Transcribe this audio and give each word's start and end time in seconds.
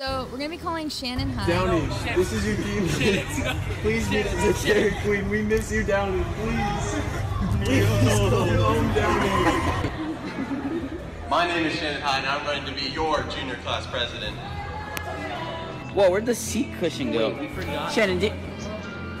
So 0.00 0.26
we're 0.32 0.38
gonna 0.38 0.48
be 0.48 0.56
calling 0.56 0.88
Shannon 0.88 1.28
High. 1.30 1.46
Downey, 1.46 1.86
this 2.16 2.32
is 2.32 2.46
your 2.46 2.56
team. 2.56 2.88
Please 3.82 4.08
meet 4.08 4.24
us 4.24 4.62
at 4.62 4.66
Dairy 4.66 4.96
Queen. 5.02 5.28
We 5.28 5.42
miss 5.42 5.70
you, 5.70 5.84
Downey. 5.84 6.24
Please. 6.36 6.94
Please 7.64 7.84
home 8.08 8.94
Downey. 8.94 10.88
My 11.28 11.46
name 11.46 11.66
is 11.66 11.74
Shannon 11.74 12.00
High, 12.00 12.16
and 12.20 12.26
I'm 12.26 12.46
going 12.46 12.64
to 12.64 12.72
be 12.82 12.88
your 12.90 13.24
junior 13.24 13.56
class 13.56 13.86
president. 13.88 14.34
Whoa, 15.92 16.08
where'd 16.10 16.24
the 16.24 16.34
seat 16.34 16.72
cushion 16.78 17.12
go? 17.12 17.36
Shannon, 17.90 18.18
did, 18.20 18.32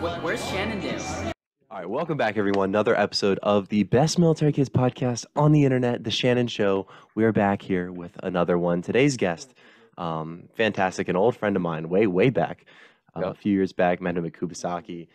wh- 0.00 0.24
where's 0.24 0.42
Shannondale? 0.48 1.34
All 1.70 1.76
right, 1.76 1.90
welcome 1.90 2.16
back, 2.16 2.38
everyone. 2.38 2.70
Another 2.70 2.98
episode 2.98 3.38
of 3.42 3.68
the 3.68 3.82
Best 3.82 4.18
Military 4.18 4.52
Kids 4.52 4.70
podcast 4.70 5.26
on 5.36 5.52
the 5.52 5.66
internet, 5.66 6.04
The 6.04 6.10
Shannon 6.10 6.46
Show. 6.48 6.86
We 7.14 7.24
are 7.24 7.32
back 7.32 7.60
here 7.60 7.92
with 7.92 8.12
another 8.22 8.56
one. 8.58 8.80
Today's 8.80 9.18
guest, 9.18 9.52
um, 10.00 10.48
fantastic, 10.56 11.08
an 11.08 11.16
old 11.16 11.36
friend 11.36 11.54
of 11.56 11.62
mine, 11.62 11.88
way, 11.88 12.06
way 12.06 12.30
back, 12.30 12.64
uh, 13.14 13.20
a 13.30 13.34
few 13.34 13.52
years 13.52 13.72
back, 13.72 14.00
met 14.00 14.16
him 14.16 14.24
at 14.24 14.32
Kubasaki. 14.32 15.08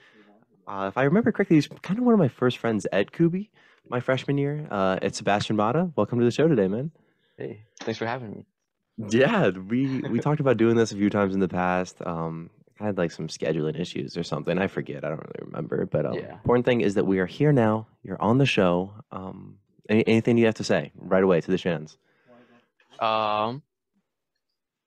Uh, 0.68 0.86
if 0.88 0.98
I 0.98 1.04
remember 1.04 1.32
correctly, 1.32 1.58
he's 1.58 1.68
kind 1.82 2.00
of 2.00 2.06
one 2.06 2.14
of 2.14 2.20
my 2.20 2.28
first 2.28 2.58
friends 2.58 2.88
at 2.92 3.12
Kubi, 3.12 3.50
my 3.90 4.00
freshman 4.00 4.38
year. 4.38 4.68
Uh, 4.70 4.98
it's 5.02 5.18
Sebastian 5.18 5.56
Mata. 5.56 5.92
Welcome 5.96 6.20
to 6.20 6.26
the 6.26 6.32
show 6.32 6.48
today, 6.48 6.68
man. 6.68 6.92
Hey, 7.38 7.64
thanks 7.82 7.98
for 7.98 8.06
having 8.06 8.32
me. 8.32 8.46
Yeah, 9.10 9.50
we 9.50 10.02
we 10.10 10.20
talked 10.20 10.40
about 10.40 10.56
doing 10.58 10.76
this 10.78 10.92
a 10.94 10.96
few 10.96 11.10
times 11.10 11.34
in 11.34 11.42
the 11.42 11.50
past. 11.50 11.98
Um, 12.06 12.50
I 12.80 12.86
had 12.86 12.98
like 12.98 13.12
some 13.12 13.28
scheduling 13.28 13.78
issues 13.80 14.16
or 14.18 14.24
something. 14.24 14.58
I 14.58 14.68
forget. 14.68 15.04
I 15.04 15.10
don't 15.10 15.20
really 15.20 15.46
remember. 15.46 15.86
But 15.86 16.06
um, 16.06 16.14
Yeah. 16.14 16.32
important 16.34 16.66
thing 16.66 16.80
is 16.82 16.94
that 16.96 17.06
we 17.06 17.20
are 17.20 17.26
here 17.26 17.52
now. 17.52 17.88
You're 18.04 18.22
on 18.22 18.38
the 18.38 18.46
show. 18.46 18.94
Um, 19.12 19.58
any, 19.90 20.08
anything 20.08 20.38
you 20.38 20.46
have 20.46 20.56
to 20.56 20.64
say 20.64 20.92
right 20.96 21.24
away 21.24 21.42
to 21.42 21.52
the 21.52 21.58
Shans? 21.58 21.98
Um, 23.00 23.62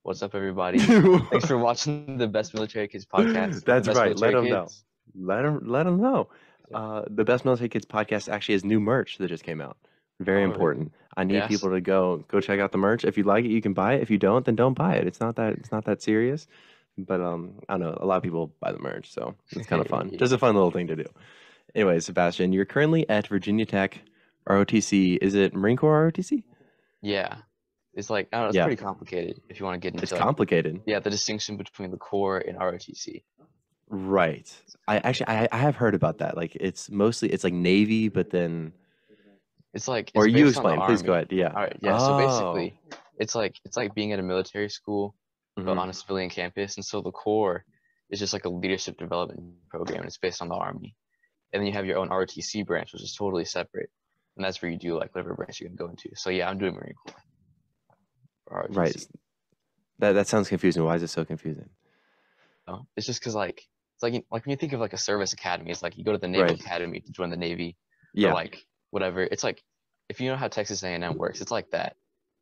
what's 0.03 0.23
up, 0.23 0.35
everybody? 0.35 0.79
thanks 0.79 1.47
for 1.47 1.59
watching 1.69 2.17
the 2.19 2.27
Best 2.27 2.55
Military 2.55 2.89
Kids 2.89 3.07
podcast. 3.07 3.65
That's 3.65 3.87
Best 3.89 3.99
right, 3.99 4.17
let 4.19 4.33
Military 4.35 4.47
'em 4.47 4.51
know. 4.53 4.69
Let 5.15 5.43
them 5.43 5.61
let 5.65 5.83
them 5.85 6.01
know. 6.01 6.29
Uh, 6.73 7.03
the 7.09 7.25
Best 7.25 7.45
Military 7.45 7.69
Kids 7.69 7.87
podcast 7.87 8.29
actually 8.31 8.55
has 8.55 8.65
new 8.65 8.81
merch 8.81 9.19
that 9.19 9.29
just 9.29 9.43
came 9.45 9.61
out. 9.61 9.77
Very 10.21 10.43
Oh, 10.43 10.51
important. 10.51 10.93
I 11.17 11.25
need 11.25 11.35
Yes. 11.35 11.49
people 11.49 11.71
to 11.71 11.81
go 11.81 12.25
go 12.29 12.41
check 12.41 12.61
out 12.61 12.73
the 12.73 12.79
merch. 12.79 13.05
If 13.05 13.17
you 13.17 13.25
like 13.25 13.45
it, 13.45 13.51
you 13.51 13.63
can 13.63 13.73
buy 13.73 13.95
it. 13.95 14.03
If 14.03 14.11
you 14.11 14.19
don't, 14.19 14.45
then 14.45 14.55
don't 14.57 14.75
buy 14.75 14.97
it. 14.97 15.07
It's 15.07 15.21
not 15.21 15.37
that 15.37 15.55
it's 15.55 15.73
not 15.73 15.85
that 15.87 16.03
serious. 16.03 16.47
But 16.99 17.21
um, 17.21 17.55
I 17.69 17.75
don't 17.79 17.81
know. 17.93 17.99
A 18.01 18.07
lot 18.07 18.17
of 18.17 18.23
people 18.25 18.53
buy 18.61 18.73
the 18.73 18.81
merch, 18.81 19.13
so 19.13 19.35
it's 19.53 19.67
kind 19.67 19.81
of 19.81 19.89
fun. 19.97 20.11
Yeah. 20.11 20.19
Just 20.19 20.33
a 20.33 20.39
fun 20.39 20.55
little 20.55 20.71
thing 20.73 20.89
to 20.89 20.97
do. 20.97 21.07
Anyway, 21.75 22.01
Sebastian, 22.01 22.53
you're 22.53 22.65
currently 22.65 23.09
at 23.09 23.29
Virginia 23.29 23.65
Tech 23.67 24.01
ROTC. 24.49 25.19
Is 25.23 25.35
it 25.35 25.55
Marine 25.55 25.77
Corps 25.77 26.11
ROTC? 26.11 26.43
Yeah, 27.01 27.37
it's 27.95 28.11
like 28.11 28.29
I 28.33 28.37
don't 28.37 28.45
know. 28.45 28.49
It's 28.49 28.57
Yeah. 28.57 28.65
pretty 28.65 28.83
complicated 28.83 29.41
if 29.49 29.59
you 29.59 29.67
want 29.67 29.75
to 29.75 29.81
get 29.81 29.93
into 29.95 30.03
It's 30.03 30.13
like, 30.13 30.21
complicated. 30.21 30.81
yeah 30.87 30.99
the 31.01 31.11
distinction 31.11 31.57
between 31.57 31.91
the 31.91 31.97
Corps 31.97 32.39
and 32.39 32.57
ROTC. 32.59 33.23
Right. 33.91 34.55
I 34.87 34.99
actually 34.99 35.29
I, 35.29 35.49
I 35.51 35.57
have 35.59 35.77
heard 35.77 35.95
about 35.95 36.19
that. 36.19 36.37
Like 36.37 36.55
it's 36.57 36.91
mostly 36.91 37.31
it's 37.31 37.45
like 37.45 37.55
Navy, 37.55 38.09
but 38.09 38.31
then 38.31 38.73
It's 39.75 39.89
like 39.89 40.11
or 40.15 40.27
you 40.27 40.45
based 40.47 40.59
on 40.59 40.65
the 40.65 40.71
explain. 40.71 40.87
Please 40.89 41.03
go 41.03 41.13
ahead. 41.15 41.29
Yeah. 41.31 41.49
All 41.49 41.63
right, 41.63 41.77
yeah. 41.81 41.99
So 41.99 42.15
Oh. 42.15 42.19
basically, 42.55 42.81
it's 43.19 43.35
like 43.35 43.57
it's 43.65 43.77
like 43.77 43.95
being 43.95 44.13
at 44.13 44.19
a 44.19 44.23
military 44.23 44.69
school 44.69 45.15
but 45.57 45.65
Mhm. 45.65 45.79
on 45.81 45.89
a 45.91 45.93
civilian 45.93 46.31
campus, 46.31 46.77
and 46.77 46.85
so 46.85 47.01
the 47.01 47.11
Corps 47.11 47.65
is 48.11 48.19
just 48.21 48.33
like 48.33 48.45
a 48.45 48.49
leadership 48.49 48.97
development 48.97 49.41
program, 49.71 49.99
and 49.99 50.07
it's 50.07 50.17
based 50.19 50.41
on 50.41 50.49
the 50.49 50.55
Army. 50.55 50.95
And 51.53 51.61
then 51.61 51.67
you 51.67 51.73
have 51.73 51.85
your 51.85 51.99
own 51.99 52.11
ROTC 52.11 52.65
branch, 52.65 52.93
which 52.93 53.03
is 53.03 53.15
totally 53.19 53.45
separate, 53.45 53.91
and 54.37 54.45
that's 54.45 54.63
where 54.63 54.71
you 54.71 54.79
do 54.79 54.97
like 54.97 55.13
whatever 55.15 55.35
branch 55.35 55.61
you're 55.61 55.69
gonna 55.69 55.77
go 55.77 55.89
into. 55.89 56.11
So 56.15 56.31
yeah, 56.31 56.49
I'm 56.49 56.59
doing 56.59 56.75
Marine 56.75 56.95
Corps. 57.07 57.17
For 58.49 58.67
Right. 58.71 59.07
That 59.99 60.13
that 60.13 60.27
sounds 60.29 60.49
confusing. 60.49 60.85
Why 60.85 60.95
is 60.97 61.03
it 61.03 61.09
so 61.09 61.25
confusing? 61.25 61.69
No, 62.67 62.87
It's 62.97 63.07
just 63.07 63.21
because 63.21 63.35
like 63.35 63.63
it's 63.95 64.03
like 64.03 64.13
like 64.31 64.45
when 64.47 64.51
you 64.51 64.57
think 64.57 64.73
of 64.73 64.81
like 64.81 64.93
a 64.93 64.99
service 64.99 65.33
academy, 65.33 65.71
it's 65.71 65.83
like 65.83 65.97
you 65.99 66.05
go 66.05 66.13
to 66.13 66.19
the 66.19 66.29
Naval 66.29 66.49
Right. 66.49 66.61
Academy 66.61 67.01
to 67.01 67.13
join 67.13 67.31
the 67.31 67.37
Navy, 67.37 67.77
Yeah. 68.15 68.31
or 68.31 68.35
like 68.35 68.65
whatever. 68.91 69.23
It's 69.23 69.43
like 69.43 69.63
if 70.09 70.21
you 70.21 70.31
know 70.31 70.37
how 70.37 70.49
Texas 70.49 70.83
A&M 70.83 71.17
works, 71.19 71.41
it's 71.41 71.51
like 71.51 71.71
that, 71.73 71.97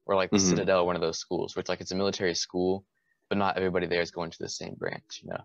or 0.04 0.14
like 0.16 0.30
the 0.30 0.36
Mhm. 0.36 0.48
Citadel, 0.50 0.86
one 0.86 0.96
of 0.96 1.02
those 1.02 1.18
schools, 1.18 1.56
where 1.56 1.60
it's 1.60 1.68
like 1.68 1.80
it's 1.80 1.92
a 1.92 1.96
military 1.96 2.34
school, 2.34 2.84
but 3.28 3.38
not 3.38 3.56
everybody 3.56 3.86
there 3.86 4.02
is 4.02 4.10
going 4.10 4.30
to 4.30 4.38
the 4.38 4.48
same 4.48 4.74
branch. 4.74 5.20
You 5.22 5.30
know? 5.30 5.44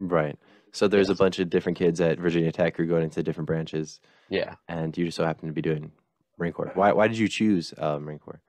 Right. 0.00 0.36
So 0.72 0.88
there's 0.88 1.10
a 1.10 1.14
bunch 1.14 1.38
of 1.40 1.50
different 1.50 1.76
kids 1.78 2.00
at 2.00 2.18
Virginia 2.18 2.50
Tech 2.52 2.76
who 2.76 2.84
are 2.84 2.86
going 2.86 3.04
into 3.04 3.22
different 3.22 3.46
branches, 3.46 4.00
Yeah, 4.30 4.54
and 4.68 4.96
you 4.96 5.04
just 5.04 5.16
so 5.16 5.24
happen 5.26 5.46
to 5.48 5.52
be 5.52 5.60
doing 5.62 5.92
Marine 6.38 6.52
Corps. 6.54 6.70
Why 6.74 6.92
why 6.92 7.06
did 7.06 7.18
you 7.18 7.28
choose 7.28 7.74
uh, 7.76 7.98
Marine 7.98 8.18
Corps? 8.18 8.40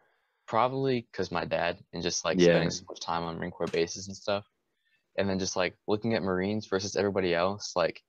Probably 0.51 1.07
because 1.09 1.31
my 1.31 1.45
dad 1.45 1.79
and 1.93 2.03
just 2.03 2.25
like 2.25 2.37
Yeah. 2.37 2.49
spending 2.49 2.69
so 2.69 2.83
much 2.89 2.99
time 2.99 3.23
on 3.23 3.37
Marine 3.37 3.51
Corps 3.51 3.67
bases 3.67 4.07
and 4.07 4.17
stuff, 4.17 4.45
and 5.17 5.29
then 5.29 5.39
just 5.39 5.55
like 5.55 5.77
looking 5.87 6.13
at 6.13 6.23
Marines 6.23 6.67
versus 6.67 6.97
everybody 6.97 7.33
else, 7.33 7.73
like 7.73 8.03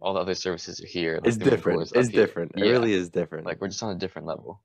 all 0.00 0.14
the 0.14 0.20
other 0.20 0.34
services 0.34 0.80
are 0.82 0.86
here. 0.86 1.20
Like, 1.22 1.28
It's 1.28 1.36
different. 1.36 1.90
It's 1.94 2.08
here. 2.08 2.22
different. 2.22 2.52
It 2.56 2.64
Yeah, 2.64 2.70
really 2.70 2.94
is 2.94 3.10
different. 3.10 3.44
Like 3.46 3.60
we're 3.60 3.68
just 3.68 3.82
on 3.82 3.94
a 3.94 3.98
different 3.98 4.26
level. 4.26 4.62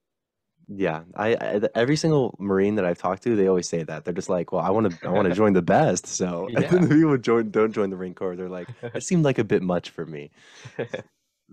yeah, 0.69 1.03
I, 1.15 1.35
I 1.35 1.61
every 1.75 1.95
single 1.95 2.35
Marine 2.39 2.75
that 2.75 2.85
I've 2.85 2.97
talked 2.97 3.23
to, 3.23 3.35
they 3.35 3.47
always 3.47 3.69
say 3.69 3.83
that. 3.83 4.03
They're 4.03 4.13
just 4.13 4.29
like, 4.29 4.51
well, 4.51 4.61
I 4.61 4.69
want 4.69 5.01
to 5.01 5.07
I 5.07 5.11
want 5.11 5.25
to 5.27 5.31
join 5.31 5.53
the 5.53 5.61
best. 5.61 6.07
So 6.07 6.49
and 6.53 6.65
then 6.69 6.81
the 6.81 6.87
people 6.89 7.17
join 7.17 7.51
don't 7.51 7.71
join 7.71 7.89
the 7.89 7.95
Marine 7.95 8.13
Corps. 8.15 8.35
They're 8.35 8.49
like, 8.49 8.69
it 8.93 9.01
seemed 9.03 9.23
like 9.23 9.37
a 9.37 9.45
bit 9.45 9.61
much 9.63 9.89
for 9.89 10.05
me. 10.05 10.31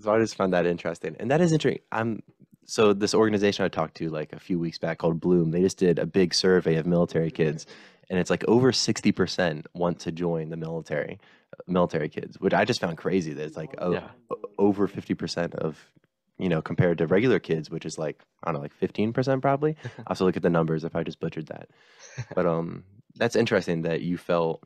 So 0.01 0.12
I 0.12 0.19
just 0.19 0.35
found 0.37 0.53
that 0.55 0.67
interesting, 0.67 1.15
and 1.21 1.31
that 1.31 1.41
is 1.41 1.53
interesting. 1.53 1.83
I'm 1.93 2.23
so 2.66 2.92
this 2.92 3.14
organization 3.14 3.64
I 3.64 3.69
talked 3.69 3.97
to 3.97 4.08
like 4.10 4.32
a 4.32 4.38
few 4.38 4.58
weeks 4.58 4.78
back 4.78 4.98
called 4.98 5.20
Bloom. 5.20 5.50
They 5.50 5.60
just 5.62 5.78
did 5.78 5.98
a 5.98 6.06
big 6.06 6.34
survey 6.34 6.76
of 6.76 6.86
military 6.86 7.30
kids, 7.30 7.66
and 8.10 8.19
it's 8.19 8.30
like 8.30 8.44
over 8.48 8.72
sixty 8.72 9.12
percent 9.12 9.66
want 9.75 9.98
to 10.00 10.12
join 10.12 10.50
the 10.50 10.56
military, 10.56 11.19
uh, 11.52 11.62
military 11.66 12.08
kids, 12.08 12.38
which 12.41 12.54
I 12.54 12.64
just 12.64 12.80
found 12.80 12.97
crazy. 12.98 13.32
That 13.32 13.44
it's 13.47 13.56
like 13.56 13.75
Yeah. 13.80 14.08
o- 14.30 14.41
over 14.58 14.86
fifty 14.86 15.14
percent 15.14 15.54
of 15.54 15.78
you 16.38 16.48
know 16.48 16.60
compared 16.62 16.98
to 16.98 17.06
regular 17.06 17.38
kids, 17.38 17.70
which 17.70 17.84
is 17.86 17.98
like 17.98 18.22
I 18.42 18.48
don't 18.48 18.54
know, 18.54 18.60
like 18.62 18.75
fifteen 18.75 19.12
percent 19.12 19.42
probably. 19.42 19.76
I 19.98 20.02
have 20.08 20.19
to 20.19 20.25
look 20.25 20.36
at 20.36 20.42
the 20.42 20.50
numbers 20.50 20.84
if 20.84 20.96
I 20.96 21.02
just 21.02 21.20
butchered 21.20 21.46
that, 21.48 21.69
but 22.34 22.46
um, 22.46 22.84
that's 23.16 23.36
interesting 23.36 23.82
that 23.82 24.00
you 24.02 24.16
felt 24.19 24.64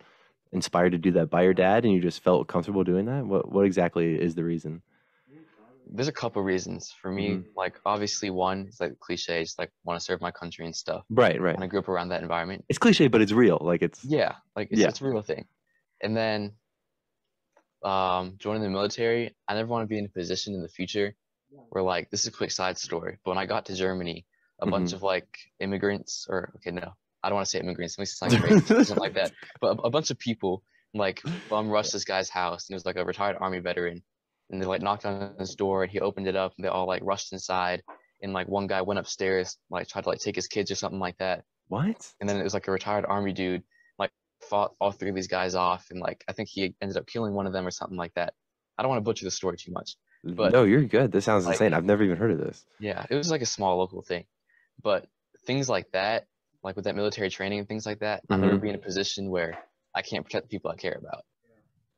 inspired 0.51 0.93
to 0.93 0.99
do 0.99 1.11
that 1.13 1.29
by 1.29 1.43
your 1.43 1.53
dad, 1.55 1.85
and 1.85 1.93
you 1.93 2.01
just 2.01 2.23
felt 2.23 2.49
comfortable 2.49 2.85
doing 2.85 3.05
that. 3.07 3.27
What 3.27 3.53
what 3.53 3.67
exactly 3.67 4.15
is 4.21 4.35
the 4.35 4.45
reason? 4.45 4.83
There's 5.91 6.09
a 6.09 6.13
couple 6.13 6.43
reasons 6.43 6.93
for 7.01 7.11
me. 7.11 7.31
Mhm. 7.31 7.45
Like 7.57 7.81
obviously 7.87 8.31
one, 8.31 8.67
is 8.69 8.81
like 8.81 8.99
cliche, 9.01 9.43
it's 9.43 9.59
like 9.59 9.71
want 9.85 9.99
to 9.99 10.05
serve 10.05 10.21
my 10.21 10.31
country 10.31 10.65
and 10.65 10.75
stuff. 10.75 11.05
Right, 11.11 11.41
right. 11.41 11.55
And 11.55 11.65
I 11.65 11.67
grew 11.67 11.79
up 11.81 11.89
around 11.89 12.09
that 12.11 12.23
environment. 12.23 12.65
It's 12.69 12.79
cliche, 12.79 13.09
but 13.09 13.21
it's 13.21 13.33
real. 13.33 13.59
Like 13.61 13.83
it's 13.83 14.05
Yeah, 14.05 14.35
like 14.57 14.69
it's, 14.71 14.81
Yeah. 14.81 14.89
it's 14.89 15.01
a 15.01 15.05
real 15.09 15.23
thing. 15.23 15.47
And 16.01 16.17
then 16.17 16.53
um 17.83 18.35
joining 18.39 18.63
the 18.63 18.69
military, 18.71 19.35
I 19.47 19.55
never 19.55 19.69
want 19.69 19.85
to 19.85 19.87
be 19.87 19.99
in 19.99 20.05
a 20.07 20.09
position 20.09 20.55
in 20.55 20.63
the 20.63 20.69
future 20.69 21.15
where 21.71 21.83
like 21.83 22.11
this 22.11 22.21
is 22.23 22.27
a 22.27 22.33
quick 22.33 22.51
side 22.51 22.77
story, 22.79 23.19
but 23.25 23.31
when 23.33 23.39
I 23.39 23.47
got 23.47 23.67
to 23.67 23.75
Germany, 23.75 24.27
a 24.61 24.67
bunch 24.67 24.93
of 24.93 25.03
like 25.03 25.29
immigrants 25.61 26.27
or 26.29 26.53
okay, 26.57 26.73
no, 26.73 26.93
I 27.23 27.29
don't 27.29 27.37
want 27.37 27.47
to 27.47 27.51
say 27.51 27.61
immigrants, 27.61 27.95
it 27.97 28.01
makes 28.01 28.13
it 28.13 28.17
sound 28.17 28.33
racist, 28.33 28.87
something 28.87 28.97
like 28.99 29.15
that. 29.15 29.33
But 29.61 29.79
a, 29.79 29.83
a 29.83 29.91
bunch 29.91 30.11
of 30.11 30.19
people 30.19 30.63
like 30.95 31.23
bum 31.49 31.69
rushed 31.69 31.93
this 31.93 32.05
guy's 32.05 32.29
house 32.29 32.69
and 32.69 32.75
he 32.75 32.77
was 32.77 32.85
like 32.87 32.97
a 32.97 33.05
retired 33.05 33.37
army 33.41 33.59
veteran 33.61 34.03
and 34.51 34.61
they 34.61 34.67
like 34.67 34.83
knocked 34.83 35.05
on 35.07 35.35
his 35.39 35.55
door 35.55 35.83
and 35.83 35.93
he 35.93 36.01
opened 36.01 36.27
it 36.27 36.37
up 36.37 36.53
and 36.57 36.65
they 36.65 36.69
all 36.69 36.87
like 36.87 37.03
rushed 37.05 37.33
inside 37.33 37.83
and 38.23 38.33
like 38.33 38.49
one 38.49 38.67
guy 38.67 38.81
went 38.83 38.99
upstairs 38.99 39.57
like 39.71 39.87
tried 39.89 40.03
to 40.05 40.09
like 40.09 40.19
take 40.21 40.37
his 40.37 40.47
kids 40.47 40.71
or 40.71 40.75
something 40.75 41.01
like 41.01 41.17
that 41.19 41.45
what? 41.69 42.11
and 42.21 42.29
then 42.29 42.39
it 42.41 42.45
was 42.45 42.55
like 42.55 42.67
a 42.69 42.71
retired 42.71 43.05
army 43.09 43.33
dude 43.33 43.63
like 43.99 44.11
fought 44.49 44.73
all 44.81 44.91
three 44.91 45.11
of 45.11 45.15
these 45.15 45.29
guys 45.29 45.55
off 45.55 45.87
and 45.91 46.01
like 46.01 46.25
i 46.29 46.33
think 46.33 46.49
he 46.49 46.75
ended 46.81 46.97
up 46.97 47.07
killing 47.07 47.35
one 47.35 47.47
of 47.47 47.53
them 47.53 47.67
or 47.67 47.71
something 47.71 47.99
like 47.99 48.15
that 48.15 48.33
i 48.79 48.83
don't 48.83 48.91
want 48.91 48.99
to 48.99 49.05
butcher 49.05 49.25
the 49.25 49.31
story 49.31 49.57
too 49.57 49.73
much 49.73 49.97
But- 50.25 50.53
no, 50.53 50.65
you're 50.65 50.83
good. 50.85 51.13
This 51.13 51.25
sounds 51.27 51.47
like- 51.47 51.55
insane. 51.55 51.75
I've 51.75 51.85
never 51.85 52.03
even 52.03 52.17
heard 52.17 52.33
of 52.33 52.39
this. 52.39 52.65
yeah 52.81 53.05
it 53.11 53.15
was 53.15 53.31
like 53.31 53.43
a 53.43 53.47
small 53.47 53.77
local 53.79 54.03
thing 54.03 54.25
but 54.83 55.07
things 55.47 55.69
like 55.69 55.91
that 55.93 56.27
like 56.65 56.75
with 56.75 56.87
that 56.87 56.97
military 56.97 57.31
training 57.31 57.59
and 57.61 57.69
things 57.69 57.87
like 57.87 58.01
that 58.01 58.23
i'll 58.31 58.39
never 58.39 58.57
Mhm. 58.59 58.63
be 58.63 58.69
in 58.71 58.75
a 58.75 58.79
position 58.79 59.31
where 59.31 59.59
i 59.95 60.03
can't 60.03 60.25
protect 60.25 60.45
the 60.47 60.57
people 60.57 60.71
i 60.71 60.77
care 60.77 60.99
about 60.99 61.23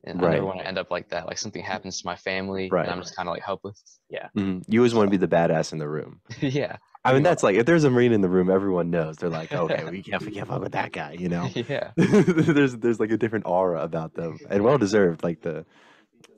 and 0.03 0.19
i 0.19 0.23
Right. 0.25 0.33
never 0.33 0.45
want 0.45 0.59
to 0.59 0.67
end 0.67 0.77
up 0.77 0.89
like 0.91 1.09
that 1.09 1.27
like 1.27 1.37
something 1.37 1.61
happens 1.63 2.01
to 2.01 2.05
my 2.05 2.15
family 2.15 2.69
Right. 2.71 2.83
and 2.85 2.91
i'm 2.91 3.01
just 3.01 3.15
kind 3.15 3.27
of 3.29 3.33
like 3.33 3.43
helpless 3.43 3.99
yeah 4.09 4.29
Mhm. 4.37 4.63
You 4.67 4.79
always 4.81 4.93
want 4.93 5.07
to 5.07 5.11
be 5.11 5.17
the 5.17 5.27
badass 5.27 5.71
in 5.73 5.79
the 5.79 5.87
room. 5.89 6.21
yeah 6.41 6.77
I 7.03 7.13
mean, 7.13 7.23
that's 7.23 7.41
like 7.41 7.55
if 7.55 7.65
there's 7.65 7.83
a 7.83 7.89
marine 7.89 8.13
in 8.13 8.21
the 8.21 8.29
room, 8.29 8.47
everyone 8.51 8.91
knows. 8.91 9.17
They're 9.17 9.27
like, 9.29 9.51
okay, 9.63 9.85
we 9.89 10.03
can't, 10.03 10.23
we 10.23 10.31
can't 10.31 10.47
fuck 10.47 10.61
with 10.61 10.73
that 10.73 10.91
guy. 10.91 11.13
You 11.13 11.29
know, 11.29 11.49
yeah 11.55 11.91
there's 11.95 12.75
there's 12.77 12.99
like 12.99 13.09
a 13.11 13.17
different 13.17 13.45
aura 13.47 13.81
about 13.81 14.13
them, 14.13 14.37
and 14.51 14.63
well 14.63 14.77
deserved. 14.77 15.23
Like 15.23 15.41
the, 15.41 15.65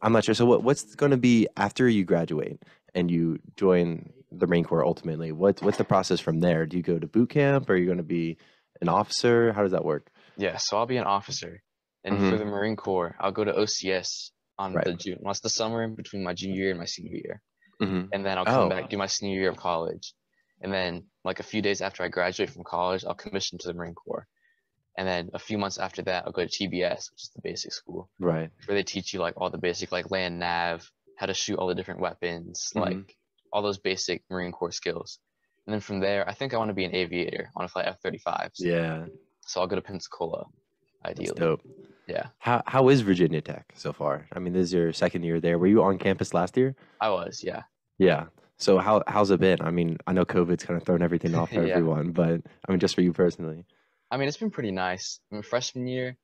I'm 0.01 0.13
not 0.13 0.24
sure. 0.24 0.33
So 0.36 0.45
what 0.45 0.63
what's 0.63 0.95
going 0.95 1.12
to 1.12 1.18
be 1.18 1.48
after 1.57 1.88
you 1.89 2.06
graduate 2.06 2.63
and 2.95 3.12
you 3.12 3.39
join 3.57 4.13
the 4.31 4.48
Marine 4.48 4.63
Corps 4.63 4.86
ultimately? 4.86 5.33
What's 5.33 5.62
what's 5.62 5.77
the 5.77 5.83
process 5.83 6.21
from 6.21 6.39
there? 6.39 6.66
Do 6.66 6.77
you 6.77 6.83
go 6.83 6.98
to 6.98 7.07
boot 7.07 7.30
camp? 7.31 7.69
Or 7.69 7.74
are 7.74 7.77
you 7.77 7.86
going 7.86 7.98
to 7.98 8.04
be 8.04 8.38
an 8.80 8.88
officer? 8.88 9.51
How 9.51 9.63
does 9.63 9.71
that 9.74 9.83
work? 9.83 10.09
Yeah, 10.38 10.56
so 10.57 10.77
I'll 10.77 10.86
be 10.86 10.98
an 10.98 11.04
officer, 11.06 11.62
and 12.04 12.18
Mhm. 12.18 12.30
for 12.30 12.38
the 12.38 12.46
Marine 12.46 12.76
Corps, 12.76 13.16
I'll 13.20 13.32
go 13.32 13.44
to 13.44 13.54
OCS 13.54 14.32
on 14.58 14.74
Right. 14.74 14.86
the 14.86 14.94
June. 14.94 15.20
What's 15.22 15.40
the 15.40 15.50
summer 15.50 15.84
in 15.84 15.96
between 15.96 16.24
my 16.24 16.34
junior 16.34 16.56
year 16.62 16.70
and 16.72 16.80
my 16.80 16.86
senior 16.86 17.16
year, 17.16 17.42
hmm 17.80 18.06
and 18.12 18.26
then 18.26 18.38
I'll 18.38 18.46
come 18.46 18.66
Oh. 18.66 18.70
back 18.70 18.90
do 18.90 18.98
my 18.98 19.08
senior 19.08 19.40
year 19.40 19.50
of 19.50 19.58
college, 19.58 20.14
and 20.62 20.72
then 20.74 21.10
like 21.24 21.40
a 21.40 21.44
few 21.44 21.62
days 21.62 21.82
after 21.82 22.04
I 22.04 22.08
graduate 22.10 22.50
from 22.52 22.64
college, 22.64 23.04
I'll 23.06 23.16
commission 23.16 23.58
to 23.60 23.68
the 23.68 23.74
Marine 23.74 23.96
Corps, 23.96 24.28
and 24.98 25.08
then 25.08 25.30
a 25.34 25.40
few 25.40 25.58
months 25.58 25.78
after 25.78 26.02
that, 26.04 26.26
I'll 26.26 26.32
go 26.32 26.46
to 26.46 26.50
TBS, 26.58 27.12
which 27.12 27.24
is 27.24 27.32
the 27.36 27.42
basic 27.42 27.74
school, 27.74 28.10
Right. 28.20 28.52
where 28.66 28.76
they 28.76 28.84
teach 28.84 29.14
you 29.14 29.20
like 29.20 29.36
all 29.38 29.50
the 29.50 29.58
basic 29.58 29.92
like 29.92 30.12
land 30.12 30.40
nav, 30.40 30.90
how 31.18 31.26
to 31.26 31.34
shoot 31.34 31.58
all 31.58 31.68
the 31.68 31.76
different 31.76 32.00
weapons, 32.02 32.72
Mhm. 32.76 32.82
like 32.82 33.18
all 33.52 33.62
those 33.62 33.80
basic 33.80 34.24
Marine 34.30 34.52
Corps 34.52 34.72
skills. 34.72 35.20
And 35.66 35.74
then 35.74 35.80
from 35.82 36.00
there, 36.00 36.28
I 36.30 36.34
think 36.34 36.54
I 36.54 36.58
want 36.58 36.70
to 36.70 36.74
be 36.76 36.86
an 36.86 36.94
aviator. 36.94 37.46
I 37.48 37.60
want 37.60 37.70
to 37.70 37.74
fly 37.74 37.84
F-35s. 37.84 38.60
Yeah. 38.60 39.08
So 39.48 39.62
I'll 39.62 39.68
go 39.68 39.76
to 39.78 39.82
Pensacola, 39.82 40.46
That's 41.04 41.20
ideally. 41.20 41.40
dope. 41.40 41.62
Yeah, 42.08 42.28
How 42.40 42.62
how 42.68 42.90
is 42.90 43.02
Virginia 43.02 43.42
Tech 43.42 43.72
so 43.76 43.94
far? 43.94 44.28
I 44.34 44.40
mean, 44.40 44.54
this 44.54 44.64
is 44.64 44.74
your 44.74 44.92
second 44.92 45.24
year 45.24 45.40
there. 45.40 45.58
Were 45.58 45.68
you 45.68 45.82
on 45.84 45.98
campus 45.98 46.34
last 46.34 46.58
year? 46.58 46.76
I 47.00 47.10
was. 47.10 47.42
Yeah. 47.44 47.64
Yeah. 47.98 48.26
So 48.58 48.78
how 48.78 49.04
how's 49.08 49.32
it 49.32 49.40
been? 49.40 49.62
I 49.62 49.72
mean, 49.72 49.98
I 50.06 50.12
know 50.14 50.26
COVID's 50.26 50.66
kind 50.66 50.78
of 50.80 50.86
thrown 50.86 51.02
everything 51.02 51.34
off 51.36 51.50
for 51.54 51.66
Yeah. 51.66 51.76
everyone, 51.76 52.12
but 52.12 52.42
I 52.68 52.72
mean, 52.72 52.80
just 52.80 52.96
for 52.96 53.02
you 53.02 53.14
personally. 53.14 53.66
I 54.12 54.18
mean, 54.18 54.28
it's 54.28 54.38
been 54.38 54.52
pretty 54.52 54.72
nice. 54.72 55.20
I 55.32 55.36
mean, 55.36 55.44
freshman 55.44 55.88
year 55.88 56.16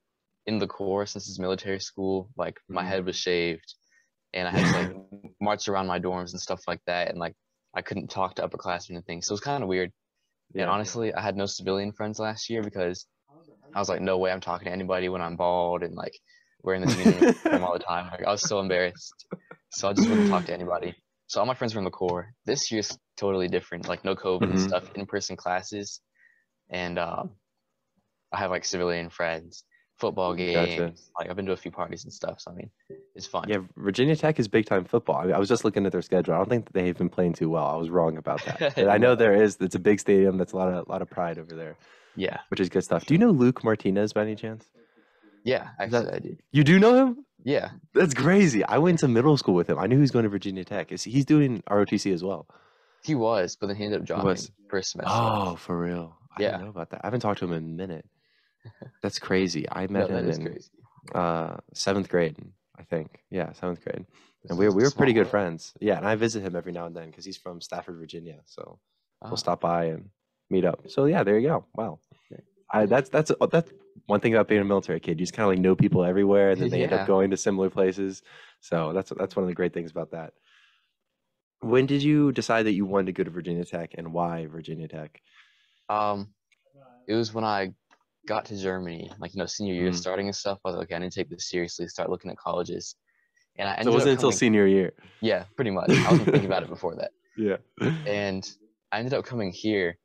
in 0.45 0.59
the 0.59 0.67
Corps, 0.67 1.05
since 1.05 1.29
it's 1.29 1.39
military 1.39 1.79
school, 1.79 2.29
like 2.35 2.57
my 2.67 2.83
Mhm. 2.83 2.87
head 2.87 3.05
was 3.05 3.15
shaved, 3.15 3.75
and 4.33 4.47
I 4.47 4.51
had 4.51 4.65
to 4.73 4.79
like 4.79 5.33
march 5.41 5.67
around 5.69 5.87
my 5.87 5.99
dorms 5.99 6.31
and 6.31 6.41
stuff 6.41 6.61
like 6.67 6.81
that, 6.87 7.09
and 7.09 7.17
like 7.19 7.35
I 7.73 7.81
couldn't 7.81 8.09
talk 8.09 8.35
to 8.35 8.47
upperclassmen 8.47 8.95
and 8.95 9.05
things. 9.05 9.27
So 9.27 9.31
it 9.31 9.35
was 9.35 9.41
kind 9.41 9.63
of 9.63 9.69
weird. 9.69 9.91
And 10.55 10.69
honestly, 10.69 11.13
I 11.13 11.21
had 11.21 11.37
no 11.37 11.45
civilian 11.45 11.91
friends 11.93 12.19
last 12.19 12.49
year 12.49 12.63
because 12.63 13.05
I 13.73 13.79
was 13.79 13.89
like, 13.89 14.01
no 14.01 14.17
way 14.17 14.31
I'm 14.31 14.41
talking 14.41 14.65
to 14.65 14.71
anybody 14.71 15.09
when 15.09 15.21
I'm 15.21 15.35
bald 15.35 15.83
and 15.83 15.93
like 15.95 16.13
wearing 16.63 16.81
this 16.81 16.97
uniform 16.97 17.63
all 17.63 17.73
the 17.73 17.79
time. 17.79 18.09
Like, 18.11 18.25
I 18.25 18.31
was 18.31 18.41
so 18.47 18.59
embarrassed. 18.59 19.25
So 19.71 19.87
I 19.87 19.93
just 19.93 20.09
wouldn't 20.09 20.27
talk 20.27 20.45
to 20.45 20.53
anybody. 20.53 20.95
So 21.27 21.39
all 21.39 21.45
my 21.45 21.53
friends 21.53 21.75
were 21.75 21.79
in 21.79 21.85
the 21.85 21.91
Corps. 21.91 22.33
This 22.45 22.71
year's 22.71 22.97
totally 23.17 23.47
different. 23.47 23.87
Like 23.87 24.03
no 24.03 24.15
COVID 24.15 24.43
and 24.43 24.53
Mhm. 24.53 24.67
stuff, 24.67 24.83
in-person 24.95 25.35
classes, 25.35 26.01
and 26.71 26.97
um, 26.97 27.31
I 28.33 28.39
have 28.39 28.49
like 28.51 28.65
civilian 28.65 29.09
friends, 29.09 29.63
football 29.99 30.33
games. 30.33 30.75
Gotcha. 30.75 30.93
Like 31.19 31.29
I've 31.29 31.35
been 31.35 31.45
to 31.45 31.51
a 31.51 31.57
few 31.57 31.69
parties 31.71 32.03
and 32.03 32.11
stuff. 32.11 32.41
So 32.41 32.51
I 32.51 32.55
mean, 32.55 32.71
it's 33.15 33.27
fun. 33.27 33.47
Yeah, 33.47 33.59
Virginia 33.77 34.15
Tech 34.15 34.39
is 34.39 34.47
big 34.47 34.65
time 34.65 34.85
football. 34.85 35.17
I, 35.17 35.35
I 35.35 35.37
was 35.37 35.49
just 35.49 35.63
looking 35.63 35.85
at 35.85 35.91
their 35.91 36.01
schedule. 36.01 36.33
I 36.33 36.37
don't 36.37 36.49
think 36.49 36.65
that 36.65 36.73
they've 36.73 36.97
been 36.97 37.09
playing 37.09 37.33
too 37.33 37.49
well. 37.49 37.65
I 37.65 37.75
was 37.75 37.91
wrong 37.91 38.17
about 38.17 38.43
that. 38.45 38.77
I 38.89 38.97
know 38.97 39.13
there 39.15 39.35
is. 39.35 39.57
It's 39.61 39.75
a 39.75 39.79
big 39.79 39.99
stadium. 39.99 40.37
That's 40.39 40.53
a 40.53 40.57
lot 40.57 40.73
of 40.73 40.87
lot 40.89 41.03
of 41.03 41.09
pride 41.11 41.37
over 41.37 41.53
there, 41.55 41.75
Yeah. 42.19 42.37
which 42.49 42.59
is 42.59 42.69
good 42.69 42.83
stuff. 42.83 43.05
Do 43.05 43.13
you 43.13 43.17
know 43.17 43.31
Luke 43.31 43.63
Martinez 43.63 44.13
by 44.13 44.21
any 44.23 44.35
chance? 44.35 44.65
Yeah. 45.43 45.69
Is 45.81 45.91
that- 45.91 46.13
I 46.13 46.19
did. 46.19 46.41
You 46.51 46.63
do 46.63 46.79
know 46.79 46.93
him? 46.95 47.25
Yeah. 47.43 47.71
That's 47.93 48.13
crazy. 48.13 48.63
I 48.65 48.77
went 48.77 48.99
to 48.99 49.07
middle 49.07 49.37
school 49.37 49.55
with 49.55 49.69
him. 49.69 49.79
I 49.79 49.87
knew 49.87 49.95
he 49.95 50.01
was 50.01 50.11
going 50.11 50.23
to 50.23 50.29
Virginia 50.29 50.65
Tech. 50.65 50.91
Is 50.91 51.03
he's 51.03 51.25
doing 51.25 51.63
ROTC 51.69 52.11
as 52.13 52.23
well? 52.23 52.47
He 53.03 53.15
was, 53.15 53.55
but 53.55 53.67
then 53.67 53.77
he 53.77 53.85
ended 53.85 54.01
up 54.01 54.05
dropping 54.05 54.25
was- 54.25 54.51
for 54.69 54.77
a 54.79 54.83
semester. 54.83 55.11
Oh, 55.15 55.55
for 55.55 55.79
real? 55.79 56.17
I 56.37 56.41
Yeah. 56.43 56.51
didn't 56.51 56.63
know 56.65 56.69
about 56.71 56.89
that. 56.91 57.01
I 57.03 57.07
haven't 57.07 57.21
talked 57.21 57.39
to 57.39 57.45
him 57.45 57.53
in 57.53 57.63
a 57.63 57.67
minute. 57.83 58.05
That's 59.01 59.19
crazy. 59.19 59.65
I 59.71 59.87
met 59.87 60.09
that 60.09 60.25
him 60.25 60.47
in 60.47 60.59
uh, 61.15 61.57
seventh 61.73 62.09
grade, 62.09 62.35
I 62.77 62.83
think. 62.83 63.23
Yeah, 63.31 63.53
seventh 63.53 63.81
grade. 63.83 64.05
And 64.49 64.57
we 64.59 64.67
we 64.69 64.83
were 64.83 64.91
pretty 64.91 65.13
good 65.13 65.27
friends. 65.27 65.73
Yeah, 65.79 65.97
and 65.97 66.05
I 66.05 66.15
visit 66.15 66.41
him 66.43 66.55
every 66.55 66.71
now 66.73 66.85
and 66.85 66.95
then 66.95 67.07
because 67.09 67.25
he's 67.25 67.37
from 67.37 67.61
Stafford, 67.61 67.97
Virginia. 67.97 68.39
So 68.45 68.79
Ah, 69.21 69.27
we'll 69.29 69.37
stop 69.37 69.59
by 69.61 69.85
and 69.85 70.09
meet 70.49 70.65
up. 70.65 70.89
So 70.89 71.05
yeah, 71.05 71.23
there 71.23 71.37
you 71.39 71.47
go. 71.49 71.65
Wow. 71.75 71.99
I, 72.71 72.85
that's 72.85 73.09
that's 73.09 73.31
uh, 73.31 73.45
that's 73.47 73.71
one 74.05 74.19
thing 74.19 74.33
about 74.33 74.47
being 74.47 74.61
a 74.61 74.65
military 74.65 74.99
kid. 74.99 75.19
You 75.19 75.25
just 75.25 75.33
kind 75.33 75.45
of 75.45 75.49
like 75.55 75.59
know 75.59 75.75
people 75.75 76.03
everywhere, 76.03 76.51
and 76.51 76.61
then 76.61 76.69
they 76.69 76.83
end 76.83 76.93
up 76.93 77.07
going 77.07 77.31
to 77.31 77.37
similar 77.37 77.69
places. 77.69 78.21
So 78.61 78.93
that's 78.93 79.11
that's 79.17 79.35
one 79.35 79.43
of 79.43 79.47
the 79.49 79.55
great 79.55 79.73
things 79.73 79.91
about 79.91 80.11
that. 80.11 80.33
When 81.61 81.85
did 81.85 82.01
you 82.01 82.31
decide 82.31 82.63
that 82.63 82.73
you 82.73 82.85
wanted 82.85 83.07
to 83.07 83.11
go 83.13 83.23
to 83.23 83.29
Virginia 83.29 83.65
Tech, 83.65 83.91
and 83.97 84.13
why 84.13 84.45
Virginia 84.45 84.87
Tech? 84.87 85.21
Um, 85.89 86.29
it 87.07 87.15
was 87.15 87.33
when 87.33 87.43
I 87.43 87.73
got 88.27 88.45
to 88.45 88.57
Germany, 88.61 89.11
like 89.19 89.33
you 89.33 89.39
know, 89.39 89.45
senior 89.45 89.73
year 89.73 89.89
Mhm. 89.89 89.95
starting 89.95 90.27
and 90.27 90.35
stuff. 90.35 90.59
I 90.63 90.69
was 90.69 90.77
like, 90.77 90.85
okay, 90.87 90.95
I 90.95 90.99
need 90.99 91.11
to 91.11 91.19
take 91.19 91.29
this 91.29 91.49
seriously. 91.49 91.87
Start 91.87 92.09
looking 92.09 92.31
at 92.31 92.37
colleges, 92.37 92.95
and 93.57 93.67
I 93.67 93.73
ended 93.73 93.85
So 93.85 93.91
it 93.91 93.93
wasn't 93.95 94.13
up 94.13 94.19
until 94.19 94.31
senior 94.31 94.67
year. 94.67 94.93
Yeah, 95.21 95.45
pretty 95.55 95.71
much. 95.71 95.89
I 96.05 96.11
wasn't 96.11 96.29
thinking 96.31 96.45
about 96.49 96.63
it 96.63 96.69
before 96.69 96.95
that, 96.95 97.11
Yeah. 97.35 97.57
and 98.05 98.49
I 98.91 98.99
ended 98.99 99.13
up 99.13 99.25
coming 99.25 99.51
here 99.51 99.97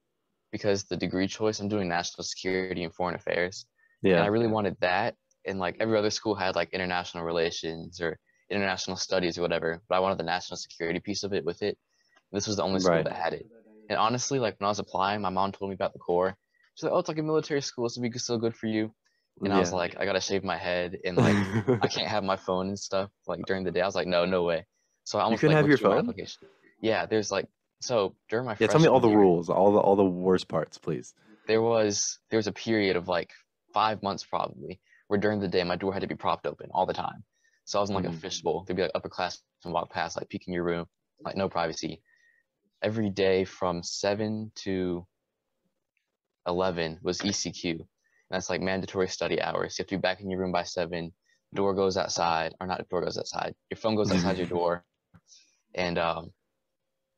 because 0.54 0.84
the 0.84 0.96
degree 0.96 1.26
choice 1.26 1.58
I'm 1.58 1.68
doing 1.68 1.88
national 1.88 2.22
security 2.22 2.84
and 2.84 2.94
foreign 2.94 3.16
affairs, 3.16 3.66
Yeah. 4.02 4.14
and 4.16 4.24
I 4.24 4.28
really 4.28 4.46
wanted 4.56 4.76
that. 4.80 5.16
And 5.48 5.58
like 5.58 5.76
every 5.80 5.98
other 5.98 6.10
school 6.10 6.36
had 6.36 6.54
like 6.54 6.70
international 6.72 7.24
relations 7.24 8.00
or 8.00 8.10
international 8.50 8.96
studies 8.96 9.36
or 9.36 9.42
whatever, 9.42 9.82
but 9.88 9.96
I 9.96 9.98
wanted 10.04 10.18
the 10.18 10.30
national 10.36 10.58
security 10.58 11.00
piece 11.00 11.24
of 11.24 11.32
it 11.38 11.44
with 11.44 11.60
it. 11.68 11.76
This 12.30 12.46
was 12.46 12.56
the 12.56 12.62
only 12.62 12.78
school 12.78 12.94
Right. 12.94 13.04
that 13.04 13.16
had 13.24 13.32
it. 13.34 13.46
And 13.90 13.98
honestly, 13.98 14.38
like 14.38 14.54
when 14.60 14.66
I 14.66 14.70
was 14.70 14.78
applying, 14.78 15.20
my 15.20 15.28
mom 15.38 15.50
told 15.50 15.70
me 15.70 15.74
about 15.74 15.92
the 15.92 15.98
Corps. 15.98 16.36
She's 16.74 16.84
like, 16.84 16.92
"Oh, 16.92 17.00
it's 17.00 17.08
like 17.08 17.18
a 17.18 17.22
military 17.32 17.60
school. 17.60 17.82
Would 17.84 18.12
be 18.12 18.18
still 18.18 18.38
good 18.38 18.54
for 18.54 18.68
you." 18.68 18.94
And 19.42 19.52
I 19.52 19.58
was 19.58 19.72
like, 19.72 19.96
"I 19.98 20.04
gotta 20.04 20.20
shave 20.20 20.44
my 20.44 20.56
head 20.68 20.98
and 21.04 21.16
like 21.16 21.36
I 21.82 21.88
can't 21.96 22.08
have 22.14 22.22
my 22.32 22.36
phone 22.46 22.68
and 22.68 22.78
stuff 22.78 23.10
like 23.26 23.40
during 23.48 23.64
the 23.64 23.72
day." 23.72 23.80
I 23.80 23.86
was 23.86 23.96
like, 24.00 24.06
"No, 24.16 24.24
no 24.24 24.44
way." 24.44 24.60
So 25.02 25.18
I 25.18 25.22
almost 25.24 25.40
couldn't 25.40 25.56
like, 25.56 25.62
have 25.62 25.68
your 25.72 25.78
phone? 25.78 25.98
application. 25.98 26.40
Yeah, 26.80 27.06
there's 27.06 27.30
like 27.36 27.48
so 27.84 28.14
during 28.28 28.46
my 28.46 28.56
yeah. 28.58 28.66
Tell 28.66 28.80
me 28.80 28.88
all 28.88 29.00
the 29.00 29.08
year, 29.08 29.18
rules, 29.18 29.50
all 29.50 29.72
the 29.72 29.78
all 29.80 29.96
the 29.96 30.04
worst 30.04 30.48
parts, 30.48 30.78
please. 30.78 31.14
there 31.46 31.62
was 31.62 32.18
there 32.30 32.38
was 32.38 32.46
a 32.46 32.52
period 32.52 32.96
of 32.96 33.08
like 33.08 33.30
five 33.72 34.02
months 34.02 34.24
probably 34.24 34.80
where 35.08 35.20
during 35.20 35.40
the 35.40 35.48
day 35.48 35.62
my 35.64 35.76
door 35.76 35.92
had 35.92 36.00
to 36.02 36.08
be 36.08 36.14
propped 36.14 36.46
open 36.46 36.70
all 36.72 36.86
the 36.86 36.94
time. 36.94 37.24
So 37.64 37.78
I 37.78 37.82
was 37.82 37.90
in 37.90 37.96
like 37.96 38.04
Mhm. 38.04 38.08
a 38.08 38.12
fishbowl. 38.12 38.64
There'd 38.64 38.76
be 38.76 38.82
like 38.82 38.92
upper 38.94 39.08
class 39.08 39.40
and 39.64 39.72
walk 39.74 39.90
past, 39.92 40.16
like 40.16 40.28
peeking 40.28 40.54
your 40.54 40.64
room, 40.64 40.86
like 41.24 41.36
no 41.36 41.48
privacy. 41.48 42.02
Every 42.82 43.10
day 43.10 43.44
from 43.44 43.82
seven 43.82 44.52
to 44.56 45.06
eleven 46.46 46.98
was 47.02 47.20
ECQ. 47.24 47.70
And 47.72 47.86
that's 48.30 48.50
like 48.50 48.60
mandatory 48.60 49.08
study 49.08 49.40
hours. 49.40 49.78
You 49.78 49.82
have 49.82 49.88
to 49.88 49.96
be 49.96 50.00
back 50.00 50.20
in 50.20 50.30
your 50.30 50.40
room 50.40 50.52
by 50.52 50.64
seven. 50.64 51.12
Door 51.54 51.74
goes 51.74 51.96
outside, 51.96 52.54
or 52.60 52.66
not 52.66 52.88
door 52.88 53.02
goes 53.04 53.18
outside. 53.18 53.54
Your 53.70 53.76
phone 53.76 53.96
goes 53.96 54.10
outside 54.10 54.36
your 54.38 54.46
door. 54.56 54.84
And 55.74 55.98
um 55.98 56.32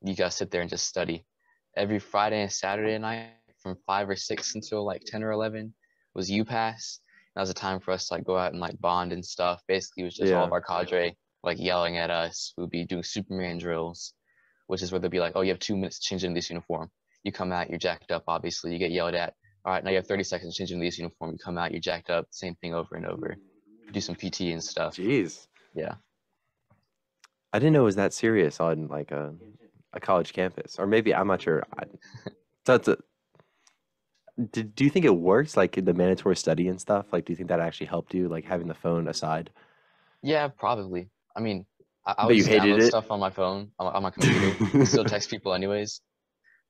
you 0.02 0.14
gotta 0.14 0.30
sit 0.30 0.50
there 0.50 0.60
and 0.60 0.70
just 0.70 0.86
study. 0.86 1.24
Every 1.76 1.98
Friday 1.98 2.42
and 2.42 2.52
Saturday 2.52 2.98
night 2.98 3.30
from 3.62 3.76
five 3.86 4.08
or 4.08 4.16
six 4.16 4.54
until 4.54 4.84
like 4.84 5.02
ten 5.04 5.22
or 5.22 5.32
eleven 5.32 5.74
was 6.14 6.30
UPass. 6.30 6.98
That 7.34 7.42
was 7.42 7.50
a 7.50 7.54
time 7.54 7.80
for 7.80 7.90
us 7.90 8.08
to 8.08 8.14
like 8.14 8.24
go 8.24 8.38
out 8.38 8.52
and 8.52 8.60
like 8.60 8.80
bond 8.80 9.12
and 9.12 9.24
stuff. 9.24 9.62
Basically, 9.68 10.02
it 10.02 10.06
was 10.06 10.16
just 10.16 10.32
all 10.32 10.44
of 10.44 10.52
our 10.52 10.62
cadre 10.62 11.16
like 11.42 11.58
yelling 11.60 11.96
at 11.96 12.10
us. 12.10 12.52
We'd 12.56 12.70
be 12.70 12.84
doing 12.84 13.02
Superman 13.02 13.58
drills, 13.58 14.14
which 14.66 14.82
is 14.82 14.90
where 14.90 14.98
they'd 14.98 15.10
be 15.10 15.20
like, 15.20 15.32
"Oh, 15.34 15.42
you 15.42 15.50
have 15.50 15.58
two 15.58 15.76
minutes 15.76 15.98
to 16.00 16.08
change 16.08 16.24
into 16.24 16.38
this 16.38 16.50
uniform." 16.50 16.90
You 17.24 17.32
come 17.32 17.52
out, 17.52 17.68
you're 17.68 17.78
jacked 17.78 18.10
up. 18.12 18.24
Obviously, 18.28 18.72
you 18.72 18.78
get 18.78 18.90
yelled 18.90 19.14
at. 19.14 19.34
All 19.64 19.72
right, 19.72 19.82
now 19.82 19.90
you 19.90 19.96
have 19.96 20.06
30 20.06 20.22
seconds 20.22 20.54
to 20.54 20.58
change 20.58 20.70
into 20.70 20.84
this 20.84 20.96
uniform. 20.96 21.32
You 21.32 21.38
come 21.38 21.58
out, 21.58 21.72
you're 21.72 21.80
jacked 21.80 22.08
up. 22.08 22.26
Same 22.30 22.54
thing 22.56 22.72
over 22.72 22.94
and 22.94 23.04
over. 23.04 23.36
Do 23.90 24.00
some 24.00 24.14
PT 24.14 24.42
and 24.42 24.62
stuff. 24.62 24.94
Jeez. 24.96 25.48
Yeah. 25.74 25.94
I 27.52 27.58
didn't 27.58 27.72
know 27.72 27.80
it 27.80 27.84
was 27.84 27.96
that 27.96 28.12
serious 28.12 28.60
on 28.60 28.86
like 28.86 29.10
a, 29.10 29.34
a 29.96 30.00
college 30.00 30.32
campus, 30.32 30.78
or 30.78 30.86
maybe 30.86 31.14
I'm 31.14 31.26
not 31.26 31.42
sure. 31.42 31.64
I, 31.78 31.84
that's 32.64 32.88
a, 32.88 32.96
do, 34.52 34.62
do 34.62 34.84
you 34.84 34.90
think 34.90 35.04
it 35.04 35.16
works 35.16 35.56
like 35.56 35.72
the 35.82 35.94
mandatory 35.94 36.36
study 36.36 36.68
and 36.68 36.80
stuff? 36.80 37.06
Like, 37.12 37.24
do 37.24 37.32
you 37.32 37.36
think 37.36 37.48
that 37.48 37.60
actually 37.60 37.86
helped 37.86 38.14
you, 38.14 38.28
like 38.28 38.44
having 38.44 38.68
the 38.68 38.74
phone 38.74 39.08
aside? 39.08 39.50
Yeah, 40.22 40.48
probably. 40.48 41.10
I 41.36 41.40
mean, 41.40 41.66
I, 42.06 42.14
I 42.18 42.26
would 42.26 42.36
you 42.36 42.44
download 42.44 42.80
it? 42.80 42.88
stuff 42.88 43.10
on 43.10 43.20
my 43.20 43.30
phone, 43.30 43.70
on, 43.78 43.94
on 43.94 44.02
my 44.02 44.10
computer. 44.10 44.84
Still 44.86 45.04
text 45.14 45.30
people 45.30 45.54
anyways. 45.54 46.00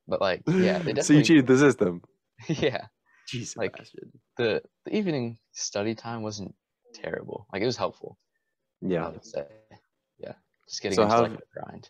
But 0.09 0.21
like, 0.21 0.43
yeah, 0.47 0.79
they 0.79 0.95
so 1.03 1.13
you 1.15 1.23
definitely. 1.23 1.23
cheated 1.25 1.47
the 1.47 1.59
system. 1.59 2.03
yeah, 2.49 2.87
Jesus, 3.29 3.57
Like- 3.57 3.77
the 4.37 4.63
the 4.85 4.97
evening 4.97 5.39
study 5.53 5.95
time 5.95 6.23
wasn't 6.23 6.55
terrible. 6.95 7.47
Like 7.53 7.63
it 7.63 7.67
was 7.67 7.77
helpful. 7.77 8.19
I 8.85 8.89
yeah. 8.89 9.09
would 9.09 9.25
say. 9.25 9.47
Yeah, 10.19 10.35
just 10.69 10.83
getting 10.83 10.97
So 10.97 11.03
into 11.03 11.15
how 11.15 11.23
like 11.23 11.39
grind. 11.53 11.89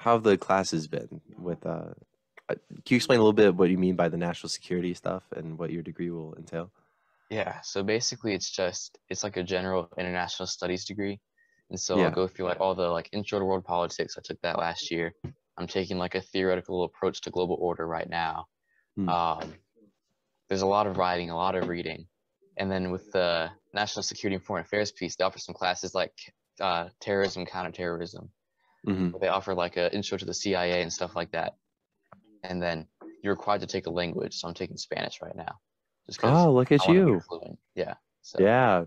How 0.00 0.14
have 0.14 0.22
the 0.22 0.38
classes 0.38 0.88
been 0.88 1.20
with? 1.38 1.64
Uh, 1.66 1.92
uh, 2.48 2.54
can 2.68 2.82
you 2.88 2.96
explain 2.96 3.18
a 3.18 3.22
little 3.22 3.34
bit 3.34 3.54
what 3.54 3.68
you 3.68 3.76
mean 3.76 3.96
by 3.96 4.08
the 4.08 4.16
national 4.16 4.48
security 4.48 4.94
stuff 4.94 5.24
and 5.36 5.58
what 5.58 5.70
your 5.70 5.82
degree 5.82 6.10
will 6.10 6.34
entail? 6.36 6.70
Yeah, 7.28 7.60
so 7.60 7.82
basically 7.82 8.32
it's 8.32 8.50
just 8.50 8.98
it's 9.10 9.22
like 9.22 9.36
a 9.36 9.42
general 9.42 9.90
international 9.98 10.46
studies 10.46 10.86
degree. 10.86 11.20
And 11.68 11.78
so 11.78 11.98
Yeah. 11.98 12.04
I'll 12.04 12.12
go 12.12 12.26
through 12.26 12.46
like 12.46 12.60
all 12.60 12.74
the 12.74 12.88
like 12.88 13.10
intro 13.12 13.38
to 13.38 13.44
world 13.44 13.66
politics. 13.66 14.16
I 14.16 14.22
took 14.24 14.40
that 14.40 14.58
last 14.58 14.90
year. 14.90 15.12
I'm 15.58 15.66
taking 15.66 15.98
like 15.98 16.14
a 16.14 16.22
theoretical 16.22 16.84
approach 16.84 17.20
to 17.22 17.30
global 17.30 17.58
order 17.60 17.86
right 17.86 18.08
now. 18.08 18.46
Hmm. 18.96 19.08
Um, 19.10 19.54
there's 20.48 20.62
a 20.62 20.66
lot 20.66 20.86
of 20.86 20.96
writing, 20.96 21.28
a 21.28 21.36
lot 21.36 21.56
of 21.56 21.68
reading. 21.68 22.06
And 22.56 22.72
then 22.72 22.90
with 22.90 23.12
the 23.12 23.50
national 23.74 24.02
security 24.02 24.36
and 24.36 24.44
foreign 24.44 24.64
affairs 24.64 24.92
piece, 24.92 25.14
they 25.16 25.24
offer 25.24 25.38
some 25.38 25.54
classes 25.54 25.94
like 25.94 26.14
uh, 26.58 26.88
terrorism, 27.00 27.44
counterterrorism, 27.44 28.30
hmm 28.84 29.08
where 29.10 29.20
they 29.20 29.28
offer 29.28 29.54
like 29.54 29.76
an 29.76 29.90
intro 29.92 30.16
to 30.18 30.24
the 30.24 30.34
CIA 30.34 30.82
and 30.82 30.92
stuff 30.92 31.14
like 31.16 31.32
that. 31.32 31.56
And 32.42 32.62
then 32.62 32.86
you're 33.22 33.34
required 33.34 33.60
to 33.60 33.66
take 33.66 33.86
a 33.86 33.90
language. 33.90 34.34
So 34.34 34.48
I'm 34.48 34.54
taking 34.54 34.76
Spanish 34.76 35.20
right 35.20 35.36
now. 35.36 35.60
Just 36.06 36.24
Oh, 36.24 36.52
look 36.52 36.72
at 36.72 36.82
I 36.82 36.86
wanna 36.88 37.00
be 37.00 37.10
you! 37.10 37.22
Yeah. 37.74 37.94
So 38.22 38.38
Yeah. 38.40 38.84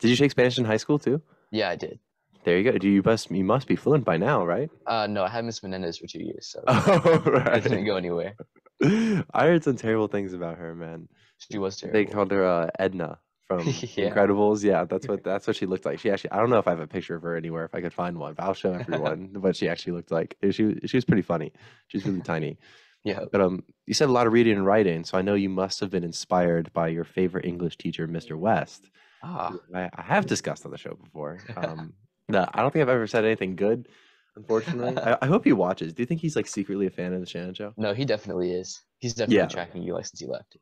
Did 0.00 0.10
you 0.10 0.16
take 0.16 0.30
Spanish 0.30 0.58
in 0.58 0.64
high 0.64 0.76
school 0.76 0.98
too? 0.98 1.22
yeah, 1.50 1.68
I 1.70 1.76
did. 1.76 1.98
There 2.44 2.58
you 2.58 2.64
go. 2.70 2.78
Do 2.78 2.88
you 2.88 3.02
must 3.04 3.30
you 3.30 3.44
must 3.44 3.66
be 3.66 3.76
fluent 3.76 4.04
by 4.04 4.16
now, 4.16 4.44
right? 4.44 4.70
Uh, 4.86 5.06
no, 5.06 5.24
I 5.24 5.28
had 5.28 5.44
Miss 5.44 5.62
Menendez 5.62 5.98
for 5.98 6.06
two 6.06 6.22
years, 6.22 6.46
so 6.46 6.62
Oh, 6.68 7.20
it 7.52 7.62
didn't 7.62 7.84
go 7.84 7.96
anywhere. 7.96 8.34
I 8.82 9.46
heard 9.46 9.64
some 9.64 9.76
terrible 9.76 10.08
things 10.08 10.32
about 10.32 10.58
her, 10.58 10.74
man. 10.74 11.08
She 11.38 11.58
was 11.58 11.76
terrible. 11.76 11.98
They 11.98 12.04
called 12.06 12.30
her 12.30 12.44
uh, 12.44 12.70
Edna 12.78 13.18
from 13.48 13.60
Yeah. 13.66 14.10
Incredibles. 14.10 14.62
Yeah, 14.62 14.84
that's 14.84 15.08
what 15.08 15.24
that's 15.30 15.46
what 15.46 15.56
she 15.56 15.66
looked 15.66 15.84
like. 15.86 15.98
She 15.98 16.10
actually 16.10 16.30
I 16.30 16.36
don't 16.38 16.50
know 16.50 16.58
if 16.58 16.66
I 16.68 16.70
have 16.70 16.80
a 16.80 16.86
picture 16.86 17.16
of 17.16 17.22
her 17.22 17.36
anywhere 17.36 17.64
if 17.64 17.74
I 17.74 17.80
could 17.80 17.92
find 17.92 18.18
one, 18.18 18.34
but 18.34 18.44
I'll 18.44 18.54
show 18.54 18.72
everyone 18.74 19.30
what 19.40 19.56
she 19.56 19.68
actually 19.68 19.94
looked 19.94 20.10
like. 20.10 20.36
She 20.50 20.64
was- 20.64 20.78
she 20.86 20.96
was 20.96 21.04
pretty 21.04 21.22
funny. 21.22 21.52
She's 21.88 22.04
really 22.06 22.20
tiny. 22.20 22.58
Yeah. 23.04 23.20
But 23.32 23.40
um, 23.40 23.62
you 23.86 23.94
said 23.94 24.08
a 24.08 24.12
lot 24.12 24.26
of 24.26 24.32
reading 24.32 24.54
and 24.56 24.66
writing, 24.66 25.04
so 25.04 25.16
I 25.16 25.22
know 25.22 25.34
you 25.34 25.48
must 25.48 25.80
have 25.80 25.88
been 25.90 26.04
inspired 26.04 26.72
by 26.72 26.88
your 26.88 27.04
favorite 27.04 27.44
English 27.46 27.78
teacher, 27.78 28.06
Mr. 28.08 28.36
West. 28.36 28.90
Ah. 29.22 29.54
I, 29.74 29.88
I 29.94 30.02
have 30.02 30.26
discussed 30.26 30.64
on 30.66 30.72
the 30.72 30.78
show 30.78 30.94
before. 31.02 31.38
Um, 31.56 31.94
no, 32.28 32.46
I 32.52 32.60
don't 32.60 32.70
think 32.72 32.82
I've 32.82 32.88
ever 32.88 33.06
said 33.06 33.24
anything 33.24 33.56
good. 33.56 33.88
Unfortunately, 34.36 35.00
I, 35.02 35.16
I 35.22 35.26
hope 35.26 35.44
he 35.44 35.52
watches. 35.52 35.92
Do 35.94 36.02
you 36.02 36.06
think 36.06 36.20
he's 36.20 36.36
like 36.36 36.46
secretly 36.46 36.86
a 36.86 36.90
fan 36.90 37.12
of 37.14 37.20
the 37.20 37.26
Shannon 37.26 37.54
Show? 37.54 37.72
No, 37.76 37.94
he 37.94 38.04
definitely 38.04 38.52
is. 38.52 38.82
He's 38.98 39.14
definitely 39.14 39.36
Yeah. 39.36 39.46
tracking 39.46 39.82
you 39.82 39.94
like 39.94 40.04
since 40.06 40.20
he 40.20 40.26
left. 40.26 40.56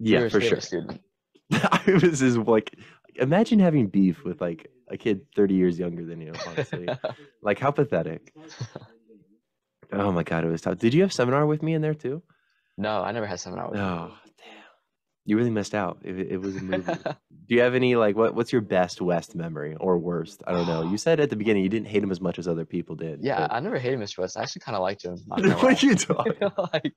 Yeah, 0.00 0.28
for 0.28 0.40
sure. 0.40 0.60
Student. 0.60 1.00
I 1.86 1.98
was 2.02 2.20
just 2.20 2.38
like, 2.38 2.74
imagine 3.16 3.58
having 3.58 3.88
beef 3.88 4.24
with 4.24 4.40
like 4.40 4.70
a 4.88 4.96
kid 4.96 5.22
30 5.36 5.54
years 5.54 5.78
younger 5.78 6.04
than 6.04 6.20
you, 6.20 6.32
honestly. 6.46 6.88
like, 7.42 7.58
how 7.58 7.70
pathetic. 7.70 8.32
Oh 9.92 10.10
my 10.12 10.22
God, 10.22 10.44
it 10.44 10.48
was 10.48 10.62
tough. 10.62 10.78
Did 10.78 10.94
you 10.94 11.02
have 11.02 11.12
seminar 11.12 11.44
with 11.46 11.62
me 11.62 11.74
in 11.74 11.82
there 11.82 11.94
too? 11.94 12.22
no, 12.78 13.02
I 13.02 13.12
never 13.12 13.26
had 13.26 13.38
seminar 13.38 13.68
with 13.68 13.78
him. 13.78 13.84
Oh, 13.84 14.12
damn. 14.38 14.61
You 15.24 15.36
really 15.36 15.50
missed 15.50 15.74
out. 15.74 15.98
It, 16.02 16.18
it 16.32 16.36
was 16.40 16.56
a 16.56 16.60
movie. 16.60 16.92
Do 17.48 17.54
you 17.56 17.60
have 17.60 17.74
any, 17.74 17.94
like, 17.96 18.16
what, 18.16 18.34
what's 18.34 18.50
your 18.52 18.60
best 18.62 19.00
West 19.00 19.34
memory 19.36 19.76
or 19.78 19.98
worst? 19.98 20.42
I 20.46 20.52
don't 20.52 20.66
know. 20.66 20.82
You 20.90 20.96
said 20.96 21.20
at 21.20 21.30
the 21.30 21.36
beginning 21.36 21.62
you 21.62 21.68
didn't 21.68 21.86
hate 21.88 22.02
him 22.02 22.10
as 22.10 22.20
much 22.20 22.38
as 22.38 22.48
other 22.48 22.64
people 22.64 22.96
did. 22.96 23.20
Yeah, 23.22 23.40
but- 23.46 23.52
I 23.52 23.60
never 23.60 23.78
hated 23.78 24.00
Mr. 24.00 24.18
West. 24.18 24.36
I 24.36 24.42
actually 24.42 24.60
kind 24.60 24.74
of 24.76 24.82
liked 24.82 25.04
him. 25.04 25.18
what 25.26 25.64
are 25.64 25.86
you 25.86 25.94
talking 25.94 26.32
like, 26.72 26.94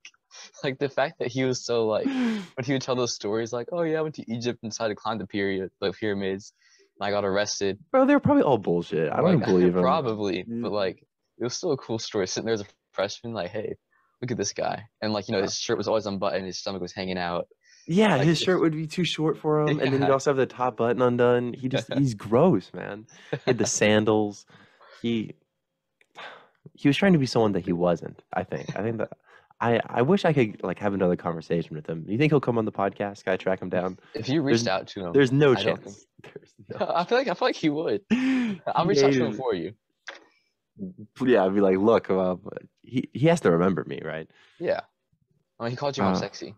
like 0.63 0.79
the 0.79 0.89
fact 0.89 1.19
that 1.19 1.27
he 1.27 1.43
was 1.43 1.63
so 1.63 1.85
like 1.87 2.05
when 2.05 2.63
he 2.63 2.73
would 2.73 2.81
tell 2.81 2.95
those 2.95 3.13
stories, 3.13 3.51
like, 3.53 3.67
oh 3.71 3.81
yeah, 3.83 3.99
I 3.99 4.01
went 4.01 4.15
to 4.15 4.31
Egypt 4.31 4.59
and 4.63 4.71
decided 4.71 4.95
to 4.95 5.01
climb 5.01 5.17
the 5.17 5.27
period, 5.27 5.69
the 5.81 5.91
pyramids, 5.91 6.53
and 6.99 7.05
I 7.07 7.11
got 7.11 7.25
arrested. 7.25 7.77
Bro, 7.91 8.05
they 8.05 8.13
were 8.13 8.19
probably 8.19 8.43
all 8.43 8.57
bullshit. 8.57 9.11
I 9.11 9.17
don't 9.17 9.37
Like, 9.39 9.45
believe 9.45 9.75
him. 9.75 9.81
Probably, 9.81 10.43
Mm. 10.45 10.61
but 10.63 10.71
like, 10.71 11.05
it 11.37 11.43
was 11.43 11.53
still 11.55 11.73
a 11.73 11.77
cool 11.77 11.99
story. 11.99 12.27
Sitting 12.27 12.45
there 12.45 12.53
as 12.53 12.61
a 12.61 12.65
freshman, 12.93 13.33
like, 13.33 13.51
hey, 13.51 13.75
look 14.21 14.31
at 14.31 14.37
this 14.37 14.53
guy, 14.53 14.83
and 15.01 15.11
like, 15.13 15.27
you 15.27 15.33
know, 15.35 15.41
his 15.41 15.55
shirt 15.57 15.77
was 15.77 15.87
always 15.87 16.05
unbuttoned, 16.05 16.45
his 16.45 16.57
stomach 16.59 16.81
was 16.81 16.93
hanging 16.93 17.17
out. 17.17 17.47
Yeah, 17.87 18.15
Like, 18.17 18.25
his 18.25 18.39
shirt 18.39 18.61
would 18.61 18.73
be 18.73 18.87
too 18.87 19.03
short 19.03 19.37
for 19.37 19.61
him, 19.67 19.79
and 19.79 19.93
then 19.93 20.01
he'd 20.01 20.09
also 20.09 20.31
have 20.31 20.37
the 20.37 20.45
top 20.45 20.77
button 20.77 21.01
undone. 21.01 21.53
He 21.53 21.69
just 21.69 21.93
he's 21.93 22.13
gross, 22.27 22.71
man. 22.73 23.05
He 23.31 23.37
had 23.45 23.57
the 23.57 23.65
sandals. 23.65 24.45
He 25.01 25.33
he 26.73 26.87
was 26.89 26.97
trying 26.97 27.13
to 27.13 27.19
be 27.19 27.25
someone 27.25 27.51
that 27.53 27.65
he 27.65 27.73
wasn't. 27.73 28.23
I 28.33 28.43
think. 28.43 28.75
I 28.75 28.81
think 28.81 28.97
that 28.97 29.11
I 29.61 29.79
I 29.87 30.01
wish 30.01 30.25
I 30.25 30.33
could 30.33 30.63
like 30.63 30.79
have 30.79 30.93
another 30.93 31.15
conversation 31.15 31.75
with 31.75 31.87
him. 31.87 32.05
You 32.07 32.17
think 32.17 32.31
he'll 32.31 32.39
come 32.41 32.57
on 32.57 32.65
the 32.65 32.71
podcast? 32.71 33.23
Can 33.23 33.33
I 33.33 33.37
track 33.37 33.61
him 33.61 33.69
down? 33.69 33.99
If 34.13 34.29
you 34.29 34.41
reached 34.41 34.67
out 34.67 34.87
to 34.87 35.05
him, 35.05 35.13
There's 35.13 35.31
no 35.31 35.51
I 35.51 35.55
chance. 35.55 36.05
There's 36.23 36.53
no. 36.69 36.91
I 36.93 37.05
feel 37.05 37.17
like 37.17 37.27
I 37.27 37.33
feel 37.33 37.47
like 37.47 37.55
he 37.55 37.69
would. 37.69 38.01
I'll 38.67 38.85
reach 38.85 39.03
out 39.03 39.13
to 39.13 39.25
him 39.25 39.33
for 39.33 39.53
you. 39.53 39.73
Yeah, 41.21 41.45
I'd 41.45 41.53
be 41.55 41.61
like, 41.61 41.77
look, 41.77 42.09
uh, 42.09 42.35
he 42.81 43.09
he 43.13 43.27
has 43.27 43.41
to 43.41 43.51
remember 43.51 43.85
me, 43.87 44.01
right? 44.03 44.27
Yeah. 44.59 44.81
I 45.59 45.63
mean, 45.63 45.71
he 45.71 45.77
called 45.77 45.95
you 45.97 46.03
Uh, 46.03 46.15
sexy. 46.15 46.53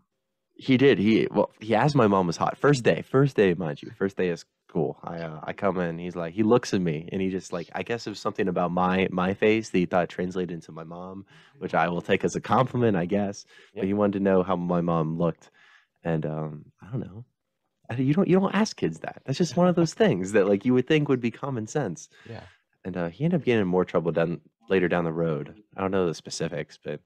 He 0.58 0.76
did. 0.76 0.98
He 0.98 1.28
well, 1.30 1.50
he 1.60 1.74
asked 1.74 1.94
my 1.94 2.08
mom 2.08 2.26
was 2.26 2.36
hot. 2.36 2.58
First 2.58 2.82
day, 2.82 3.02
first 3.02 3.36
day, 3.36 3.54
mind 3.54 3.80
you, 3.80 3.90
first 3.96 4.16
day 4.16 4.28
is 4.28 4.44
cool. 4.68 4.98
I 5.04 5.20
uh, 5.20 5.40
I 5.44 5.52
come 5.52 5.78
in. 5.78 5.98
He's 5.98 6.16
like, 6.16 6.34
he 6.34 6.42
looks 6.42 6.74
at 6.74 6.80
me, 6.80 7.08
and 7.12 7.22
he 7.22 7.30
just 7.30 7.52
like, 7.52 7.70
I 7.74 7.84
guess 7.84 8.06
it 8.06 8.10
was 8.10 8.18
something 8.18 8.48
about 8.48 8.72
my 8.72 9.08
my 9.12 9.34
face 9.34 9.70
that 9.70 9.78
he 9.78 9.86
thought 9.86 10.08
translated 10.08 10.50
into 10.50 10.72
my 10.72 10.82
mom, 10.82 11.26
which 11.58 11.74
I 11.74 11.88
will 11.88 12.02
take 12.02 12.24
as 12.24 12.34
a 12.34 12.40
compliment, 12.40 12.96
I 12.96 13.06
guess. 13.06 13.44
But 13.74 13.84
he 13.84 13.94
wanted 13.94 14.18
to 14.18 14.24
know 14.24 14.42
how 14.42 14.56
my 14.56 14.80
mom 14.80 15.16
looked, 15.16 15.50
and 16.02 16.26
um, 16.26 16.64
I 16.82 16.90
don't 16.90 17.00
know. 17.00 17.24
I, 17.88 17.94
you 17.94 18.12
don't 18.12 18.28
you 18.28 18.38
don't 18.38 18.54
ask 18.54 18.76
kids 18.76 18.98
that. 19.00 19.22
That's 19.24 19.38
just 19.38 19.56
one 19.56 19.68
of 19.68 19.76
those 19.76 19.94
things 19.94 20.32
that 20.32 20.48
like 20.48 20.64
you 20.64 20.74
would 20.74 20.88
think 20.88 21.08
would 21.08 21.20
be 21.20 21.30
common 21.30 21.68
sense. 21.68 22.08
Yeah. 22.28 22.42
And 22.84 22.96
uh, 22.96 23.08
he 23.08 23.24
ended 23.24 23.40
up 23.40 23.44
getting 23.44 23.62
in 23.62 23.68
more 23.68 23.84
trouble 23.84 24.12
down 24.12 24.40
later 24.68 24.88
down 24.88 25.04
the 25.04 25.12
road. 25.12 25.54
I 25.76 25.80
don't 25.80 25.90
know 25.90 26.06
the 26.06 26.14
specifics, 26.14 26.78
but 26.82 27.00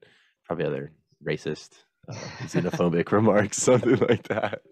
probably 0.45 0.65
other 0.65 0.93
racist, 1.25 1.71
uh, 2.09 2.15
xenophobic 2.43 3.11
remarks, 3.13 3.59
something 3.59 3.97
like 3.97 4.29
that. 4.29 4.63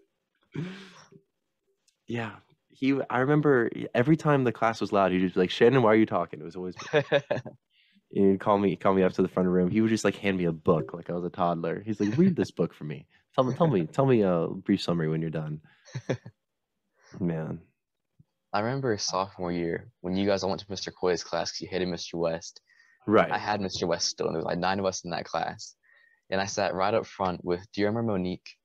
Yeah, 2.06 2.32
he. 2.70 2.98
I 3.08 3.20
remember 3.20 3.70
every 3.94 4.16
time 4.16 4.44
the 4.44 4.52
class 4.52 4.80
was 4.80 4.92
loud, 4.92 5.12
he'd 5.12 5.20
just 5.20 5.34
be 5.34 5.40
like, 5.40 5.50
"Shannon, 5.50 5.82
why 5.82 5.92
are 5.92 5.96
you 5.96 6.06
talking?" 6.06 6.40
It 6.40 6.44
was 6.44 6.56
always. 6.56 6.74
He'd 8.12 8.40
call 8.40 8.58
me, 8.58 8.74
call 8.74 8.92
me 8.94 9.04
up 9.04 9.12
to 9.12 9.22
the 9.22 9.28
front 9.28 9.46
of 9.46 9.52
the 9.52 9.56
room. 9.56 9.70
He 9.70 9.80
would 9.80 9.90
just 9.90 10.04
like 10.04 10.16
hand 10.16 10.36
me 10.36 10.46
a 10.46 10.52
book, 10.52 10.92
like 10.92 11.08
I 11.08 11.12
was 11.12 11.24
a 11.24 11.30
toddler. 11.30 11.80
He's 11.86 12.00
like, 12.00 12.16
"Read 12.18 12.34
this 12.34 12.50
book 12.50 12.74
for 12.74 12.82
me. 12.82 13.06
Tell 13.36 13.44
me, 13.44 13.54
tell 13.54 13.68
me, 13.68 13.86
tell 13.86 14.06
me 14.06 14.22
a 14.22 14.48
brief 14.48 14.82
summary 14.82 15.08
when 15.08 15.20
you're 15.20 15.30
done." 15.30 15.60
Man, 17.20 17.60
I 18.52 18.60
remember 18.60 18.96
sophomore 18.98 19.52
year 19.52 19.92
when 20.00 20.16
you 20.16 20.26
guys 20.26 20.42
all 20.42 20.50
went 20.50 20.60
to 20.62 20.66
Mr. 20.66 20.92
Coy's 20.92 21.22
class 21.22 21.50
because 21.52 21.60
you 21.60 21.68
hated 21.70 21.86
Mr. 21.86 22.14
West. 22.14 22.60
right? 23.06 23.30
I 23.30 23.38
had 23.38 23.60
Mr. 23.60 23.86
West 23.86 24.08
still, 24.08 24.26
and 24.26 24.34
there 24.34 24.40
was 24.40 24.46
like 24.46 24.58
nine 24.58 24.80
of 24.80 24.84
us 24.86 25.04
in 25.04 25.10
that 25.10 25.24
class. 25.24 25.76
And 26.30 26.40
I 26.40 26.46
sat 26.46 26.74
right 26.74 26.94
up 26.94 27.06
front 27.06 27.44
with, 27.44 27.60
do 27.72 27.80
you 27.80 27.86
remember 27.88 28.12
Monique? 28.12 28.56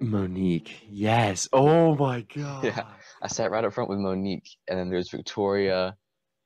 Monique, 0.00 0.82
yes. 0.88 1.48
Oh 1.52 1.94
my 1.94 2.22
god. 2.34 2.64
Yeah, 2.64 2.84
I 3.22 3.28
sat 3.28 3.50
right 3.50 3.64
up 3.64 3.72
front 3.72 3.90
with 3.90 3.98
Monique, 3.98 4.48
and 4.68 4.78
then 4.78 4.90
there's 4.90 5.10
Victoria, 5.10 5.96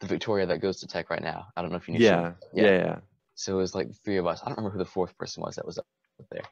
the 0.00 0.06
Victoria 0.06 0.46
that 0.46 0.58
goes 0.60 0.80
to 0.80 0.86
tech 0.86 1.10
right 1.10 1.22
now. 1.22 1.46
I 1.56 1.62
don't 1.62 1.70
know 1.70 1.76
if 1.76 1.88
you 1.88 1.94
knew. 1.94 2.00
she- 2.00 2.06
Yeah, 2.06 2.32
yeah, 2.52 2.64
yeah. 2.64 2.96
So 3.34 3.54
it 3.54 3.58
was 3.58 3.74
like 3.74 3.88
three 4.04 4.16
of 4.16 4.26
us. 4.26 4.42
I 4.42 4.46
don't 4.48 4.58
remember 4.58 4.72
who 4.76 4.84
the 4.84 4.90
fourth 4.90 5.16
person 5.16 5.42
was 5.42 5.54
that 5.56 5.66
was 5.66 5.78
up 5.78 5.86
there. 6.30 6.42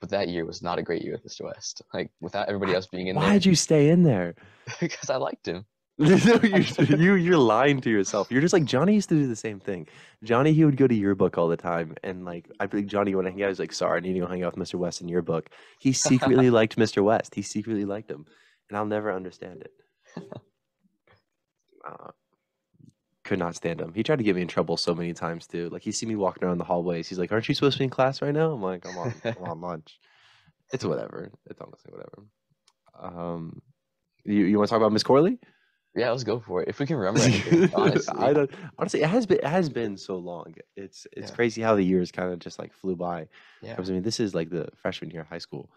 But 0.00 0.08
that 0.10 0.28
year 0.28 0.46
was 0.46 0.62
not 0.62 0.78
a 0.78 0.82
great 0.82 1.02
year 1.02 1.12
with 1.12 1.24
Mr. 1.24 1.44
West. 1.44 1.82
Like 1.92 2.10
without 2.20 2.48
everybody 2.48 2.74
else 2.74 2.86
being 2.86 3.08
in 3.08 3.16
there. 3.16 3.22
Why 3.24 3.32
did 3.34 3.44
you 3.44 3.54
stay 3.54 3.90
in 3.90 4.02
there? 4.02 4.34
there, 4.66 4.76
because 4.80 5.10
I 5.10 5.16
liked 5.16 5.46
him. 5.46 5.66
no, 6.24 6.40
you, 6.42 6.96
you 6.96 7.14
you're 7.14 7.36
lying 7.36 7.78
to 7.82 7.90
yourself. 7.90 8.30
You're 8.30 8.40
just 8.40 8.54
like 8.54 8.64
Johnny 8.64 8.94
used 8.94 9.10
to 9.10 9.16
do 9.16 9.26
the 9.26 9.36
same 9.36 9.60
thing. 9.60 9.86
Johnny, 10.24 10.54
he 10.54 10.64
would 10.64 10.78
go 10.78 10.86
to 10.86 10.94
yearbook 10.94 11.36
all 11.36 11.46
the 11.46 11.58
time, 11.58 11.94
and 12.02 12.24
like 12.24 12.50
I 12.58 12.66
think 12.66 12.86
Johnny 12.86 13.14
when 13.14 13.26
he 13.26 13.44
was 13.44 13.58
like, 13.58 13.70
"Sorry, 13.70 13.98
I 13.98 14.00
need 14.00 14.14
to 14.14 14.20
go 14.20 14.26
hang 14.26 14.42
out 14.42 14.56
with 14.56 14.66
Mr. 14.66 14.76
West 14.76 15.02
in 15.02 15.08
yearbook." 15.08 15.50
He 15.78 15.92
secretly 15.92 16.48
liked 16.58 16.76
Mr. 16.76 17.04
West. 17.04 17.34
He 17.34 17.42
secretly 17.42 17.84
liked 17.84 18.10
him, 18.10 18.24
and 18.70 18.78
I'll 18.78 18.86
never 18.86 19.12
understand 19.12 19.60
it. 19.62 19.72
Uh, 21.86 22.10
could 23.24 23.38
not 23.38 23.54
stand 23.54 23.80
him. 23.80 23.92
He 23.92 24.02
tried 24.02 24.16
to 24.16 24.24
get 24.24 24.36
me 24.36 24.42
in 24.42 24.48
trouble 24.48 24.78
so 24.78 24.94
many 24.94 25.12
times 25.12 25.46
too. 25.46 25.68
Like 25.68 25.82
he 25.82 25.92
see 25.92 26.06
me 26.06 26.16
walking 26.16 26.44
around 26.44 26.58
the 26.58 26.64
hallways. 26.64 27.08
He's 27.08 27.18
like, 27.18 27.30
"Aren't 27.30 27.46
you 27.46 27.54
supposed 27.54 27.74
to 27.74 27.80
be 27.80 27.84
in 27.84 27.90
class 27.90 28.22
right 28.22 28.32
now?" 28.32 28.52
I'm 28.52 28.62
like, 28.62 28.86
"I'm 28.86 28.96
on, 28.96 29.14
I'm 29.22 29.44
on 29.44 29.60
lunch." 29.60 29.98
It's 30.72 30.84
whatever. 30.84 31.30
It's 31.44 31.60
honestly 31.60 31.92
whatever. 31.92 32.24
Um, 32.98 33.60
you 34.24 34.44
you 34.44 34.56
want 34.56 34.68
to 34.68 34.72
talk 34.72 34.80
about 34.80 34.92
Miss 34.92 35.02
Corley? 35.02 35.38
Yeah, 35.94 36.10
let's 36.10 36.22
go 36.24 36.38
for 36.40 36.62
it. 36.62 36.68
If 36.68 36.78
we 36.78 36.86
can 36.86 36.96
remember 37.02 37.20
anything, 37.20 37.70
honestly. 37.74 38.14
I 38.18 38.32
don't 38.32 38.50
honestly. 38.78 39.02
It 39.02 39.08
has 39.08 39.26
been 39.26 39.38
it 39.38 39.44
has 39.44 39.68
been 39.68 39.96
so 39.96 40.16
long. 40.16 40.54
It's 40.76 41.06
it's 41.16 41.30
Yeah. 41.30 41.34
crazy 41.34 41.62
how 41.62 41.74
the 41.74 41.82
years 41.82 42.12
kind 42.12 42.32
of 42.32 42.38
just 42.38 42.58
like 42.58 42.72
flew 42.72 42.96
by. 42.96 43.28
yeah. 43.62 43.74
I 43.78 43.82
mean, 43.82 44.02
this 44.02 44.20
is 44.20 44.34
like 44.34 44.50
the 44.50 44.68
freshman 44.76 45.10
year 45.10 45.22
of 45.22 45.28
high 45.28 45.38
school, 45.38 45.70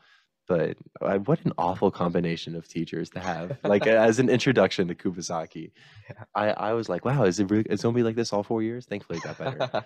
but 0.48 0.77
uh, 1.01 1.17
what 1.20 1.43
an 1.46 1.53
awful 1.58 1.89
combination 1.91 2.55
of 2.55 2.67
teachers 2.67 3.10
to 3.12 3.20
have. 3.20 3.58
Like 3.63 3.88
as 4.10 4.20
an 4.20 4.29
introduction 4.29 4.88
to 4.89 4.96
Kubasaki, 4.96 5.72
Yeah. 6.10 6.24
I 6.36 6.50
I 6.70 6.74
was 6.74 6.89
like, 6.89 7.05
wow, 7.05 7.24
is 7.24 7.39
it 7.39 7.50
really, 7.50 7.65
it's 7.70 7.82
gonna 7.84 7.96
be 7.96 8.03
like 8.03 8.15
this 8.15 8.32
all 8.34 8.43
four 8.43 8.62
years? 8.62 8.86
Thankfully, 8.86 9.17
it 9.17 9.24
got 9.24 9.38
better. 9.39 9.84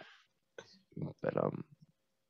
but 1.21 1.37
um, 1.43 1.63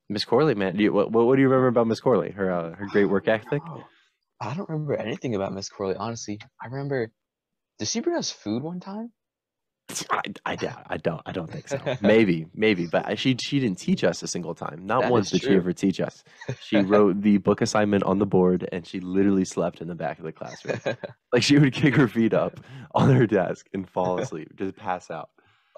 Miss 0.10 0.26
Corley, 0.26 0.56
man, 0.56 0.76
do 0.78 0.84
you, 0.84 0.94
what 0.94 1.12
what 1.12 1.36
do 1.36 1.42
you 1.42 1.48
remember 1.50 1.68
about 1.68 1.88
Miss 1.88 2.00
Corley? 2.00 2.32
Her 2.32 2.52
uh, 2.52 2.76
her 2.76 2.86
great 2.92 3.06
work 3.06 3.28
ethic. 3.28 3.62
I 4.40 4.54
don't 4.54 4.70
remember 4.70 4.94
anything 4.96 5.34
about 5.34 5.52
Miss 5.54 5.68
Corley, 5.68 5.96
honestly. 5.96 6.40
I 6.62 6.68
remember, 6.68 7.12
did 7.78 7.88
she 7.88 8.00
bring 8.00 8.16
us 8.16 8.32
food 8.32 8.64
one 8.64 8.80
time? 8.80 9.12
I, 10.12 10.22
I 10.46 10.56
doubt. 10.58 10.84
I 10.90 10.98
don't. 10.98 11.22
I 11.26 11.32
don't 11.32 11.50
think 11.50 11.68
so. 11.68 11.80
Maybe, 12.02 12.46
maybe, 12.54 12.86
but 12.88 13.18
she 13.18 13.38
she 13.40 13.60
didn't 13.60 13.80
teach 13.80 14.04
us 14.04 14.22
a 14.22 14.28
single 14.28 14.54
time. 14.54 14.86
Not 14.86 15.02
That 15.04 15.12
once 15.12 15.32
did 15.32 15.42
she 15.42 15.56
ever 15.56 15.72
teach 15.72 16.02
us. 16.02 16.24
She 16.60 16.82
wrote 16.82 17.22
the 17.22 17.38
book 17.38 17.62
assignment 17.62 18.04
on 18.04 18.20
the 18.20 18.26
board, 18.26 18.68
and 18.72 18.86
she 18.86 19.00
literally 19.00 19.46
slept 19.46 19.80
in 19.82 19.88
the 19.88 19.96
back 19.96 20.20
of 20.20 20.26
the 20.26 20.32
classroom. 20.34 20.80
Like 21.34 21.44
she 21.44 21.60
would 21.60 21.74
kick 21.74 21.94
her 21.96 22.08
feet 22.08 22.34
up 22.34 22.58
on 22.96 23.14
her 23.14 23.28
desk 23.28 23.68
and 23.74 23.88
fall 23.90 24.18
asleep, 24.18 24.48
just 24.56 24.78
pass 24.78 25.12
out. 25.12 25.30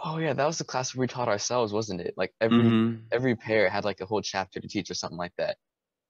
oh 0.03 0.17
yeah, 0.19 0.33
that 0.33 0.45
was 0.45 0.57
the 0.59 0.63
class 0.63 0.95
we 0.95 1.07
taught 1.07 1.27
ourselves, 1.27 1.73
wasn't 1.73 2.01
it? 2.01 2.13
Like 2.17 2.33
every 2.39 2.59
Mhm. 2.59 3.01
every 3.11 3.35
pair 3.35 3.67
had 3.69 3.83
like 3.83 3.99
a 4.01 4.05
whole 4.05 4.21
chapter 4.21 4.59
to 4.59 4.67
teach 4.67 4.89
or 4.91 4.93
something 4.93 5.17
like 5.17 5.33
that. 5.37 5.57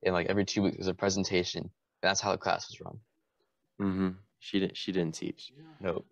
And 0.06 0.14
like 0.14 0.28
every 0.28 0.46
two 0.46 0.62
weeks 0.62 0.78
was 0.78 0.88
a 0.88 0.94
presentation. 0.94 1.72
That's 2.02 2.20
how 2.22 2.32
the 2.34 2.38
class 2.38 2.70
was 2.70 2.82
run. 2.82 3.00
Mhm. 3.82 4.18
She 4.40 4.60
didn't. 4.60 4.78
She 4.78 4.92
didn't 4.92 5.16
teach. 5.16 5.52
Nope. 5.80 6.06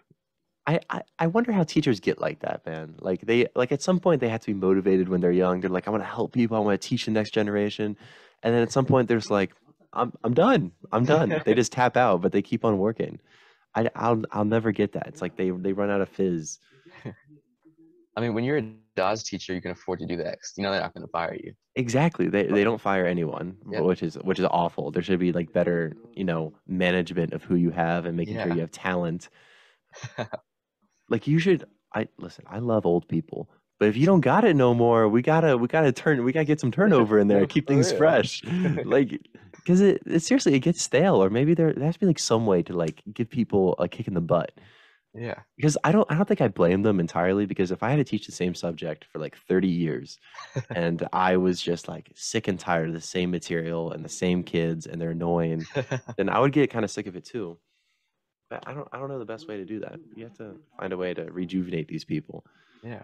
I, 0.68 0.82
I 0.90 1.02
I 1.18 1.28
wonder 1.28 1.54
how 1.54 1.64
teachers 1.64 2.00
get 2.02 2.20
like 2.20 2.40
that, 2.42 2.66
man. 2.66 2.96
Like 3.00 3.22
they 3.22 3.48
like 3.56 3.72
at 3.72 3.82
some 3.82 4.00
point 4.00 4.20
they 4.20 4.28
have 4.28 4.42
to 4.42 4.48
be 4.48 4.54
motivated 4.54 5.08
when 5.08 5.22
they're 5.22 5.32
young. 5.32 5.62
They're 5.62 5.70
like, 5.70 5.88
I 5.88 5.92
want 5.92 6.04
to 6.04 6.10
help 6.10 6.34
people. 6.34 6.58
I 6.58 6.60
want 6.60 6.80
to 6.80 6.88
teach 6.88 7.06
the 7.06 7.12
next 7.12 7.32
generation. 7.34 7.98
And 8.44 8.54
then 8.54 8.62
at 8.62 8.72
some 8.72 8.86
point 8.86 9.08
they're 9.08 9.18
just 9.18 9.32
like, 9.32 9.54
I'm 9.94 10.12
I'm 10.24 10.34
done. 10.34 10.74
I'm 10.92 11.06
done. 11.06 11.42
they 11.46 11.54
just 11.54 11.72
tap 11.72 11.96
out, 11.96 12.22
but 12.22 12.34
they 12.34 12.42
keep 12.42 12.66
on 12.66 12.78
working. 12.78 13.20
I 13.76 13.90
I'll 13.96 14.22
I'll 14.32 14.46
never 14.46 14.72
get 14.74 14.92
that. 14.92 15.08
It's 15.08 15.22
like 15.22 15.38
they 15.38 15.52
they 15.52 15.72
run 15.72 15.90
out 15.90 16.02
of 16.02 16.10
fizz. 16.10 16.60
I 18.18 18.20
mean, 18.20 18.34
when 18.34 18.44
you're 18.44 18.58
a 18.58 18.74
Dodge 18.96 19.24
teacher, 19.24 19.54
you 19.54 19.62
can 19.62 19.70
afford 19.70 20.00
to 20.00 20.08
do 20.08 20.18
that. 20.18 20.40
you 20.58 20.64
know 20.64 20.72
they're 20.72 20.82
not 20.82 20.92
going 20.96 21.06
to 21.06 21.12
fire 21.12 21.36
you. 21.36 21.54
Exactly. 21.76 22.28
They 22.28 22.48
they 22.48 22.64
don't 22.64 22.82
fire 22.82 23.06
anyone, 23.06 23.56
which 23.64 24.02
is 24.02 24.16
which 24.16 24.40
is 24.40 24.46
awful. 24.50 24.90
There 24.90 25.04
should 25.04 25.20
be 25.20 25.32
like 25.32 25.54
better, 25.54 25.96
you 26.14 26.24
know, 26.24 26.54
management 26.68 27.34
of 27.34 27.44
who 27.44 27.56
you 27.56 27.70
have 27.70 28.06
and 28.06 28.18
making 28.18 28.34
sure 28.34 28.52
you 28.52 28.62
have 28.62 28.72
talent. 28.72 29.30
like 31.10 31.28
you 31.28 31.38
should 31.38 31.66
I 31.94 32.08
listen, 32.18 32.44
I 32.48 32.58
love 32.58 32.88
old 32.88 33.08
people. 33.08 33.50
But 33.80 33.90
if 33.90 33.98
you 33.98 34.08
don't 34.08 34.22
got 34.22 34.44
it 34.44 34.56
no 34.56 34.74
more, 34.74 35.08
we 35.08 35.22
gotta 35.22 35.56
we 35.56 35.68
gotta 35.68 35.92
turn 35.92 36.24
we 36.24 36.32
gotta 36.32 36.46
get 36.46 36.60
some 36.60 36.72
turnover 36.72 37.20
in 37.20 37.28
there, 37.28 37.46
keep 37.56 37.68
things 37.68 37.92
real. 37.92 38.00
fresh. 38.00 38.44
like 38.86 39.22
because 39.54 39.80
it, 39.80 40.02
it 40.08 40.24
seriously 40.24 40.56
it 40.56 40.60
gets 40.60 40.82
stale, 40.82 41.24
or 41.24 41.30
maybe 41.30 41.54
there, 41.54 41.72
there 41.74 41.86
has 41.86 41.96
to 41.96 42.00
be 42.00 42.08
like 42.08 42.18
some 42.18 42.48
way 42.48 42.64
to 42.64 42.74
like 42.74 43.04
give 43.14 43.30
people 43.30 43.76
a 43.78 43.88
kick 43.88 44.08
in 44.08 44.16
the 44.16 44.22
butt. 44.22 44.52
Yeah. 45.14 45.40
Because 45.56 45.78
I 45.84 45.92
don't 45.92 46.10
I 46.12 46.16
don't 46.16 46.28
think 46.28 46.42
I 46.42 46.48
blame 46.48 46.84
them 46.84 47.00
entirely 47.00 47.46
because 47.46 47.72
if 47.72 47.82
I 47.82 47.90
had 47.90 47.96
to 47.98 48.04
teach 48.04 48.26
the 48.28 48.32
same 48.32 48.54
subject 48.54 49.06
for 49.12 49.20
like 49.20 49.36
30 49.48 49.68
years 49.68 50.20
and 50.70 51.08
I 51.14 51.38
was 51.38 51.62
just 51.62 51.88
like 51.88 52.12
sick 52.16 52.48
and 52.48 52.60
tired 52.60 52.90
of 52.90 52.94
the 52.94 53.02
same 53.02 53.32
material 53.32 53.92
and 53.94 54.06
the 54.06 54.10
same 54.10 54.44
kids 54.44 54.86
and 54.86 55.02
they're 55.02 55.12
annoying, 55.12 55.66
then 56.18 56.30
I 56.30 56.40
would 56.40 56.52
get 56.52 56.70
kind 56.70 56.86
of 56.86 56.92
sick 56.92 57.08
of 57.08 57.16
it 57.16 57.26
too. 57.26 57.58
But 58.50 58.64
I 58.68 58.74
don't 58.74 58.88
I 58.92 58.98
don't 59.00 59.10
know 59.10 59.18
the 59.20 59.26
best 59.26 59.48
way 59.48 59.58
to 59.58 59.66
do 59.66 59.80
that. 59.80 60.00
You 60.16 60.26
have 60.26 60.38
to 60.38 60.56
find 60.80 60.94
a 60.94 60.98
way 60.98 61.14
to 61.14 61.24
rejuvenate 61.32 61.88
these 61.88 62.06
people. 62.06 62.46
yeah. 62.84 63.04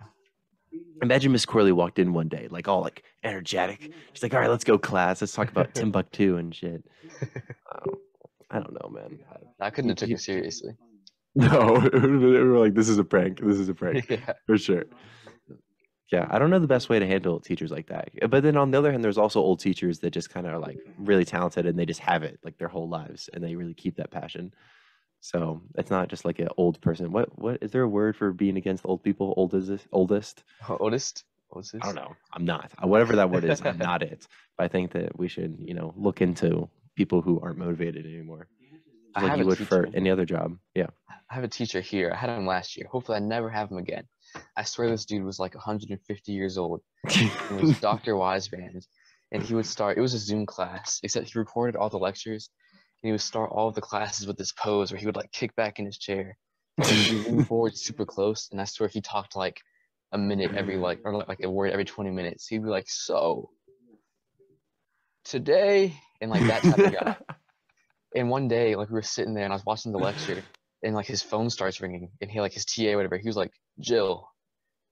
Imagine 1.03 1.31
Miss 1.31 1.45
Corley 1.45 1.71
walked 1.71 1.99
in 1.99 2.13
one 2.13 2.27
day, 2.29 2.47
like 2.49 2.67
all 2.67 2.81
like 2.81 3.03
energetic. 3.23 3.91
She's 4.13 4.23
like, 4.23 4.33
"All 4.33 4.39
right, 4.39 4.49
let's 4.49 4.63
go, 4.63 4.79
class. 4.79 5.21
Let's 5.21 5.33
talk 5.33 5.49
about 5.49 5.71
Timbuktu 5.75 6.37
and 6.37 6.53
shit." 6.55 6.83
Um, 7.71 7.93
I 8.49 8.59
don't 8.59 8.73
know, 8.73 8.89
man. 8.89 9.19
I 9.59 9.69
couldn't 9.69 9.89
have 9.89 9.97
took 9.97 10.09
you- 10.09 10.15
it 10.15 10.21
seriously. 10.21 10.71
No, 11.35 11.89
we 11.91 12.43
were 12.43 12.59
like, 12.59 12.75
"This 12.75 12.89
is 12.89 12.99
a 12.99 13.03
prank. 13.03 13.39
This 13.39 13.57
is 13.57 13.67
a 13.67 13.73
prank." 13.73 14.07
yeah. 14.09 14.33
for 14.45 14.57
sure. 14.57 14.85
Yeah, 16.11 16.27
I 16.29 16.37
don't 16.37 16.51
know 16.51 16.59
the 16.59 16.67
best 16.67 16.89
way 16.89 16.99
to 16.99 17.07
handle 17.07 17.39
teachers 17.39 17.71
like 17.71 17.87
that. 17.87 18.09
But 18.29 18.43
then 18.43 18.55
on 18.55 18.69
the 18.69 18.77
other 18.77 18.91
hand, 18.91 19.03
there's 19.03 19.17
also 19.17 19.39
old 19.39 19.59
teachers 19.59 19.97
that 19.99 20.11
just 20.11 20.29
kind 20.29 20.45
of 20.45 20.53
are 20.53 20.59
like 20.59 20.77
really 20.99 21.25
talented 21.25 21.65
and 21.65 21.77
they 21.77 21.87
just 21.87 22.01
have 22.01 22.21
it 22.21 22.39
like 22.43 22.59
their 22.59 22.67
whole 22.67 22.87
lives 22.87 23.31
and 23.33 23.43
they 23.43 23.55
really 23.55 23.73
keep 23.73 23.95
that 23.95 24.11
passion. 24.11 24.53
So 25.21 25.61
it's 25.75 25.89
not 25.89 26.09
just 26.09 26.23
like 26.23 26.37
an 26.37 26.49
old 26.57 26.79
person. 26.81 27.11
What 27.11 27.35
what 27.39 27.57
is 27.63 27.71
there 27.71 27.81
a 27.81 27.89
word 27.89 28.15
for 28.15 28.31
being 28.31 28.57
against 28.57 28.85
old 28.85 29.01
people? 29.01 29.33
Oldest, 29.37 29.87
oldest? 29.91 30.43
Oldest. 30.69 31.23
What's 31.49 31.71
this? 31.71 31.81
I 31.81 31.85
don't 31.87 31.95
know. 31.95 32.15
I'm 32.33 32.45
not. 32.45 32.71
Uh, 32.83 32.87
Whatever 32.87 33.15
that 33.15 33.31
word 33.31 33.45
is, 33.45 33.61
I'm 33.65 33.77
not 33.77 34.03
it. 34.11 34.27
But 34.57 34.65
I 34.65 34.67
think 34.67 34.91
that 34.91 35.17
we 35.17 35.27
should, 35.27 35.55
you 35.59 35.73
know, 35.73 35.93
look 35.95 36.21
into 36.21 36.69
people 36.95 37.21
who 37.21 37.39
aren't 37.39 37.57
motivated 37.57 38.05
anymore, 38.05 38.47
I 39.15 39.27
like 39.27 39.39
you 39.39 39.45
would 39.45 39.57
for 39.67 39.87
any 39.93 40.09
other 40.09 40.25
job. 40.25 40.57
Yeah. 40.75 40.87
I 41.09 41.35
have 41.35 41.43
a 41.43 41.47
teacher 41.47 41.81
here. 41.81 42.11
I 42.13 42.17
had 42.17 42.29
him 42.29 42.45
last 42.45 42.77
year. 42.77 42.87
Hopefully, 42.91 43.17
I 43.17 43.19
never 43.19 43.49
have 43.49 43.71
him 43.71 43.77
again. 43.77 44.03
I 44.55 44.63
swear 44.63 44.89
this 44.89 45.05
dude 45.05 45.23
was 45.23 45.39
like 45.39 45.55
150 45.55 46.31
years 46.31 46.57
old. 46.57 46.81
It 47.05 47.61
was 47.61 47.79
Dr. 47.81 48.13
Wiseband, 48.13 48.85
and 49.31 49.43
he 49.43 49.53
would 49.53 49.65
start. 49.65 49.97
It 49.97 50.01
was 50.01 50.13
a 50.13 50.19
Zoom 50.19 50.45
class, 50.45 50.99
except 51.03 51.31
he 51.31 51.39
recorded 51.39 51.75
all 51.75 51.89
the 51.89 51.97
lectures, 51.97 52.49
and 53.01 53.07
he 53.07 53.11
would 53.11 53.21
start 53.21 53.51
all 53.51 53.67
of 53.67 53.75
the 53.75 53.81
classes 53.81 54.27
with 54.27 54.37
this 54.37 54.51
pose 54.51 54.91
where 54.91 54.99
he 54.99 55.05
would 55.05 55.15
like 55.15 55.31
kick 55.31 55.55
back 55.55 55.79
in 55.79 55.85
his 55.85 55.97
chair, 55.97 56.37
and 56.77 56.87
he 56.87 57.15
would 57.15 57.25
lean 57.27 57.45
forward 57.45 57.77
super 57.77 58.05
close. 58.05 58.49
And 58.51 58.59
I 58.61 58.65
swear 58.65 58.89
he 58.89 59.01
talked 59.01 59.35
like 59.35 59.59
a 60.11 60.17
minute 60.17 60.53
every 60.55 60.77
like 60.77 60.99
or 61.03 61.15
like, 61.15 61.27
like 61.27 61.43
a 61.43 61.49
word 61.49 61.71
every 61.71 61.85
20 61.85 62.11
minutes. 62.11 62.47
He'd 62.47 62.63
be 62.63 62.69
like, 62.69 62.89
"So 62.89 63.49
today," 65.25 65.95
and 66.21 66.31
like 66.31 66.45
that 66.47 66.63
type 66.63 66.77
of 66.77 66.93
guy. 66.93 67.17
And 68.15 68.29
one 68.29 68.47
day, 68.47 68.75
like 68.75 68.89
we 68.89 68.93
were 68.93 69.01
sitting 69.01 69.33
there 69.33 69.43
and 69.43 69.53
I 69.53 69.55
was 69.55 69.65
watching 69.65 69.91
the 69.91 69.99
lecture, 69.99 70.43
and 70.83 70.95
like 70.95 71.07
his 71.07 71.21
phone 71.21 71.49
starts 71.49 71.81
ringing, 71.81 72.09
and 72.21 72.29
he 72.29 72.39
like 72.41 72.53
his 72.53 72.65
TA 72.65 72.95
whatever, 72.95 73.17
he 73.17 73.27
was 73.27 73.37
like, 73.37 73.51
Jill, 73.79 74.27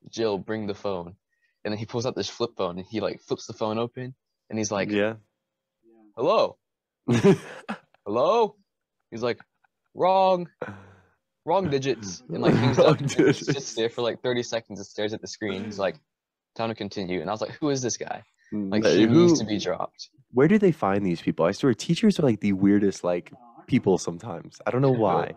Jill, 0.10 0.38
bring 0.38 0.68
the 0.68 0.74
phone. 0.74 1.16
And 1.63 1.72
then 1.72 1.78
he 1.78 1.86
pulls 1.86 2.06
out 2.06 2.16
this 2.16 2.30
flip 2.30 2.51
phone 2.58 2.80
and 2.80 2.88
he 2.90 3.00
like 3.01 3.22
flips 3.22 3.46
the 3.46 3.54
phone 3.54 3.78
open 3.78 4.16
and 4.50 4.58
he's 4.58 4.72
like, 4.72 4.90
yeah. 4.90 5.16
Hello, 6.18 6.58
hello? 8.06 8.56
He's 9.12 9.24
like, 9.24 9.40
Wrong, 9.94 10.48
wrong 11.46 11.70
digits. 11.70 12.24
And 12.30 12.41
like 12.41 12.54
hangs 12.54 12.78
Wrong 12.80 12.88
up 12.88 13.00
and 13.00 13.36
sits 13.36 13.76
there 13.76 13.89
for 13.89 14.02
like 14.02 14.22
30 14.22 14.43
seconds 14.43 14.80
and 14.80 14.86
stares 14.86 15.13
at 15.13 15.22
the 15.22 15.28
screen. 15.28 15.63
He's 15.65 15.80
like, 15.80 15.98
Time 16.56 16.69
to 16.69 16.76
continue. 16.76 17.22
And 17.22 17.30
I 17.30 17.34
was 17.34 17.41
like, 17.41 17.58
Who 17.62 17.69
is 17.69 17.82
this 17.82 17.98
guy? 17.98 18.24
Like 18.52 18.86
he 18.86 19.04
who- 19.04 19.28
needs 19.28 19.40
to 19.40 19.46
be 19.46 19.58
dropped. 19.60 20.10
where 20.34 20.48
do 20.48 20.58
they 20.58 20.72
find 20.72 21.06
these 21.06 21.22
people? 21.22 21.46
I 21.46 21.52
swear, 21.52 21.74
teachers 21.74 22.20
are 22.20 22.24
like 22.24 22.40
the 22.42 22.54
weirdest 22.54 23.04
like 23.04 23.32
people 23.68 23.98
sometimes. 23.98 24.60
I 24.66 24.72
don't 24.72 24.82
know 24.82 24.92
why. 24.92 25.34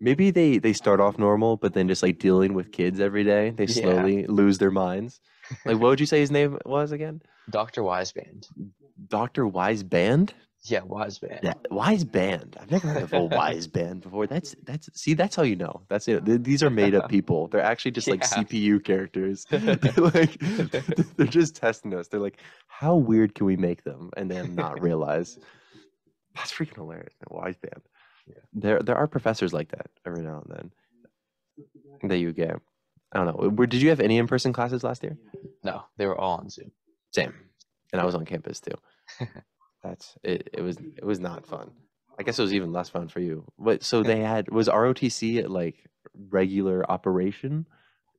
Maybe 0.00 0.30
they 0.30 0.58
they 0.58 0.72
start 0.72 1.00
off 1.00 1.18
normal, 1.18 1.56
but 1.56 1.72
then 1.74 1.88
just 1.88 2.02
like 2.02 2.18
dealing 2.18 2.52
with 2.54 2.72
kids 2.72 3.00
every 3.00 3.24
day, 3.24 3.50
they 3.50 3.64
Yeah. 3.64 3.82
slowly 3.82 4.26
lose 4.26 4.58
their 4.58 4.70
minds. 4.70 5.20
Like, 5.64 5.76
what 5.78 5.88
would 5.90 6.00
you 6.00 6.06
say 6.06 6.20
his 6.20 6.30
name 6.32 6.58
was 6.66 6.90
again? 6.92 7.22
Dr. 7.48 7.82
Wiseband. 7.82 8.48
Doctor 9.08 9.44
Wise 10.82 11.18
Band. 11.18 11.40
Yeah, 11.42 11.54
Wise 11.70 12.04
Band. 12.04 12.56
I've 12.60 12.70
never 12.70 12.88
heard 12.88 13.02
of 13.04 13.12
a 13.12 13.24
Wise 13.36 13.66
Band 13.66 14.02
before. 14.02 14.26
That's 14.26 14.54
that's 14.64 14.88
see, 15.00 15.14
that's 15.14 15.36
how 15.36 15.42
you 15.42 15.56
know. 15.56 15.82
That's 15.88 16.08
it. 16.08 16.24
These 16.44 16.62
are 16.62 16.70
made 16.70 16.94
up 16.94 17.08
people. 17.16 17.48
They're 17.48 17.60
actually 17.62 17.92
just 17.92 18.08
like 18.08 18.22
Yeah. 18.22 18.42
CPU 18.44 18.82
characters. 18.84 19.46
They're 19.50 19.76
like 19.96 20.38
they're 21.16 21.26
just 21.26 21.56
testing 21.56 21.94
us. 21.94 22.08
They're 22.08 22.20
like, 22.20 22.38
how 22.66 22.96
weird 22.96 23.34
can 23.34 23.46
we 23.46 23.56
make 23.56 23.84
them, 23.84 24.10
and 24.16 24.30
then 24.30 24.54
not 24.54 24.80
realize. 24.80 25.38
That's 26.34 26.52
freaking 26.52 26.76
hilarious. 26.76 27.14
Wise 27.30 27.56
Band. 27.56 27.82
Yeah. 28.26 28.34
There 28.52 28.80
there 28.82 28.96
are 28.96 29.06
professors 29.06 29.52
like 29.52 29.68
that 29.70 29.86
every 30.06 30.22
now 30.22 30.42
and 30.46 30.56
then 32.00 32.08
that 32.10 32.18
you 32.18 32.32
get. 32.32 32.56
I 33.12 33.18
don't 33.22 33.26
know. 33.26 33.48
Were- 33.50 33.66
Did 33.66 33.82
you 33.82 33.88
have 33.90 34.00
any 34.00 34.18
in 34.18 34.26
person 34.26 34.52
classes 34.52 34.82
last 34.82 35.02
year? 35.02 35.16
No, 35.62 35.84
they 35.96 36.06
were 36.06 36.18
all 36.18 36.38
on 36.38 36.50
Zoom. 36.50 36.72
Same. 37.12 37.32
And 37.92 38.00
I 38.00 38.04
was 38.04 38.14
on 38.16 38.24
campus 38.26 38.60
too. 38.60 38.74
That's 39.88 40.16
it. 40.22 40.50
It 40.52 40.62
was 40.62 40.76
it 40.78 41.04
was 41.04 41.20
not 41.20 41.46
fun. 41.46 41.70
I 42.18 42.22
guess 42.22 42.38
it 42.38 42.42
was 42.42 42.54
even 42.54 42.72
less 42.72 42.88
fun 42.88 43.08
for 43.08 43.20
you. 43.20 43.44
But 43.58 43.82
so 43.82 44.02
they 44.02 44.20
had 44.20 44.50
was 44.50 44.68
ROTC 44.68 45.38
at 45.38 45.50
like 45.50 45.76
regular 46.30 46.90
operation 46.90 47.66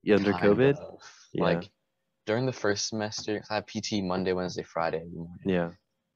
under 0.10 0.32
Kind 0.34 0.44
COVID? 0.44 0.76
of. 0.78 1.02
Yeah. 1.34 1.44
Like 1.44 1.70
during 2.26 2.46
the 2.46 2.54
first 2.54 2.88
semester, 2.88 3.44
I 3.50 3.56
had 3.56 3.68
PT 3.68 4.04
Monday, 4.04 4.34
Wednesday, 4.34 4.64
Friday 4.64 5.04
morning. 5.12 5.38
Yeah. 5.46 5.70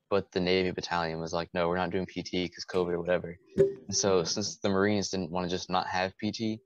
But 0.09 0.31
the 0.33 0.41
Navy 0.41 0.71
battalion 0.71 1.21
was 1.21 1.31
like, 1.31 1.49
no, 1.53 1.69
we're 1.69 1.77
not 1.77 1.89
doing 1.89 2.05
PT 2.05 2.31
because 2.33 2.65
COVID 2.69 2.91
or 2.91 2.99
whatever. 2.99 3.37
And 3.55 3.95
so 3.95 4.25
since 4.25 4.57
the 4.57 4.67
Marines 4.67 5.09
didn't 5.09 5.31
want 5.31 5.49
to 5.49 5.55
just 5.55 5.69
not 5.69 5.87
have 5.87 6.11
PT, 6.17 6.59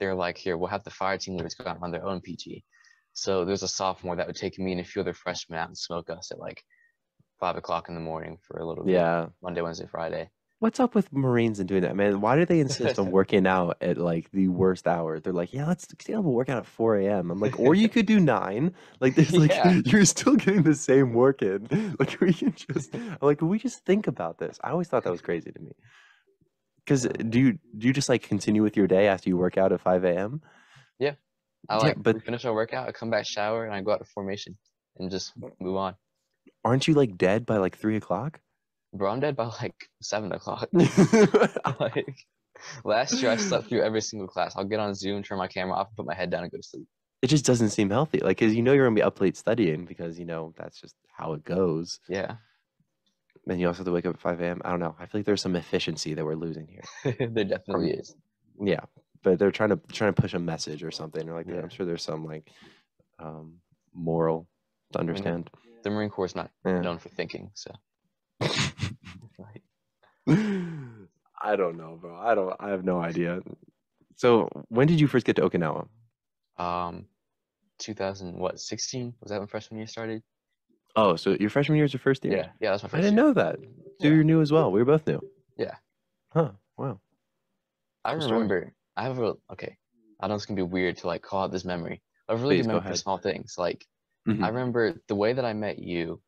they're 0.00 0.16
like, 0.16 0.36
here, 0.36 0.56
we'll 0.56 0.68
have 0.68 0.82
the 0.82 0.90
fire 0.90 1.16
team 1.16 1.36
leaders 1.36 1.54
go 1.54 1.68
out 1.68 1.76
and 1.76 1.82
run 1.82 1.92
their 1.92 2.04
own 2.04 2.20
PT. 2.20 2.64
So 3.12 3.44
there's 3.44 3.62
a 3.62 3.68
sophomore 3.68 4.16
that 4.16 4.26
would 4.26 4.34
take 4.34 4.58
me 4.58 4.72
and 4.72 4.80
a 4.80 4.84
few 4.84 5.00
other 5.00 5.14
freshmen 5.14 5.58
out 5.60 5.68
and 5.68 5.78
smoke 5.78 6.10
us 6.10 6.32
at 6.32 6.40
like 6.40 6.62
five 7.38 7.56
o'clock 7.56 7.88
in 7.88 7.94
the 7.94 8.00
morning 8.00 8.38
for 8.42 8.58
a 8.58 8.66
little 8.66 8.84
bit. 8.84 8.92
Yeah. 8.94 9.26
Monday, 9.42 9.60
Wednesday, 9.62 9.86
Friday. 9.90 10.30
What's 10.60 10.80
up 10.80 10.96
with 10.96 11.12
Marines 11.12 11.60
and 11.60 11.68
doing 11.68 11.82
that, 11.82 11.94
man? 11.94 12.20
Why 12.20 12.34
do 12.34 12.44
they 12.44 12.58
insist 12.58 12.98
on 12.98 13.10
working 13.12 13.46
out 13.46 13.76
at 13.80 13.96
like 13.96 14.28
the 14.32 14.48
worst 14.48 14.88
hour? 14.88 15.20
They're 15.20 15.32
like, 15.32 15.52
yeah, 15.52 15.66
let's 15.68 15.84
stay 15.84 16.14
up 16.14 16.24
and 16.24 16.32
work 16.34 16.48
out 16.48 16.58
at 16.58 16.66
4 16.66 16.96
a.m. 16.96 17.30
I'm 17.30 17.38
like, 17.38 17.60
or 17.60 17.76
you 17.76 17.88
could 17.88 18.06
do 18.06 18.18
nine. 18.18 18.74
Like, 18.98 19.14
there's 19.16 19.32
like, 19.32 19.52
Yeah. 19.52 19.80
you're 19.84 20.04
still 20.04 20.34
getting 20.34 20.64
the 20.64 20.74
same 20.74 21.12
work 21.14 21.42
in. 21.42 21.68
Like, 22.00 22.20
we 22.20 22.32
can 22.34 22.52
just, 22.54 22.92
like, 23.22 23.40
we 23.40 23.58
just 23.60 23.84
think 23.84 24.08
about 24.08 24.38
this. 24.38 24.58
I 24.64 24.70
always 24.70 24.88
thought 24.88 25.04
that 25.04 25.12
was 25.12 25.20
crazy 25.20 25.52
to 25.52 25.60
me. 25.60 25.72
Because 26.84 27.02
do 27.06 27.38
you 27.38 27.58
do 27.76 27.86
you 27.86 27.92
just 27.92 28.08
like 28.08 28.22
continue 28.22 28.62
with 28.62 28.76
your 28.76 28.86
day 28.88 29.08
after 29.08 29.28
you 29.28 29.36
work 29.36 29.58
out 29.58 29.72
at 29.72 29.80
5 29.80 30.04
a.m.? 30.04 30.40
Yeah, 30.98 31.12
I 31.68 31.76
Yeah, 31.76 31.82
like 31.82 32.02
but- 32.02 32.14
we 32.16 32.20
finish 32.20 32.44
our 32.44 32.54
workout, 32.54 32.88
I 32.88 32.92
come 32.92 33.10
back, 33.10 33.26
shower, 33.28 33.64
and 33.64 33.72
I 33.74 33.80
go 33.82 33.92
out 33.92 33.98
to 33.98 34.06
formation 34.06 34.56
and 34.96 35.08
just 35.10 35.34
move 35.60 35.76
on. 35.76 35.94
Aren't 36.64 36.88
you 36.88 36.94
like 36.94 37.16
dead 37.16 37.46
by 37.46 37.56
like 37.58 37.76
three 37.76 37.96
o'clock? 37.96 38.40
Bro, 38.94 39.10
I'm 39.10 39.20
dead 39.20 39.36
by 39.36 39.46
like 39.62 39.88
seven 40.02 40.32
o'clock. 40.32 40.68
like 41.80 42.16
last 42.84 43.20
year, 43.22 43.30
I 43.30 43.36
slept 43.36 43.68
through 43.68 43.82
every 43.82 44.00
single 44.00 44.28
class. 44.28 44.56
I'll 44.56 44.64
get 44.64 44.80
on 44.80 44.94
Zoom, 44.94 45.22
turn 45.22 45.38
my 45.38 45.48
camera 45.48 45.74
off, 45.74 45.88
and 45.88 45.96
put 45.96 46.06
my 46.06 46.14
head 46.14 46.30
down 46.30 46.42
and 46.42 46.50
go 46.50 46.58
to 46.58 46.62
sleep. 46.62 46.86
it 47.22 47.26
just 47.28 47.44
doesn't 47.44 47.70
seem 47.70 47.90
healthy. 47.90 48.20
Like, 48.20 48.38
cause 48.38 48.54
you 48.54 48.62
know 48.62 48.72
you're 48.72 48.86
gonna 48.86 48.94
be 48.94 49.02
up 49.02 49.20
late 49.20 49.36
studying 49.36 49.84
because 49.84 50.18
you 50.18 50.24
know 50.24 50.54
that's 50.56 50.80
just 50.80 50.94
how 51.12 51.32
it 51.34 51.44
goes. 51.44 52.00
Yeah, 52.08 52.36
And 53.48 53.60
you 53.60 53.66
also 53.66 53.78
have 53.78 53.86
to 53.86 53.92
wake 53.92 54.06
up 54.06 54.14
at 54.14 54.20
5 54.20 54.40
a.m. 54.40 54.60
I 54.64 54.70
don't 54.70 54.80
know. 54.80 54.94
I 54.98 55.06
feel 55.06 55.20
like 55.20 55.26
there's 55.26 55.42
some 55.42 55.56
efficiency 55.56 56.14
that 56.14 56.24
we're 56.24 56.34
losing 56.34 56.66
here. 56.66 57.14
there 57.30 57.44
definitely 57.44 57.92
is. 57.92 58.14
Yeah, 58.60 58.80
but 59.22 59.38
they're 59.38 59.50
trying 59.52 59.70
to 59.70 59.80
trying 59.92 60.14
to 60.14 60.20
push 60.20 60.34
a 60.34 60.38
message 60.38 60.82
or 60.82 60.90
something. 60.90 61.28
Or 61.28 61.34
like, 61.34 61.46
Yeah. 61.46 61.60
I'm 61.60 61.68
sure 61.68 61.84
there's 61.86 62.02
some 62.02 62.24
like 62.24 62.50
um, 63.18 63.54
moral 63.94 64.48
to 64.92 64.98
understand. 64.98 65.50
The 65.88 65.94
Marine 65.94 66.10
Corps 66.10 66.26
is 66.26 66.36
not 66.36 66.50
Yeah. 66.66 66.82
known 66.82 66.98
for 66.98 67.08
thinking, 67.08 67.50
so 67.54 67.72
I 71.40 71.56
don't 71.56 71.78
know, 71.78 71.96
bro. 71.98 72.14
I 72.14 72.34
don't. 72.34 72.54
I 72.60 72.68
have 72.68 72.84
no 72.84 73.00
idea. 73.00 73.40
So, 74.16 74.50
when 74.68 74.86
did 74.86 75.00
you 75.00 75.06
first 75.06 75.24
get 75.24 75.36
to 75.36 75.48
Okinawa? 75.48 75.88
um, 76.58 77.06
2000 77.78 78.36
what 78.36 78.60
16 78.60 79.14
was 79.22 79.30
that 79.30 79.38
when 79.38 79.48
freshman 79.48 79.78
year 79.78 79.86
started? 79.86 80.22
Oh, 80.94 81.16
so 81.16 81.36
your 81.40 81.48
freshman 81.48 81.76
year 81.76 81.86
is 81.86 81.94
your 81.94 82.00
first 82.00 82.22
year? 82.22 82.36
Yeah, 82.36 82.48
yeah, 82.60 82.72
that's 82.72 82.82
my 82.82 82.90
first. 82.90 82.98
I 82.98 83.00
didn't 83.00 83.14
year. 83.16 83.24
know 83.24 83.32
that. 83.32 83.56
So 84.00 84.08
Yeah. 84.08 84.10
you're 84.10 84.24
new 84.24 84.42
as 84.42 84.52
well. 84.52 84.70
We 84.70 84.80
were 84.80 84.84
both 84.84 85.06
new. 85.06 85.20
Yeah. 85.56 85.76
Huh. 86.34 86.50
Wow. 86.76 87.00
I 88.04 88.18
story. 88.18 88.32
remember. 88.32 88.74
I 88.94 89.04
have 89.04 89.18
a 89.18 89.36
okay. 89.52 89.78
I 90.20 90.26
don't 90.26 90.30
know 90.30 90.34
it's 90.34 90.44
gonna 90.44 90.56
be 90.56 90.62
weird 90.62 90.98
to 90.98 91.06
like 91.06 91.22
call 91.22 91.44
out 91.44 91.52
this 91.52 91.64
memory, 91.64 92.02
a 92.28 92.36
really 92.36 92.56
Please, 92.56 92.66
good 92.66 92.72
go 92.72 92.74
memory 92.74 92.90
for 92.90 92.96
small 92.96 93.18
things. 93.18 93.54
Like 93.56 93.86
Mhm. 94.28 94.42
I 94.44 94.48
remember 94.48 95.00
the 95.08 95.14
way 95.14 95.32
that 95.32 95.44
I 95.44 95.52
met 95.54 95.78
you 95.78 96.20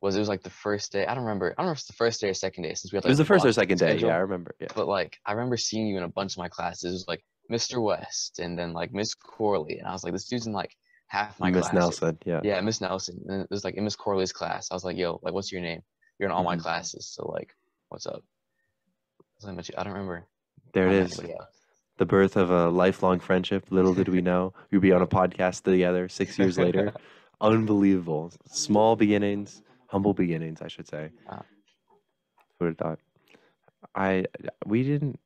was 0.00 0.16
it 0.16 0.18
was 0.20 0.28
like 0.28 0.42
the 0.42 0.50
first 0.50 0.92
day. 0.92 1.04
I 1.06 1.14
don't 1.14 1.24
remember. 1.24 1.54
I 1.56 1.60
don't 1.62 1.66
know 1.66 1.72
if 1.72 1.78
it's 1.78 1.86
the 1.86 1.92
first 1.92 2.20
day 2.20 2.30
or 2.30 2.34
second 2.34 2.62
day 2.62 2.74
since 2.74 2.92
we 2.92 2.96
had 2.96 3.04
It 3.04 3.08
was 3.08 3.18
the 3.18 3.24
first 3.24 3.44
or 3.44 3.52
second 3.52 3.78
day. 3.78 3.96
Yeah, 3.98 4.14
I 4.14 4.18
remember. 4.20 4.54
Yeah. 4.60 4.68
But 4.74 4.88
like 4.88 5.18
I 5.26 5.32
remember 5.32 5.56
seeing 5.56 5.86
you 5.86 5.98
in 5.98 6.02
a 6.04 6.08
bunch 6.08 6.32
of 6.34 6.38
my 6.38 6.48
classes. 6.48 6.84
It 6.90 6.92
was 6.92 7.08
like 7.08 7.22
Mr. 7.50 7.82
West 7.82 8.38
and 8.38 8.58
then 8.58 8.72
like 8.72 8.92
Miss 8.92 9.14
Corley, 9.14 9.78
and 9.78 9.86
I 9.86 9.92
was 9.92 10.02
like, 10.04 10.12
this 10.14 10.26
dude's 10.28 10.46
in 10.46 10.52
like 10.52 10.74
half 11.08 11.38
my 11.40 11.50
class. 11.50 11.64
Miss. 11.64 11.72
Nelson. 11.74 12.18
Yeah. 12.24 12.40
Yeah, 12.42 12.60
Miss 12.62 12.80
Nelson. 12.80 13.22
And 13.28 13.42
it 13.42 13.50
was 13.50 13.64
like 13.64 13.74
in 13.74 13.84
Miss 13.84 13.96
Corley's 13.96 14.32
class. 14.32 14.70
I 14.70 14.74
was 14.74 14.84
like, 14.84 14.96
yo, 14.96 15.18
like 15.22 15.34
what's 15.34 15.52
your 15.52 15.60
name? 15.60 15.82
You're 16.18 16.28
in 16.28 16.34
all 16.34 16.44
my 16.44 16.56
Mhm. 16.56 16.62
classes, 16.62 17.06
so 17.08 17.26
like, 17.28 17.54
what's 17.88 18.06
up? 18.06 18.22
I. 19.44 19.50
I 19.50 19.82
don't 19.82 19.92
remember. 19.92 20.26
There 20.72 20.88
it 20.88 20.94
is. 20.94 21.20
yeah. 21.22 21.34
The 22.00 22.06
birth 22.06 22.34
of 22.38 22.50
a 22.50 22.70
lifelong 22.70 23.20
friendship. 23.20 23.66
Little 23.68 23.92
did 23.92 24.08
we 24.08 24.22
know 24.30 24.54
we'd 24.70 24.80
be 24.80 24.90
on 24.90 25.02
a 25.02 25.06
podcast 25.06 25.64
together 25.64 26.08
six 26.08 26.38
years 26.38 26.56
later. 26.56 26.94
Unbelievable. 27.42 28.32
Small 28.46 28.96
beginnings, 28.96 29.60
humble 29.88 30.14
beginnings, 30.14 30.62
I 30.62 30.68
should 30.68 30.88
say. 30.88 31.10
Wow. 31.28 31.44
Who 32.58 32.64
would 32.64 32.68
have 32.70 32.78
thought? 32.78 32.98
I 33.94 34.24
we 34.64 34.82
didn't 34.82 35.20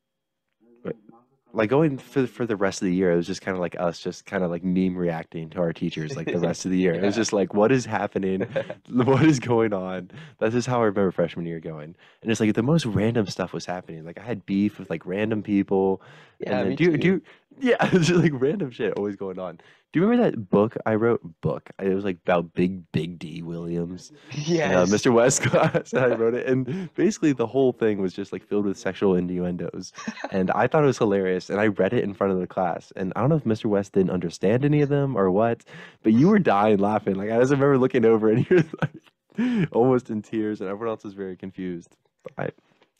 like 1.55 1.71
going 1.71 1.99
for 1.99 2.27
for 2.27 2.47
the 2.47 2.57
rest 2.57 2.83
of 2.83 2.87
the 2.87 2.95
year. 2.95 3.13
It 3.13 3.17
was 3.17 3.27
just 3.27 3.41
kind 3.41 3.55
of 3.55 3.61
like 3.61 3.79
us, 3.79 4.01
just 4.01 4.27
kind 4.27 4.43
of 4.43 4.51
like 4.51 4.65
meme 4.65 4.97
reacting 4.97 5.49
to 5.51 5.61
our 5.61 5.73
teachers, 5.73 6.17
like 6.17 6.27
the 6.27 6.39
rest 6.39 6.65
of 6.65 6.73
the 6.73 6.79
year. 6.85 6.95
It 6.95 7.03
was 7.03 7.15
just 7.15 7.33
like, 7.33 7.55
what 7.55 7.71
is 7.73 7.87
happening? 7.87 8.43
what 8.91 9.25
is 9.25 9.39
going 9.39 9.73
on? 9.73 10.11
That's 10.39 10.55
just 10.55 10.67
how 10.67 10.81
I 10.81 10.87
remember 10.87 11.11
freshman 11.13 11.47
year 11.47 11.61
going. 11.61 11.95
And 12.23 12.31
it's 12.31 12.41
like 12.41 12.55
the 12.55 12.63
most 12.63 12.85
random 12.85 13.27
stuff 13.29 13.53
was 13.53 13.65
happening. 13.65 14.05
Like 14.05 14.19
I 14.19 14.25
had 14.25 14.45
beef 14.45 14.79
with 14.79 14.91
like 14.91 15.07
random 15.07 15.43
people. 15.43 16.03
Yeah, 16.41 16.59
and 16.59 16.71
then, 16.71 16.77
do 16.77 16.85
you, 16.85 16.97
do 16.99 17.07
you, 17.07 17.23
yeah, 17.61 17.77
it's 17.81 18.09
just 18.09 18.21
like 18.21 18.33
random 18.35 18.71
shit 18.71 18.95
always 18.95 19.17
going 19.17 19.39
on. 19.39 19.61
Do 19.95 20.01
you 20.01 20.07
remember 20.09 20.29
that 20.29 20.51
book 20.51 20.77
I 20.87 20.97
wrote? 20.97 21.21
Book. 21.41 21.71
It 21.81 21.95
was 21.95 22.05
like 22.05 22.19
about 22.25 22.53
Big 22.53 22.91
Big 22.91 23.17
D 23.17 23.45
Williams. 23.45 24.11
Yes. 24.33 24.49
Yeah, 24.49 24.85
Mr. 24.87 25.13
West 25.13 25.43
class. 25.43 25.95
I 25.95 26.09
wrote 26.09 26.35
it, 26.35 26.49
and 26.49 26.93
basically 26.97 27.33
the 27.33 27.47
whole 27.47 27.71
thing 27.73 28.03
was 28.03 28.13
just 28.13 28.33
like 28.33 28.45
filled 28.45 28.65
with 28.65 28.77
sexual 28.77 29.15
innuendos, 29.15 29.93
and 30.33 30.51
I 30.51 30.67
thought 30.67 30.83
it 30.83 30.89
was 30.89 30.99
hilarious. 30.99 31.49
And 31.49 31.61
I 31.61 31.69
read 31.69 31.93
it 31.93 32.03
in 32.03 32.13
front 32.13 32.33
of 32.33 32.41
the 32.41 32.47
class, 32.49 32.93
and 32.97 33.13
I 33.15 33.21
don't 33.21 33.29
know 33.29 33.37
if 33.37 33.45
Mr. 33.45 33.67
West 33.67 33.93
didn't 33.93 34.11
understand 34.11 34.65
any 34.65 34.83
of 34.83 34.89
them 34.89 35.17
or 35.17 35.31
what, 35.31 35.63
but 36.03 36.13
you 36.13 36.27
were 36.27 36.41
dying 36.41 36.79
laughing. 36.79 37.15
Like 37.15 37.31
I 37.31 37.39
just 37.39 37.53
remember 37.53 37.79
looking 37.79 38.05
over, 38.05 38.31
and 38.31 38.45
you 38.51 38.57
were 38.57 38.65
like 38.83 39.69
almost 39.71 40.11
in 40.11 40.23
tears, 40.23 40.61
and 40.61 40.69
everyone 40.69 40.89
else 40.89 41.05
was 41.05 41.15
very 41.15 41.37
confused. 41.37 41.95
I, 42.37 42.49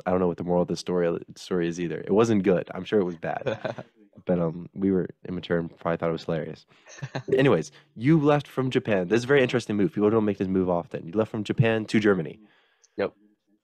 I 0.07 0.13
don't 0.13 0.21
know 0.21 0.29
what 0.29 0.37
the 0.37 0.45
moral 0.45 0.63
of 0.63 0.69
the 0.69 0.77
story 0.77 1.19
story 1.35 1.67
is 1.67 1.81
either. 1.81 1.99
It 1.99 2.13
wasn't 2.13 2.45
good. 2.45 2.71
I'm 2.73 2.85
sure 2.85 3.01
it 3.01 3.05
was 3.05 3.17
bad, 3.17 3.59
but 4.27 4.39
um, 4.39 4.69
we 4.75 4.91
were 4.91 5.09
immature 5.29 5.59
and 5.59 5.77
probably 5.79 5.97
thought 5.97 6.09
it 6.09 6.13
was 6.13 6.25
hilarious. 6.25 6.67
Anyways, 7.37 7.73
you 7.97 8.19
left 8.21 8.47
from 8.47 8.71
Japan. 8.71 9.09
This 9.09 9.19
is 9.19 9.25
a 9.25 9.29
very 9.29 9.43
interesting 9.43 9.77
move. 9.77 9.93
People 9.93 10.11
don't 10.11 10.25
make 10.25 10.39
this 10.39 10.49
move 10.49 10.71
often. 10.71 11.07
You 11.07 11.13
left 11.13 11.31
from 11.31 11.45
Japan 11.45 11.85
to 11.87 12.01
Germany. 12.01 12.39
Yep. 12.97 13.13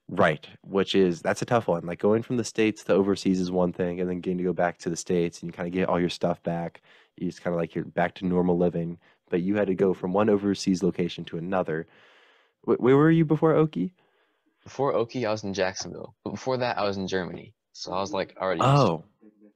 Right, 0.08 0.48
which 0.62 0.94
is 0.94 1.22
that's 1.22 1.42
a 1.42 1.46
tough 1.46 1.68
one. 1.68 1.86
Like 1.86 2.00
going 2.00 2.22
from 2.22 2.36
the 2.36 2.44
states 2.44 2.82
to 2.84 2.94
overseas 2.94 3.38
is 3.40 3.50
one 3.50 3.72
thing, 3.72 4.00
and 4.00 4.10
then 4.10 4.20
getting 4.20 4.38
to 4.38 4.44
go 4.44 4.52
back 4.52 4.78
to 4.78 4.90
the 4.90 4.96
states 4.96 5.40
and 5.40 5.48
you 5.48 5.52
kind 5.52 5.68
of 5.68 5.72
get 5.72 5.88
all 5.88 6.00
your 6.00 6.08
stuff 6.08 6.42
back. 6.42 6.82
You 7.16 7.28
just 7.28 7.42
kind 7.42 7.54
of 7.54 7.60
like 7.60 7.74
you're 7.74 7.84
back 7.84 8.14
to 8.16 8.26
normal 8.26 8.58
living. 8.58 8.98
But 9.28 9.42
you 9.42 9.54
had 9.54 9.68
to 9.68 9.74
go 9.74 9.94
from 9.94 10.12
one 10.12 10.28
overseas 10.28 10.82
location 10.82 11.24
to 11.26 11.38
another. 11.38 11.86
Wh- 12.62 12.80
Where 12.80 12.96
were 12.96 13.12
you 13.12 13.24
before 13.24 13.54
Oki? 13.54 13.94
Before 14.64 14.92
Oki, 14.92 15.24
I 15.24 15.30
was 15.30 15.44
in 15.44 15.54
Jacksonville. 15.54 16.14
But 16.24 16.30
before 16.30 16.56
that, 16.56 16.76
I 16.76 16.82
was 16.84 16.96
in 16.96 17.06
Germany. 17.06 17.54
So 17.72 17.92
I 17.92 18.00
was 18.00 18.12
like 18.12 18.36
already. 18.40 18.60
used 18.60 18.74
to 18.74 18.82
it. 18.82 18.88
Oh, 18.88 19.04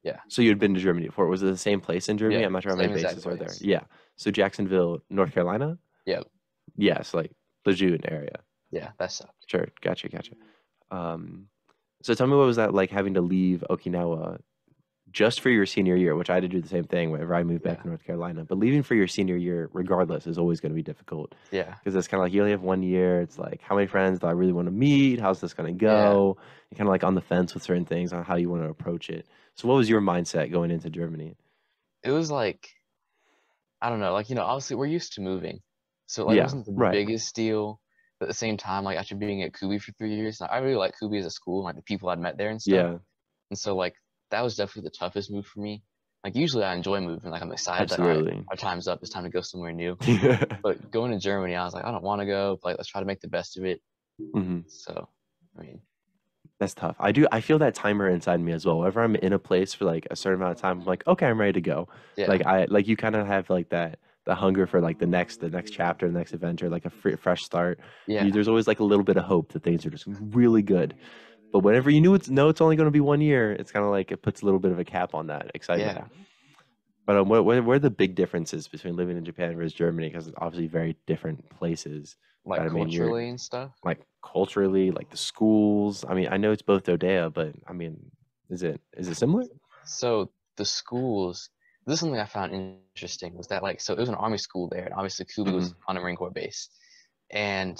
Yeah. 0.04 0.18
So 0.28 0.42
you 0.42 0.50
had 0.50 0.58
been 0.58 0.74
to 0.74 0.80
Germany 0.80 1.06
before. 1.06 1.26
Was 1.26 1.42
it 1.42 1.46
the 1.46 1.56
same 1.56 1.80
place 1.80 2.08
in 2.08 2.18
Germany? 2.18 2.40
Yeah, 2.40 2.46
I'm 2.46 2.52
not 2.52 2.62
sure 2.62 2.72
how 2.72 2.76
many 2.78 2.92
bases 2.92 3.26
are 3.26 3.34
there. 3.36 3.46
place. 3.48 3.62
Yeah. 3.62 3.80
So 4.16 4.30
Jacksonville, 4.30 5.00
North 5.10 5.32
Carolina. 5.32 5.78
Yeah. 6.06 6.20
Yes, 6.76 7.14
like 7.14 7.32
Lejeune 7.64 8.00
area. 8.06 8.40
Yeah, 8.70 8.90
that 8.98 9.10
sucked. 9.12 9.32
Sure, 9.48 9.66
gotcha, 9.80 10.08
gotcha. 10.08 10.32
Um, 10.90 11.46
so 12.02 12.12
tell 12.14 12.26
me 12.26 12.36
what 12.36 12.46
was 12.46 12.56
that 12.56 12.74
like 12.74 12.90
having 12.90 13.14
to 13.14 13.20
leave 13.20 13.64
Okinawa 13.70 14.40
just 15.10 15.40
for 15.40 15.48
your 15.48 15.64
senior 15.64 15.94
year, 15.94 16.16
which 16.16 16.28
I 16.28 16.34
had 16.34 16.42
to 16.42 16.48
do 16.48 16.60
the 16.60 16.66
same 16.68 16.82
thing 16.84 17.10
whenever 17.12 17.34
I 17.36 17.44
moved 17.44 17.62
back 17.62 17.78
Yeah. 17.78 17.82
to 17.82 17.88
North 17.88 18.04
Carolina. 18.04 18.44
But 18.44 18.58
leaving 18.58 18.82
for 18.82 18.96
your 18.96 19.06
senior 19.06 19.36
year, 19.36 19.70
regardless, 19.72 20.26
is 20.26 20.38
always 20.38 20.60
going 20.60 20.72
to 20.72 20.76
be 20.76 20.82
difficult 20.82 21.34
Yeah. 21.52 21.72
because 21.78 21.94
it's 21.94 22.08
kind 22.08 22.18
of 22.20 22.24
like 22.24 22.32
you 22.32 22.40
only 22.40 22.50
have 22.50 22.62
one 22.62 22.82
year. 22.82 23.20
It's 23.20 23.38
like 23.38 23.60
how 23.62 23.76
many 23.76 23.86
friends 23.86 24.18
do 24.18 24.26
I 24.26 24.32
really 24.32 24.52
want 24.52 24.66
to 24.66 24.72
meet? 24.72 25.20
How's 25.20 25.40
this 25.40 25.54
going 25.54 25.72
to 25.72 25.78
go? 25.78 26.36
You're 26.70 26.76
kind 26.78 26.88
of 26.88 26.92
like 26.92 27.04
on 27.04 27.14
the 27.14 27.20
fence 27.20 27.54
with 27.54 27.62
certain 27.62 27.84
things 27.84 28.12
on 28.12 28.24
how 28.24 28.34
you 28.34 28.50
want 28.50 28.62
to 28.64 28.68
approach 28.68 29.08
it. 29.08 29.26
So 29.56 29.66
what 29.68 29.74
was 29.74 29.88
your 29.88 30.00
mindset 30.00 30.52
going 30.52 30.70
into 30.70 30.90
Germany? 30.90 31.36
It 32.04 32.12
was 32.12 32.30
like, 32.30 32.70
I 33.80 33.90
don't 33.90 34.00
know, 34.00 34.12
like, 34.12 34.28
you 34.28 34.34
know, 34.34 34.44
obviously 34.44 34.76
we're 34.76 34.86
used 34.86 35.12
to 35.14 35.20
moving. 35.20 35.60
So, 36.06 36.24
like, 36.26 36.36
Yeah, 36.36 36.40
it 36.40 36.42
wasn't 36.42 36.66
the 36.66 36.72
right. 36.72 36.90
biggest 36.90 37.34
deal. 37.34 37.80
But 38.18 38.26
at 38.26 38.28
the 38.28 38.34
same 38.34 38.56
time, 38.56 38.84
like, 38.84 38.96
after 38.98 39.16
being 39.16 39.42
at 39.42 39.54
Kubi 39.54 39.78
for 39.78 39.92
three 39.92 40.14
years, 40.14 40.40
I 40.40 40.58
really 40.58 40.76
like 40.76 40.94
Kubi 40.98 41.18
as 41.18 41.26
a 41.26 41.30
school, 41.30 41.64
like 41.64 41.76
the 41.76 41.82
people 41.82 42.08
I'd 42.08 42.18
met 42.20 42.38
there 42.38 42.50
and 42.50 42.62
stuff. 42.62 42.86
Yeah, 42.86 42.98
And 43.50 43.58
so, 43.58 43.76
like, 43.76 43.96
that 44.30 44.42
was 44.42 44.56
definitely 44.56 44.88
the 44.90 44.96
toughest 44.98 45.30
move 45.30 45.46
for 45.46 45.60
me. 45.60 45.84
Like, 46.24 46.36
usually 46.36 46.64
I 46.64 46.74
enjoy 46.74 47.00
moving. 47.00 47.30
Like, 47.30 47.42
I'm 47.42 47.52
excited 47.52 47.90
that, 47.90 48.00
all 48.00 48.08
right, 48.08 48.24
our 48.50 48.56
time's 48.56 48.88
up. 48.88 49.00
It's 49.02 49.10
time 49.12 49.24
to 49.24 49.30
go 49.30 49.42
somewhere 49.42 49.72
new. 49.72 49.98
But 50.64 50.90
going 50.90 51.12
to 51.12 51.18
Germany, 51.18 51.56
I 51.56 51.64
was 51.64 51.74
like, 51.74 51.84
I 51.86 51.92
don't 51.92 52.04
want 52.04 52.20
to 52.22 52.26
go. 52.26 52.58
But, 52.62 52.70
like, 52.70 52.78
let's 52.78 52.90
try 52.90 53.00
to 53.02 53.06
make 53.06 53.20
the 53.20 53.28
best 53.28 53.58
of 53.58 53.64
it. 53.64 53.82
hmm 54.32 54.60
So, 54.66 55.08
I 55.58 55.62
mean, 55.62 55.82
That's 56.64 56.74
tough. 56.74 56.96
I 56.98 57.12
do. 57.12 57.26
I 57.30 57.40
feel 57.40 57.58
that 57.58 57.74
timer 57.74 58.08
inside 58.08 58.40
me 58.40 58.52
as 58.52 58.64
well. 58.66 58.78
Whenever 58.80 59.02
I'm 59.02 59.16
in 59.16 59.32
a 59.32 59.38
place 59.38 59.74
for 59.74 59.84
like 59.84 60.06
a 60.10 60.16
certain 60.16 60.40
amount 60.40 60.56
of 60.56 60.60
time, 60.62 60.80
I'm 60.80 60.86
like, 60.86 61.06
okay, 61.06 61.26
I'm 61.26 61.38
ready 61.40 61.52
to 61.52 61.60
go. 61.60 61.88
yeah. 62.16 62.26
Like 62.26 62.44
I 62.46 62.66
like 62.68 62.86
you 62.88 62.96
kind 62.96 63.14
of 63.16 63.26
have 63.26 63.50
like 63.50 63.68
that 63.70 63.98
the 64.24 64.34
hunger 64.34 64.66
for 64.66 64.80
like 64.80 64.98
the 64.98 65.06
next 65.06 65.40
the 65.40 65.50
next 65.50 65.70
chapter, 65.72 66.06
the 66.10 66.18
next 66.18 66.32
adventure, 66.32 66.68
like 66.70 66.84
a 66.86 66.90
free, 66.90 67.14
fresh 67.16 67.42
start. 67.44 67.78
yeah. 68.06 68.24
You- 68.24 68.32
there's 68.32 68.48
always 68.48 68.66
like 68.66 68.80
a 68.80 68.84
little 68.84 69.04
bit 69.04 69.16
of 69.16 69.24
hope 69.24 69.52
that 69.52 69.62
things 69.62 69.84
are 69.86 69.90
just 69.90 70.06
really 70.08 70.62
good. 70.62 70.94
But 71.52 71.60
whenever 71.60 71.88
you 71.90 72.00
knew 72.00 72.14
it's 72.14 72.28
know 72.28 72.48
it's 72.48 72.60
only 72.60 72.74
going 72.76 72.86
to 72.86 72.90
be 72.90 73.00
one 73.00 73.20
year, 73.20 73.52
it's 73.52 73.70
kind 73.70 73.84
of 73.84 73.90
like 73.90 74.10
it 74.10 74.22
puts 74.22 74.42
a 74.42 74.44
little 74.44 74.58
bit 74.60 74.72
of 74.72 74.78
a 74.78 74.84
cap 74.84 75.14
on 75.14 75.26
that 75.28 75.50
excitement. 75.54 75.98
Yeah. 75.98 76.04
But 77.06 77.16
um, 77.16 77.28
what, 77.28 77.44
what 77.44 77.64
what 77.64 77.76
are 77.76 77.80
the 77.80 77.90
big 77.90 78.14
differences 78.14 78.68
between 78.68 78.96
living 78.96 79.16
in 79.18 79.24
Japan 79.24 79.56
versus 79.56 79.74
Germany? 79.74 80.08
Because 80.08 80.28
it's 80.28 80.36
obviously 80.40 80.68
very 80.68 80.96
different 81.06 81.48
places 81.50 82.16
Like, 82.44 82.64
I 82.64 82.68
mean, 82.68 82.94
culturally 82.94 83.28
and 83.28 83.38
stuff. 83.40 83.82
like 83.84 84.00
culturally, 84.22 84.90
like 84.90 85.10
the 85.10 85.16
schools. 85.16 86.04
I 86.08 86.14
mean, 86.14 86.28
I 86.30 86.36
know 86.38 86.52
it's 86.52 86.62
both 86.62 86.84
Dodea, 86.84 87.32
but 87.32 87.54
I 87.68 87.72
mean, 87.72 88.10
is 88.50 88.62
it 88.62 88.80
is 88.96 89.08
it 89.08 89.16
similar? 89.16 89.46
So 89.84 90.32
the 90.56 90.64
schools, 90.64 91.50
this 91.86 91.94
is 91.94 92.00
something 92.00 92.18
I 92.20 92.26
found 92.26 92.52
interesting 92.54 93.34
was 93.36 93.48
that 93.48 93.62
like 93.62 93.80
so 93.80 93.92
it 93.94 93.98
was 94.00 94.08
an 94.08 94.14
army 94.14 94.38
school 94.38 94.68
there, 94.68 94.84
and 94.84 94.94
obviously 94.94 95.04
Kubi 95.04 95.34
was 95.36 95.46
Mm-hmm. 95.46 95.68
on 95.68 95.96
a 95.96 96.00
Marine 96.00 96.16
Corps 96.16 96.30
base. 96.30 96.68
And 97.30 97.76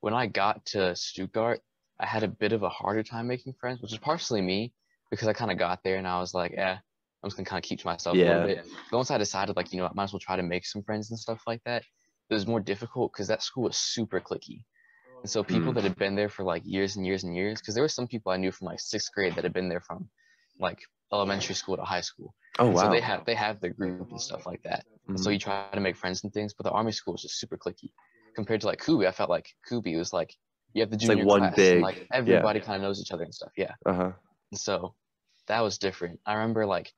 when 0.00 0.14
I 0.14 0.26
got 0.26 0.64
to 0.66 0.94
Stuttgart, 0.96 1.60
I 1.98 2.06
had 2.06 2.22
a 2.22 2.28
bit 2.28 2.52
of 2.52 2.62
a 2.62 2.68
harder 2.68 3.02
time 3.02 3.26
making 3.28 3.54
friends, 3.54 3.80
which 3.82 3.92
is 3.92 3.98
partially 3.98 4.42
me 4.42 4.72
because 5.10 5.28
I 5.28 5.32
kind 5.32 5.50
of 5.50 5.58
got 5.58 5.82
there 5.82 5.96
and 5.96 6.06
I 6.06 6.20
was 6.20 6.34
like, 6.34 6.52
eh, 6.56 6.76
I'm 7.22 7.30
just 7.30 7.36
gonna 7.36 7.46
kind 7.46 7.62
of 7.64 7.68
keep 7.68 7.80
to 7.80 7.86
myself 7.86 8.16
a 8.16 8.20
little 8.20 8.46
bit. 8.46 8.64
But 8.90 8.96
once 8.98 9.10
I 9.10 9.18
decided 9.18 9.56
like, 9.56 9.72
you 9.72 9.78
know, 9.78 9.86
I 9.86 9.92
might 9.94 10.04
as 10.04 10.12
well 10.12 10.20
try 10.20 10.36
to 10.36 10.42
make 10.42 10.64
some 10.66 10.82
friends 10.82 11.10
and 11.10 11.18
stuff 11.18 11.42
like 11.46 11.62
that, 11.64 11.82
it 12.30 12.34
was 12.34 12.46
more 12.46 12.60
difficult 12.60 13.12
because 13.12 13.28
that 13.28 13.42
school 13.42 13.64
was 13.64 13.76
super 13.76 14.20
clicky. 14.20 14.64
And 15.22 15.30
so 15.30 15.42
people 15.42 15.72
Mm. 15.72 15.74
that 15.76 15.84
had 15.84 15.96
been 15.96 16.14
there 16.14 16.28
for 16.28 16.44
like 16.44 16.62
years 16.64 16.96
and 16.96 17.06
years 17.06 17.24
and 17.24 17.34
years, 17.34 17.60
because 17.60 17.74
there 17.74 17.82
were 17.82 17.88
some 17.88 18.06
people 18.06 18.32
I 18.32 18.36
knew 18.36 18.52
from 18.52 18.66
like 18.66 18.80
sixth 18.80 19.12
grade 19.14 19.34
that 19.34 19.44
had 19.44 19.52
been 19.52 19.68
there 19.68 19.80
from 19.80 20.08
like 20.60 20.78
elementary 21.12 21.54
school 21.54 21.76
to 21.76 21.82
high 21.82 22.00
school. 22.02 22.34
Oh 22.58 22.68
wow. 22.70 22.84
So 22.84 22.90
they 22.90 23.00
have 23.00 23.24
they 23.24 23.34
have 23.34 23.60
their 23.60 23.72
group 23.72 24.10
and 24.10 24.20
stuff 24.20 24.46
like 24.46 24.62
that. 24.62 24.84
And 25.08 25.18
so 25.18 25.30
Mhm. 25.30 25.32
you 25.34 25.38
try 25.38 25.68
to 25.72 25.80
make 25.80 25.96
friends 25.96 26.22
and 26.24 26.32
things, 26.32 26.54
but 26.54 26.64
the 26.64 26.70
army 26.70 26.92
school 26.92 27.12
was 27.14 27.22
just 27.22 27.40
super 27.40 27.56
clicky. 27.56 27.90
Compared 28.34 28.60
to 28.60 28.66
like 28.66 28.84
Kubi, 28.84 29.06
I 29.06 29.12
felt 29.12 29.30
like 29.30 29.48
Kubi 29.68 29.96
was 29.96 30.12
like 30.12 30.34
you 30.74 30.82
have 30.82 30.90
the 30.90 30.96
like 30.96 31.06
junior 31.08 31.24
one 31.24 31.40
class 31.40 31.56
big- 31.56 31.72
and 31.72 31.82
like 31.82 32.06
everybody 32.12 32.60
kind 32.60 32.76
of 32.76 32.82
knows 32.82 33.00
each 33.00 33.12
other 33.12 33.24
and 33.24 33.34
stuff. 33.34 33.52
Yeah. 33.56 33.74
Uh 33.86 33.94
huh. 33.94 34.12
And 34.52 34.60
so 34.60 34.94
that 35.48 35.60
was 35.60 35.78
different. 35.78 36.20
I 36.26 36.34
remember 36.34 36.66
like, 36.66 36.92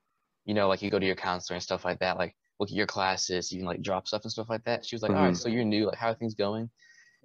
you 0.49 0.55
know, 0.55 0.67
like 0.69 0.83
you 0.83 0.91
go 0.91 0.99
to 0.99 1.07
your 1.07 1.15
counselor 1.15 1.57
and 1.57 1.63
stuff 1.63 1.85
like 1.85 2.01
that, 2.01 2.17
like 2.19 2.35
look 2.59 2.71
at 2.71 2.75
your 2.75 2.87
classes, 2.87 3.53
you 3.53 3.59
can 3.61 3.67
like 3.67 3.83
drop 3.83 4.09
stuff 4.09 4.23
and 4.25 4.33
stuff 4.33 4.49
like 4.49 4.65
that. 4.65 4.85
She 4.87 4.97
was 4.97 5.03
like, 5.03 5.13
all 5.13 5.19
right, 5.19 5.35
Mhm. 5.35 5.37
so 5.37 5.49
you're 5.51 5.65
new, 5.65 5.87
like 5.87 5.99
how 5.99 6.09
are 6.09 6.15
things 6.15 6.35
going? 6.35 6.63
And 6.63 6.71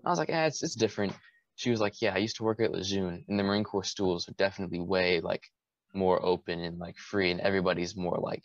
I 0.05 0.09
was 0.09 0.19
like, 0.19 0.29
yeah, 0.29 0.45
it's 0.45 0.61
it's 0.61 0.75
different. 0.75 1.13
She 1.55 1.71
was 1.71 1.79
like, 1.79 2.01
yeah, 2.01 2.13
I 2.13 2.17
used 2.17 2.35
to 2.37 2.43
work 2.43 2.59
at 2.59 2.71
Lejeune 2.71 3.23
and 3.27 3.39
the 3.39 3.43
Marine 3.43 3.63
Corps 3.63 3.85
schools 3.85 4.27
are 4.27 4.33
definitely 4.33 4.81
way 4.81 5.21
like 5.21 5.43
more 5.93 6.23
open 6.25 6.59
and 6.59 6.79
like 6.79 6.97
free 6.97 7.31
and 7.31 7.39
everybody's 7.39 7.95
more 7.95 8.17
like 8.19 8.43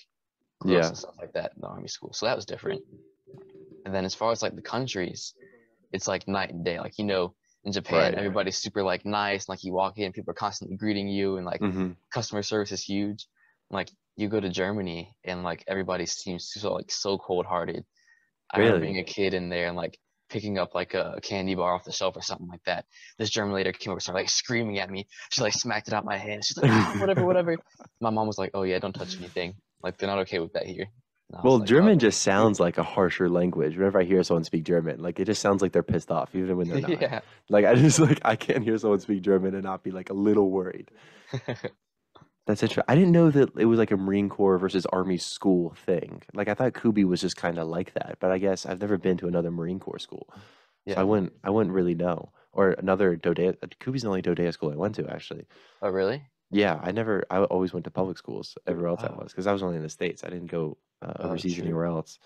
close 0.61 0.75
Yeah. 0.75 0.89
and 0.89 0.99
stuff 0.99 1.17
like 1.19 1.33
that 1.33 1.53
in 1.57 1.61
the 1.63 1.69
army 1.69 1.89
school. 1.89 2.13
So 2.13 2.27
that 2.27 2.37
was 2.37 2.47
different. 2.47 2.83
And 3.85 3.95
then 3.95 4.05
as 4.05 4.15
far 4.15 4.31
as 4.33 4.43
like 4.43 4.55
the 4.55 4.63
countries, 4.63 5.35
it's 5.93 6.07
like 6.07 6.29
night 6.29 6.51
and 6.51 6.65
day. 6.65 6.79
Like, 6.79 6.99
you 6.99 7.05
know, 7.05 7.35
in 7.65 7.73
Japan, 7.73 8.15
Right. 8.15 8.15
everybody's 8.15 8.59
super 8.59 8.83
like 8.83 9.05
nice. 9.05 9.49
And, 9.49 9.49
Like 9.49 9.65
you 9.65 9.73
walk 9.73 9.99
in, 9.99 10.13
people 10.13 10.31
are 10.31 10.35
constantly 10.35 10.77
greeting 10.77 11.09
you 11.09 11.37
and 11.37 11.47
like 11.47 11.61
hmm 11.61 11.93
customer 12.13 12.43
service 12.43 12.73
is 12.73 12.83
huge. 12.83 13.27
Like 13.71 13.91
you 14.19 14.29
go 14.29 14.41
to 14.41 14.51
Germany 14.51 15.15
and 15.25 15.45
like 15.45 15.65
everybody 15.69 16.05
seems 16.07 16.51
so 16.53 16.75
like 16.75 16.91
so 16.91 17.17
cold 17.19 17.47
hearted. 17.47 17.77
Really? 17.77 17.87
I 18.51 18.59
remember 18.73 18.87
being 18.87 18.99
a 18.99 19.05
kid 19.05 19.33
in 19.33 19.49
there 19.49 19.69
and 19.69 19.77
like 19.77 19.99
picking 20.29 20.59
up 20.59 20.75
like 20.75 20.93
a, 20.95 21.19
candy 21.23 21.55
bar 21.55 21.73
off 21.75 21.85
the 21.85 21.93
shelf 21.93 22.17
or 22.17 22.23
something 22.23 22.49
like 22.49 22.65
that. 22.67 22.85
This 23.19 23.31
German 23.31 23.55
lady 23.55 23.73
came 23.73 23.93
over 23.93 23.97
and 23.97 24.03
started 24.03 24.21
like 24.23 24.31
screaming 24.31 24.79
at 24.81 24.91
me. 24.91 25.07
She 25.31 25.41
like 25.41 25.53
smacked 25.55 25.89
it 25.89 25.95
out 25.95 26.05
my 26.05 26.19
hand. 26.19 26.45
She's 26.45 26.57
like, 26.59 26.71
"Ah, 26.71 26.97
whatever, 26.99 27.25
whatever. 27.25 27.57
My 28.01 28.11
mom 28.11 28.27
was 28.27 28.39
like, 28.39 28.51
Oh 28.55 28.65
yeah, 28.65 28.79
don't 28.81 28.93
touch 28.93 29.17
anything. 29.19 29.55
Like 29.83 29.97
they're 29.99 30.09
not 30.11 30.19
okay 30.21 30.41
with 30.41 30.53
that 30.55 30.67
here. 30.67 30.87
And 31.31 31.39
I 31.39 31.43
was 31.43 31.45
Well, 31.45 31.59
like, 31.61 31.69
German 31.69 31.93
"Oh." 31.97 31.97
just 31.97 32.23
sounds 32.23 32.59
like 32.59 32.79
a 32.79 32.83
harsher 32.83 33.29
language. 33.29 33.77
Whenever 33.77 34.01
I 34.01 34.05
hear 34.05 34.23
someone 34.25 34.45
speak 34.45 34.65
German, 34.65 35.01
like 35.01 35.21
it 35.21 35.27
just 35.27 35.41
sounds 35.41 35.63
like 35.63 35.73
they're 35.73 35.83
pissed 35.85 36.11
off, 36.11 36.35
even 36.35 36.57
when 36.57 36.69
they're 36.69 36.81
not. 36.89 37.01
yeah. 37.01 37.21
Like 37.49 37.65
I 37.67 37.75
just 37.77 38.01
like 38.01 38.21
I 38.25 38.35
can't 38.37 38.65
hear 38.65 38.79
someone 38.79 39.01
speak 39.01 39.23
German 39.23 39.55
and 39.55 39.63
not 39.65 39.83
be 39.85 39.91
like 39.93 40.11
a 40.11 40.15
little 40.15 40.51
worried. 40.51 40.91
That's 42.49 42.63
interesting. 42.63 42.85
I 42.89 42.95
didn't 42.95 43.13
know 43.13 43.31
that 43.31 43.51
it 43.57 43.67
was 43.67 43.79
like 43.79 43.91
a 43.91 43.97
Marine 43.97 44.29
Corps 44.31 44.59
versus 44.59 44.87
Army 44.87 45.19
school 45.19 45.75
thing. 45.87 46.23
Like 46.35 46.49
I 46.49 46.55
thought 46.55 46.75
Kubi 46.75 47.05
was 47.05 47.21
just 47.21 47.37
kind 47.37 47.59
of 47.59 47.69
like 47.69 47.93
that, 47.95 48.17
but 48.21 48.31
I 48.33 48.39
guess 48.39 48.65
I've 48.67 48.81
never 48.81 48.97
been 48.99 49.19
to 49.19 49.29
another 49.29 49.51
Marine 49.51 49.79
Corps 49.79 49.99
school, 50.01 50.27
so 50.33 50.41
yeah. 50.87 50.99
I 51.01 51.05
wouldn't 51.05 51.35
I 51.45 51.51
wouldn't 51.51 51.75
really 51.75 51.95
know. 51.95 52.33
Or 52.53 52.71
another 52.71 53.17
Dodea. 53.17 53.55
Kubi's 53.79 54.03
the 54.03 54.09
only 54.09 54.23
Dodea 54.23 54.53
school 54.53 54.73
I 54.73 54.77
went 54.77 54.95
to 54.97 55.07
actually. 55.09 55.45
Oh, 55.83 55.91
really? 55.91 56.23
Yeah, 56.51 56.81
I 56.83 56.91
never. 56.91 57.25
I 57.31 57.41
always 57.45 57.73
went 57.75 57.85
to 57.85 57.91
public 57.91 58.17
schools 58.17 58.57
everywhere 58.67 58.89
else 58.93 59.05
I 59.05 59.09
Oh. 59.09 59.19
was 59.23 59.31
because 59.33 59.47
I 59.47 59.53
was 59.53 59.63
only 59.63 59.77
in 59.77 59.83
the 59.83 59.91
states. 59.91 60.25
I 60.25 60.31
didn't 60.31 60.51
go 60.51 60.79
uh, 61.03 61.13
Oh, 61.21 61.29
overseas 61.29 61.55
true. 61.57 61.65
anywhere 61.65 61.85
else. 61.85 62.19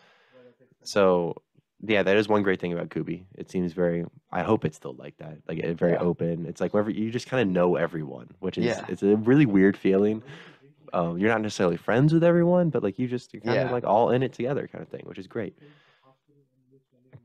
So, 0.84 1.42
yeah, 1.82 2.02
that 2.02 2.16
is 2.16 2.28
one 2.28 2.42
great 2.42 2.60
thing 2.60 2.72
about 2.72 2.90
Kubi. 2.90 3.26
It 3.36 3.50
seems 3.50 3.72
very. 3.72 4.04
I 4.30 4.42
hope 4.42 4.64
it's 4.64 4.76
still 4.76 4.94
like 4.94 5.16
that. 5.18 5.38
Like 5.48 5.64
very 5.76 5.92
Yeah. 5.92 5.98
open. 5.98 6.46
It's 6.46 6.60
like 6.60 6.72
wherever 6.72 6.90
you 6.90 7.10
just 7.10 7.26
kind 7.26 7.42
of 7.42 7.48
know 7.52 7.76
everyone, 7.76 8.30
which 8.40 8.56
is 8.58 8.64
Yeah. 8.64 8.84
it's 8.88 9.02
a 9.02 9.16
really 9.16 9.46
weird 9.46 9.76
feeling. 9.76 10.22
Um, 10.92 11.18
you're 11.18 11.30
not 11.30 11.40
necessarily 11.40 11.76
friends 11.78 12.12
with 12.12 12.22
everyone, 12.22 12.70
but 12.70 12.82
like 12.82 12.98
you 12.98 13.08
just 13.08 13.32
you're 13.32 13.40
kind 13.42 13.58
of 13.58 13.66
Yeah. 13.68 13.72
like 13.72 13.84
all 13.84 14.10
in 14.10 14.22
it 14.22 14.32
together, 14.32 14.68
kind 14.68 14.82
of 14.82 14.88
thing, 14.88 15.02
which 15.06 15.18
is 15.18 15.26
great. 15.26 15.56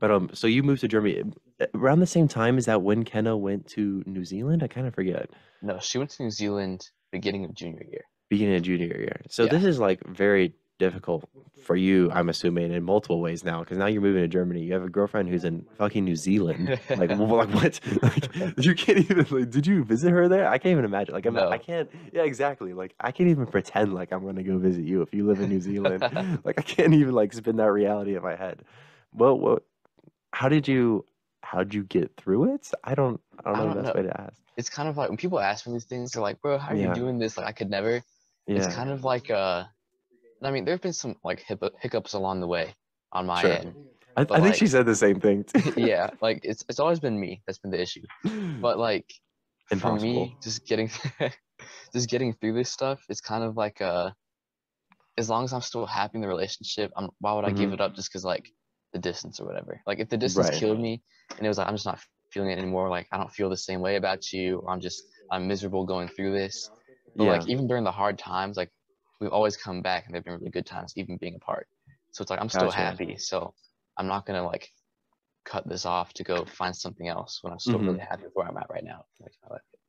But 0.00 0.10
um, 0.10 0.30
so 0.32 0.46
you 0.46 0.62
moved 0.62 0.80
to 0.82 0.88
Germany 0.88 1.22
uh, 1.60 1.66
around 1.74 2.00
the 2.00 2.06
same 2.06 2.28
time. 2.28 2.56
Is 2.56 2.66
that 2.66 2.82
when 2.82 3.04
Kenna 3.04 3.36
went 3.36 3.66
to 3.70 4.02
New 4.06 4.24
Zealand? 4.24 4.62
I 4.62 4.68
kind 4.68 4.86
of 4.86 4.94
forget. 4.94 5.28
No, 5.60 5.78
she 5.80 5.98
went 5.98 6.10
to 6.10 6.22
New 6.22 6.30
Zealand 6.30 6.88
beginning 7.10 7.44
of 7.44 7.54
junior 7.54 7.84
year. 7.90 8.02
beginning 8.28 8.56
of 8.56 8.62
junior 8.62 8.86
year. 8.96 9.22
So 9.28 9.46
this 9.46 9.64
is 9.64 9.78
like 9.78 10.00
very 10.06 10.54
difficult 10.78 11.28
for 11.60 11.76
you, 11.76 12.10
I'm 12.12 12.28
assuming, 12.30 12.72
in 12.72 12.82
multiple 12.82 13.20
ways 13.20 13.44
now, 13.44 13.60
because 13.60 13.76
now 13.76 13.86
you're 13.86 14.00
moving 14.00 14.22
to 14.22 14.28
Germany. 14.28 14.62
You 14.62 14.72
have 14.72 14.84
a 14.84 14.88
girlfriend 14.88 15.28
who's 15.28 15.44
in 15.44 15.66
fucking 15.76 16.02
New 16.04 16.16
Zealand. 16.16 16.68
like, 16.90 17.10
well, 17.10 17.26
like 17.26 17.50
what? 17.50 17.80
Like, 18.02 18.34
you 18.64 18.74
can't 18.74 18.98
even. 18.98 19.26
Like, 19.30 19.50
did 19.50 19.66
you 19.66 19.84
visit 19.84 20.10
her 20.10 20.28
there? 20.28 20.48
I 20.48 20.56
can't 20.58 20.72
even 20.72 20.84
imagine. 20.86 21.14
Like, 21.14 21.26
I'm 21.26 21.34
not, 21.34 21.52
I 21.52 21.58
can't. 21.58 21.90
Yeah, 22.12 22.22
exactly. 22.22 22.72
Like, 22.72 22.94
I 23.00 23.12
can't 23.12 23.28
even 23.28 23.46
pretend 23.46 23.92
like 23.92 24.12
I'm 24.12 24.24
gonna 24.24 24.42
go 24.42 24.56
visit 24.56 24.84
you 24.84 25.02
if 25.02 25.12
you 25.12 25.26
live 25.26 25.40
in 25.40 25.50
New 25.50 25.60
Zealand. 25.60 26.00
like, 26.44 26.58
I 26.58 26.62
can't 26.62 26.94
even 26.94 27.12
like 27.14 27.32
spin 27.34 27.56
that 27.56 27.70
reality 27.70 28.16
in 28.16 28.22
my 28.22 28.36
head. 28.36 28.62
Well, 29.12 29.38
what? 29.38 29.64
How 30.32 30.48
did 30.48 30.68
you? 30.68 31.04
How 31.42 31.58
did 31.58 31.74
you 31.74 31.84
get 31.84 32.16
through 32.16 32.54
it? 32.54 32.70
I 32.84 32.94
don't. 32.94 33.20
I 33.44 33.50
don't 33.50 33.54
I 33.54 33.58
know 33.58 33.64
don't 33.66 33.76
the 33.76 33.82
best 33.82 33.94
know. 33.94 34.00
way 34.02 34.06
to 34.08 34.20
ask. 34.20 34.42
It's 34.56 34.70
kind 34.70 34.88
of 34.88 34.96
like 34.96 35.08
when 35.08 35.18
people 35.18 35.38
ask 35.38 35.66
me 35.66 35.72
these 35.74 35.84
things, 35.84 36.12
they're 36.12 36.22
like, 36.22 36.40
"Bro, 36.40 36.58
how 36.58 36.72
are 36.72 36.76
Yeah. 36.76 36.88
you 36.88 36.94
doing 36.94 37.18
this?" 37.18 37.36
Like, 37.36 37.46
I 37.46 37.52
could 37.52 37.68
never. 37.70 38.02
Yeah. 38.46 38.56
It's 38.56 38.74
kind 38.74 38.90
of 38.90 39.04
like 39.04 39.30
uh, 39.30 39.64
I 40.42 40.50
mean, 40.50 40.64
there 40.64 40.74
have 40.74 40.82
been 40.82 40.92
some 40.92 41.16
like 41.24 41.44
hiccups 41.80 42.14
along 42.14 42.40
the 42.40 42.46
way 42.46 42.74
on 43.12 43.26
my 43.26 43.40
Sure. 43.40 43.52
end. 43.52 43.76
I, 44.16 44.26
I 44.30 44.40
think 44.40 44.54
she 44.54 44.66
said 44.66 44.86
the 44.86 44.94
same 44.94 45.20
thing. 45.20 45.44
yeah, 45.76 46.10
like 46.20 46.40
it's 46.42 46.64
it's 46.68 46.80
always 46.80 47.00
been 47.00 47.18
me 47.18 47.42
that's 47.46 47.58
been 47.58 47.70
the 47.70 47.80
issue. 47.80 48.02
But 48.60 48.78
like 48.78 49.12
for 49.76 49.94
me, 49.98 50.36
just 50.42 50.66
getting 50.66 50.90
just 51.92 52.08
getting 52.10 52.34
through 52.34 52.54
this 52.54 52.70
stuff, 52.70 53.00
it's 53.08 53.20
kind 53.20 53.44
of 53.44 53.56
like 53.56 53.80
uh, 53.80 54.10
as 55.16 55.28
long 55.28 55.44
as 55.44 55.52
I'm 55.52 55.60
still 55.60 55.86
happy 55.86 56.16
in 56.16 56.22
the 56.22 56.28
relationship, 56.28 56.92
I'm 56.96 57.10
why 57.20 57.32
would 57.34 57.44
I 57.44 57.52
give 57.52 57.70
Mhm. 57.70 57.74
it 57.74 57.80
up 57.80 57.94
just 57.94 58.10
because 58.10 58.24
like 58.24 58.48
the 58.92 58.98
distance 58.98 59.40
or 59.40 59.46
whatever? 59.46 59.80
Like 59.86 59.98
if 59.98 60.08
the 60.08 60.16
distance 60.16 60.48
Right. 60.48 60.54
killed 60.58 60.80
me 60.80 61.02
and 61.36 61.44
it 61.46 61.48
was 61.48 61.58
like 61.58 61.68
I'm 61.68 61.74
just 61.74 61.86
not 61.86 62.00
feeling 62.32 62.50
it 62.50 62.58
anymore, 62.58 62.88
like 62.88 63.06
I 63.12 63.18
don't 63.18 63.32
feel 63.32 63.50
the 63.50 63.56
same 63.56 63.80
way 63.80 63.96
about 63.96 64.32
you, 64.32 64.58
or 64.58 64.70
I'm 64.70 64.80
just 64.80 65.04
I'm 65.30 65.46
miserable 65.48 65.84
going 65.84 66.08
through 66.08 66.32
this. 66.32 66.70
But 67.16 67.24
yeah. 67.24 67.32
like 67.32 67.48
even 67.48 67.66
during 67.66 67.84
the 67.84 67.92
hard 67.92 68.18
times, 68.18 68.56
like 68.56 68.70
we've 69.20 69.30
always 69.32 69.56
come 69.56 69.82
back 69.82 70.06
and 70.06 70.14
they've 70.14 70.24
been 70.24 70.34
really 70.34 70.50
good 70.50 70.66
times, 70.66 70.92
even 70.96 71.16
being 71.16 71.34
apart. 71.34 71.66
So 72.12 72.22
it's 72.22 72.30
like 72.30 72.40
I'm 72.40 72.48
still 72.48 72.62
Gotcha. 72.66 72.76
happy. 72.76 73.16
So 73.18 73.54
I'm 73.96 74.06
not 74.06 74.26
gonna 74.26 74.44
like 74.44 74.68
cut 75.44 75.68
this 75.68 75.86
off 75.86 76.12
to 76.14 76.24
go 76.24 76.44
find 76.44 76.74
something 76.74 77.08
else 77.08 77.38
when 77.42 77.52
I'm 77.52 77.58
still 77.58 77.78
Mhm. 77.78 77.86
really 77.86 77.98
happy 78.00 78.24
with 78.24 78.32
where 78.34 78.46
I'm 78.46 78.56
at 78.56 78.68
right 78.70 78.84
now. 78.84 79.04
Like, 79.20 79.32
I 79.48 79.52
like 79.54 79.62
it. 79.72 79.80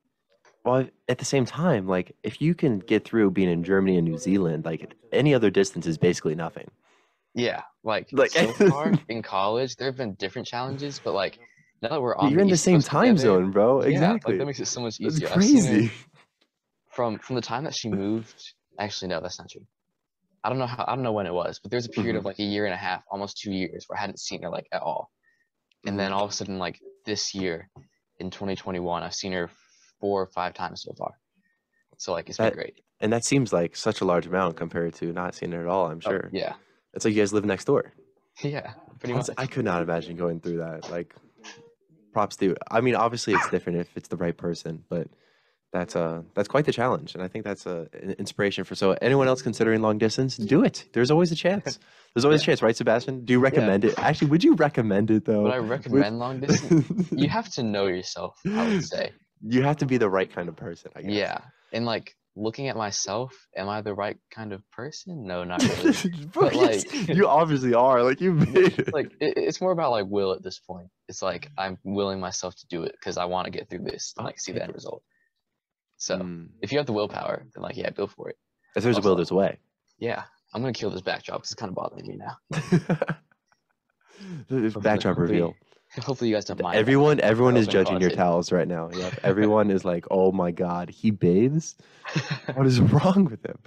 Well, 0.66 0.88
at 1.08 1.18
the 1.18 1.26
same 1.26 1.46
time, 1.46 1.88
like 1.88 2.16
if 2.24 2.42
you 2.42 2.54
can 2.56 2.80
get 2.80 3.06
through 3.06 3.32
being 3.32 3.50
in 3.50 3.64
Germany 3.64 3.98
and 3.98 4.08
New 4.08 4.18
Zealand, 4.18 4.66
like 4.66 4.94
any 5.12 5.34
other 5.34 5.50
distance 5.50 5.86
is 5.86 5.98
basically 5.98 6.36
nothing. 6.36 6.70
Yeah, 7.36 7.62
like, 7.84 8.10
Like- 8.12 8.32
so 8.32 8.52
far 8.74 8.94
in 9.08 9.22
college, 9.22 9.76
there 9.76 9.88
have 9.88 9.98
been 9.98 10.14
different 10.16 10.48
challenges, 10.48 11.00
but 11.04 11.14
like 11.14 11.40
now 11.82 11.90
that 11.90 12.02
we're 12.02 12.16
on, 12.18 12.32
You're 12.32 12.42
in 12.42 12.48
the 12.48 12.54
East 12.54 12.64
same 12.64 12.78
Coast 12.78 12.88
time 12.88 13.16
together, 13.16 13.40
zone, 13.42 13.52
bro. 13.52 13.82
yeah, 13.84 13.88
exactly. 13.90 14.34
like 14.34 14.40
that 14.40 14.46
makes 14.46 14.60
it 14.60 14.66
so 14.66 14.82
much 14.82 15.00
easier. 15.00 15.30
I've 15.30 15.44
seen 15.44 15.64
her 15.64 15.70
crazy. 15.72 15.92
from 16.92 17.20
from 17.20 17.36
the 17.36 17.42
time 17.42 17.64
that 17.64 17.76
she 17.76 17.90
moved. 18.04 18.54
Actually, 18.80 19.10
no, 19.10 19.20
that's 19.20 19.38
not 19.38 19.50
true. 19.50 19.66
I 20.44 20.50
don't 20.50 20.58
know 20.58 20.66
how 20.68 20.86
I 20.88 20.96
don't 20.96 21.04
know 21.04 21.12
when 21.12 21.28
it 21.28 21.34
was, 21.34 21.60
but 21.60 21.70
there's 21.70 21.86
a 21.86 21.90
period 21.90 22.16
Mhm. 22.16 22.20
of 22.20 22.26
like 22.26 22.40
a 22.40 22.44
year 22.44 22.66
and 22.66 22.74
a 22.74 22.78
half, 22.78 23.04
almost 23.12 23.38
two 23.38 23.52
years, 23.52 23.86
where 23.88 23.98
I 23.98 24.02
hadn't 24.02 24.20
seen 24.20 24.42
her 24.44 24.50
like 24.50 24.68
at 24.72 24.82
all. 24.82 25.12
And 25.86 25.92
Mm-hmm. 25.92 25.98
then 25.98 26.14
all 26.14 26.24
of 26.24 26.32
a 26.32 26.34
sudden, 26.34 26.58
like 26.60 26.80
this 27.06 27.36
year, 27.36 27.70
in 28.20 28.30
2021, 28.32 29.04
I've 29.04 29.14
seen 29.14 29.34
her 29.34 29.50
four 30.00 30.22
or 30.22 30.28
five 30.28 30.54
times 30.54 30.82
so 30.84 30.94
far. 30.94 31.12
So 31.98 32.14
like 32.14 32.30
it's 32.30 32.38
That- 32.38 32.54
been 32.54 32.62
great. 32.64 32.82
And 33.02 33.12
that 33.14 33.24
seems 33.26 33.54
like 33.54 33.76
such 33.76 34.02
a 34.02 34.06
large 34.06 34.28
amount 34.28 34.56
compared 34.58 34.94
to 34.96 35.14
not 35.14 35.34
seeing 35.36 35.52
her 35.54 35.62
at 35.62 35.68
all, 35.68 35.90
I'm 35.92 36.02
Oh, 36.06 36.10
sure. 36.10 36.30
yeah, 36.34 36.54
It's 36.94 37.06
like 37.06 37.14
you 37.14 37.22
guys 37.22 37.32
live 37.34 37.46
next 37.46 37.66
door. 37.66 37.94
yeah, 38.44 38.74
pretty 39.00 39.14
much. 39.14 39.30
I 39.38 39.46
could 39.46 39.64
not 39.66 39.82
imagine 39.82 40.16
going 40.18 40.40
through 40.42 40.58
that. 40.58 40.90
Like 40.90 41.16
props 42.14 42.36
to 42.38 42.56
I 42.72 42.82
mean, 42.82 42.96
obviously 42.96 43.34
it's 43.34 43.50
different 43.50 43.80
if 43.80 43.96
it's 43.96 44.08
the 44.10 44.18
right 44.18 44.36
person, 44.36 44.84
but 44.90 45.08
that's 45.72 45.96
uh 45.96 46.24
that's 46.34 46.48
quite 46.48 46.66
the 46.66 46.72
challenge. 46.72 47.14
And 47.14 47.24
I 47.24 47.28
think 47.28 47.46
that's 47.46 47.66
a 47.66 47.88
an 47.94 48.12
inspiration 48.18 48.64
for 48.64 48.76
so 48.76 48.92
anyone 49.02 49.28
else 49.28 49.42
considering 49.42 49.82
long 49.82 49.98
distance, 49.98 50.36
do 50.38 50.64
it. 50.64 50.86
There's 50.94 51.12
always 51.12 51.32
a 51.32 51.36
chance. 51.36 51.80
There's 52.16 52.26
always 52.26 52.42
a 52.42 52.46
chance, 52.46 52.62
right, 52.64 52.76
Sebastian? 52.76 53.24
Do 53.26 53.34
you 53.34 53.40
recommend 53.40 53.86
it? 53.86 53.94
Actually, 54.00 54.32
would 54.32 54.44
you 54.44 54.56
recommend 54.56 55.12
it 55.12 55.26
though? 55.26 55.44
Would 55.44 55.54
I 55.54 55.58
recommend 55.58 56.18
long 56.18 56.40
distance? 56.40 57.12
You 57.12 57.30
have 57.38 57.50
to 57.52 57.64
know 57.64 57.86
yourself, 57.86 58.36
I 58.48 58.68
would 58.68 58.84
say. 58.86 59.12
you 59.42 59.62
have 59.62 59.78
to 59.78 59.86
be 59.86 59.98
the 59.98 60.10
right 60.10 60.32
kind 60.34 60.50
of 60.50 60.56
person, 60.56 60.92
I 60.96 61.04
guess. 61.04 61.12
Yeah, 61.12 61.38
and 61.72 61.86
like 61.86 62.16
looking 62.36 62.68
at 62.68 62.76
myself, 62.76 63.36
am 63.56 63.70
I 63.70 63.82
the 63.82 63.94
right 63.94 64.18
kind 64.32 64.54
of 64.54 64.64
person? 64.72 65.28
No, 65.28 65.44
not 65.44 65.62
really. 65.84 65.94
But, 66.34 66.56
like- 66.56 67.10
you 67.10 67.28
obviously 67.28 67.76
are. 67.76 68.02
Like 68.02 68.22
you 68.22 68.34
made 68.34 68.80
it. 68.80 68.92
like 68.92 69.12
it, 69.20 69.34
it's 69.38 69.62
more 69.62 69.72
about 69.72 69.92
like 69.92 70.06
will 70.08 70.34
at 70.34 70.42
this 70.42 70.58
point. 70.58 70.88
It's 71.08 71.22
like 71.22 71.52
I'm 71.60 71.78
willing 71.84 72.20
myself 72.20 72.56
to 72.56 72.68
do 72.68 72.84
it 72.84 72.94
because 73.00 73.18
I 73.18 73.26
want 73.26 73.46
to 73.46 73.52
get 73.52 73.70
through 73.70 73.84
this 73.84 74.16
and 74.18 74.26
like 74.26 74.40
see 74.40 74.52
the 74.52 74.64
end 74.64 74.74
result. 74.74 75.04
So 76.00 76.18
Mm. 76.18 76.48
if 76.62 76.72
you 76.72 76.80
have 76.80 76.88
the 76.88 76.94
willpower, 76.94 77.46
then 77.54 77.62
like 77.62 77.78
yeah, 77.78 77.92
go 77.92 78.08
for 78.08 78.30
it. 78.30 78.38
If 78.76 78.84
there's 78.84 78.98
a 78.98 79.02
will, 79.02 79.16
there's 79.16 79.32
a 79.32 79.36
way. 79.36 79.60
Yeah, 80.00 80.24
I'm 80.54 80.62
gonna 80.62 80.74
kill 80.74 80.90
this 80.90 81.02
backdrop 81.02 81.40
because 81.40 81.52
it's 81.52 81.60
kind 81.60 81.70
of 81.70 81.76
bothering 81.76 82.08
me 82.08 82.16
now. 82.16 82.38
Hopefully- 84.50 84.70
backdrop 84.82 85.18
reveal. 85.18 85.56
Hopefully 86.02 86.30
you 86.30 86.36
guys 86.36 86.46
don't 86.46 86.62
mind. 86.62 86.78
Everyone, 86.78 87.20
everyone 87.20 87.58
is 87.58 87.68
judging 87.68 88.00
your 88.00 88.12
towels 88.12 88.52
right 88.52 88.68
now. 88.68 88.92
Yep. 88.94 89.22
Everyone 89.24 89.72
is 89.72 89.84
like, 89.84 90.06
"Oh 90.12 90.32
my 90.32 90.52
god, 90.52 90.90
he 90.90 91.10
bathes. 91.10 91.76
What 92.54 92.68
is 92.68 92.80
wrong 92.80 93.26
with 93.26 93.44
him?" 93.44 93.58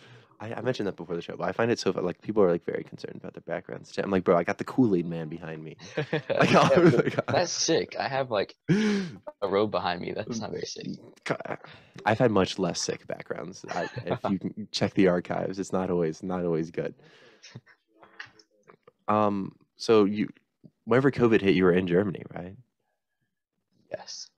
I, 0.42 0.54
I 0.54 0.60
mentioned 0.60 0.88
that 0.88 0.96
before 0.96 1.14
the 1.14 1.22
show, 1.22 1.36
but 1.36 1.48
I 1.48 1.52
find 1.52 1.70
it 1.70 1.78
so 1.78 1.90
like 1.92 2.20
people 2.20 2.42
are 2.42 2.50
like 2.50 2.64
very 2.64 2.82
concerned 2.82 3.14
about 3.14 3.32
their 3.32 3.42
backgrounds. 3.42 3.96
I'm 3.96 4.10
like, 4.10 4.24
bro, 4.24 4.36
I 4.36 4.42
got 4.42 4.58
the 4.58 4.64
Kool 4.64 4.96
Aid 4.96 5.06
Man 5.06 5.28
behind 5.28 5.62
me. 5.62 5.76
Like, 5.96 6.50
Yeah, 6.52 6.68
like, 6.78 7.26
That's 7.26 7.52
sick. 7.52 7.94
I 7.98 8.08
have 8.08 8.30
like 8.32 8.56
a 8.68 9.48
robe 9.48 9.70
behind 9.70 10.00
me. 10.00 10.12
That's 10.12 10.40
not 10.40 10.50
very 10.50 10.66
sick. 10.66 10.86
I've 12.04 12.18
had 12.18 12.32
much 12.32 12.58
less 12.58 12.80
sick 12.80 13.06
backgrounds. 13.06 13.64
I, 13.72 13.88
if 14.06 14.18
you 14.28 14.38
can 14.38 14.68
check 14.72 14.94
the 14.94 15.06
archives, 15.08 15.60
it's 15.60 15.72
not 15.72 15.90
always 15.90 16.22
not 16.22 16.44
always 16.44 16.70
good. 16.70 16.94
Um. 19.06 19.54
So 19.76 20.04
you, 20.04 20.28
whenever 20.84 21.10
COVID 21.12 21.40
hit, 21.40 21.54
you 21.54 21.64
were 21.64 21.72
in 21.72 21.86
Germany, 21.86 22.24
right? 22.34 22.56
Yes. 23.90 24.28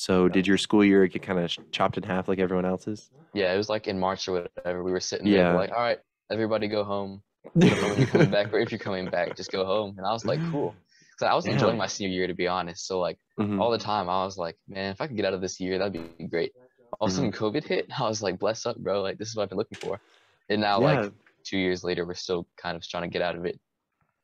So 0.00 0.28
did 0.30 0.46
your 0.46 0.56
school 0.56 0.82
year 0.82 1.06
get 1.08 1.20
kind 1.20 1.38
of 1.38 1.54
chopped 1.72 1.98
in 1.98 2.02
half 2.04 2.26
like 2.26 2.38
everyone 2.38 2.64
else's? 2.64 3.10
Yeah, 3.34 3.52
it 3.52 3.58
was 3.58 3.68
like 3.68 3.86
in 3.86 4.00
March 4.00 4.26
or 4.28 4.32
whatever. 4.56 4.82
We 4.82 4.92
were 4.92 4.98
sitting 5.00 5.26
there 5.30 5.52
Yeah. 5.52 5.52
like, 5.54 5.72
all 5.72 5.76
right, 5.76 5.98
everybody 6.32 6.68
go 6.68 6.84
home. 6.84 7.22
I 7.54 7.66
don't 7.68 7.80
know 7.82 7.88
when 7.90 7.98
you're 7.98 8.06
coming 8.06 8.30
back, 8.30 8.50
or 8.50 8.60
if 8.60 8.72
you're 8.72 8.78
coming 8.78 9.10
back, 9.10 9.36
just 9.36 9.52
go 9.52 9.62
home. 9.66 9.96
And 9.98 10.06
I 10.06 10.12
was 10.12 10.24
like, 10.24 10.40
cool. 10.50 10.74
So 11.18 11.26
I 11.26 11.34
was 11.34 11.44
enjoying 11.46 11.76
my 11.76 11.86
senior 11.86 12.14
year 12.16 12.26
to 12.26 12.32
be 12.32 12.48
honest. 12.48 12.86
So 12.86 12.98
like 12.98 13.18
Mhm. 13.38 13.60
all 13.60 13.70
the 13.70 13.76
time, 13.76 14.08
I 14.08 14.24
was 14.24 14.38
like, 14.38 14.56
man, 14.68 14.90
if 14.90 15.02
I 15.02 15.06
could 15.06 15.16
get 15.16 15.26
out 15.26 15.34
of 15.34 15.42
this 15.42 15.60
year, 15.60 15.76
that'd 15.76 15.92
be 15.92 16.26
great. 16.28 16.52
All 16.98 17.06
of 17.06 17.12
a 17.12 17.14
sudden, 17.14 17.30
Mm-hmm. 17.30 17.44
COVID 17.44 17.64
hit. 17.64 17.86
I 18.00 18.08
was 18.08 18.22
like, 18.22 18.38
bless 18.38 18.64
up, 18.64 18.76
bro. 18.78 19.02
Like 19.02 19.18
this 19.18 19.28
is 19.28 19.36
what 19.36 19.42
I've 19.42 19.48
been 19.50 19.58
looking 19.58 19.76
for. 19.76 20.00
And 20.48 20.62
now, 20.62 20.80
Yeah. 20.80 21.00
like 21.02 21.12
two 21.44 21.58
years 21.58 21.84
later, 21.84 22.06
we're 22.06 22.14
still 22.14 22.46
kind 22.56 22.74
of 22.74 22.88
trying 22.88 23.02
to 23.02 23.10
get 23.12 23.20
out 23.20 23.36
of 23.36 23.44
it. 23.44 23.60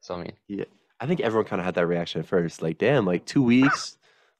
So 0.01 0.15
I 0.15 0.23
mean, 0.23 0.33
yeah. 0.49 0.65
I 1.01 1.07
think 1.07 1.21
everyone 1.21 1.45
kind 1.47 1.61
of 1.61 1.67
had 1.67 1.75
that 1.75 1.87
reaction 1.87 2.23
at 2.23 2.27
first. 2.27 2.63
Like, 2.63 2.79
damn, 2.79 3.05
like 3.05 3.27
two 3.27 3.43
weeks, 3.43 3.96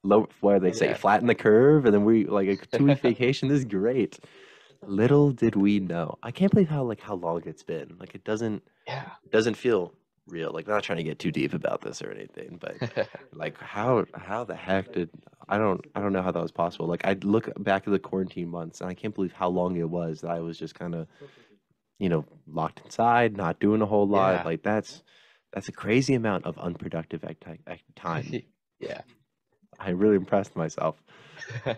low. 0.07 0.27
What 0.41 0.55
do 0.55 0.59
they 0.59 0.73
say? 0.73 0.87
Yeah. 0.89 0.95
Flatten 0.95 1.27
the 1.27 1.35
curve, 1.35 1.85
and 1.85 1.93
then 1.93 2.05
we 2.05 2.25
like 2.25 2.47
a 2.47 2.55
two 2.77 2.85
week 2.85 2.99
vacation. 3.01 3.49
This 3.49 3.59
is 3.59 3.65
great. 3.65 4.19
Little 4.83 5.31
did 5.31 5.55
we 5.55 5.79
know. 5.79 6.17
I 6.23 6.31
can't 6.31 6.51
believe 6.51 6.69
how 6.69 6.83
like 6.83 7.01
how 7.01 7.15
long 7.15 7.43
it's 7.45 7.63
been. 7.63 7.97
Like 7.99 8.15
it 8.15 8.23
doesn't 8.23 8.63
yeah. 8.87 9.11
doesn't 9.31 9.55
feel 9.55 9.93
real. 10.27 10.51
Like 10.51 10.67
not 10.67 10.83
trying 10.83 10.97
to 10.97 11.03
get 11.03 11.19
too 11.19 11.31
deep 11.31 11.53
about 11.53 11.81
this 11.81 12.01
or 12.01 12.11
anything, 12.11 12.59
but 12.59 13.09
like 13.33 13.59
how 13.59 14.05
how 14.13 14.43
the 14.43 14.55
heck 14.55 14.93
did 14.93 15.09
I 15.49 15.57
don't 15.57 15.83
I 15.95 16.01
don't 16.01 16.13
know 16.13 16.21
how 16.21 16.31
that 16.31 16.41
was 16.41 16.51
possible. 16.51 16.87
Like 16.87 17.05
I 17.05 17.13
look 17.23 17.49
back 17.63 17.83
at 17.87 17.91
the 17.91 17.99
quarantine 17.99 18.49
months 18.49 18.81
and 18.81 18.89
I 18.89 18.93
can't 18.93 19.15
believe 19.15 19.33
how 19.33 19.49
long 19.49 19.77
it 19.77 19.89
was 19.89 20.21
that 20.21 20.31
I 20.31 20.39
was 20.39 20.59
just 20.59 20.75
kind 20.75 20.93
of 20.93 21.07
you 21.99 22.09
know, 22.09 22.25
locked 22.47 22.81
inside, 22.85 23.35
not 23.35 23.59
doing 23.59 23.81
a 23.81 23.85
whole 23.85 24.07
lot. 24.07 24.35
Yeah. 24.35 24.43
Like 24.43 24.63
that's 24.63 25.03
that's 25.53 25.69
a 25.69 25.71
crazy 25.71 26.13
amount 26.13 26.45
of 26.45 26.57
unproductive 26.57 27.23
acti- 27.23 27.61
ac- 27.67 27.83
time. 27.95 28.43
yeah. 28.79 29.01
I 29.79 29.89
really 29.91 30.15
impressed 30.15 30.55
myself. 30.55 30.95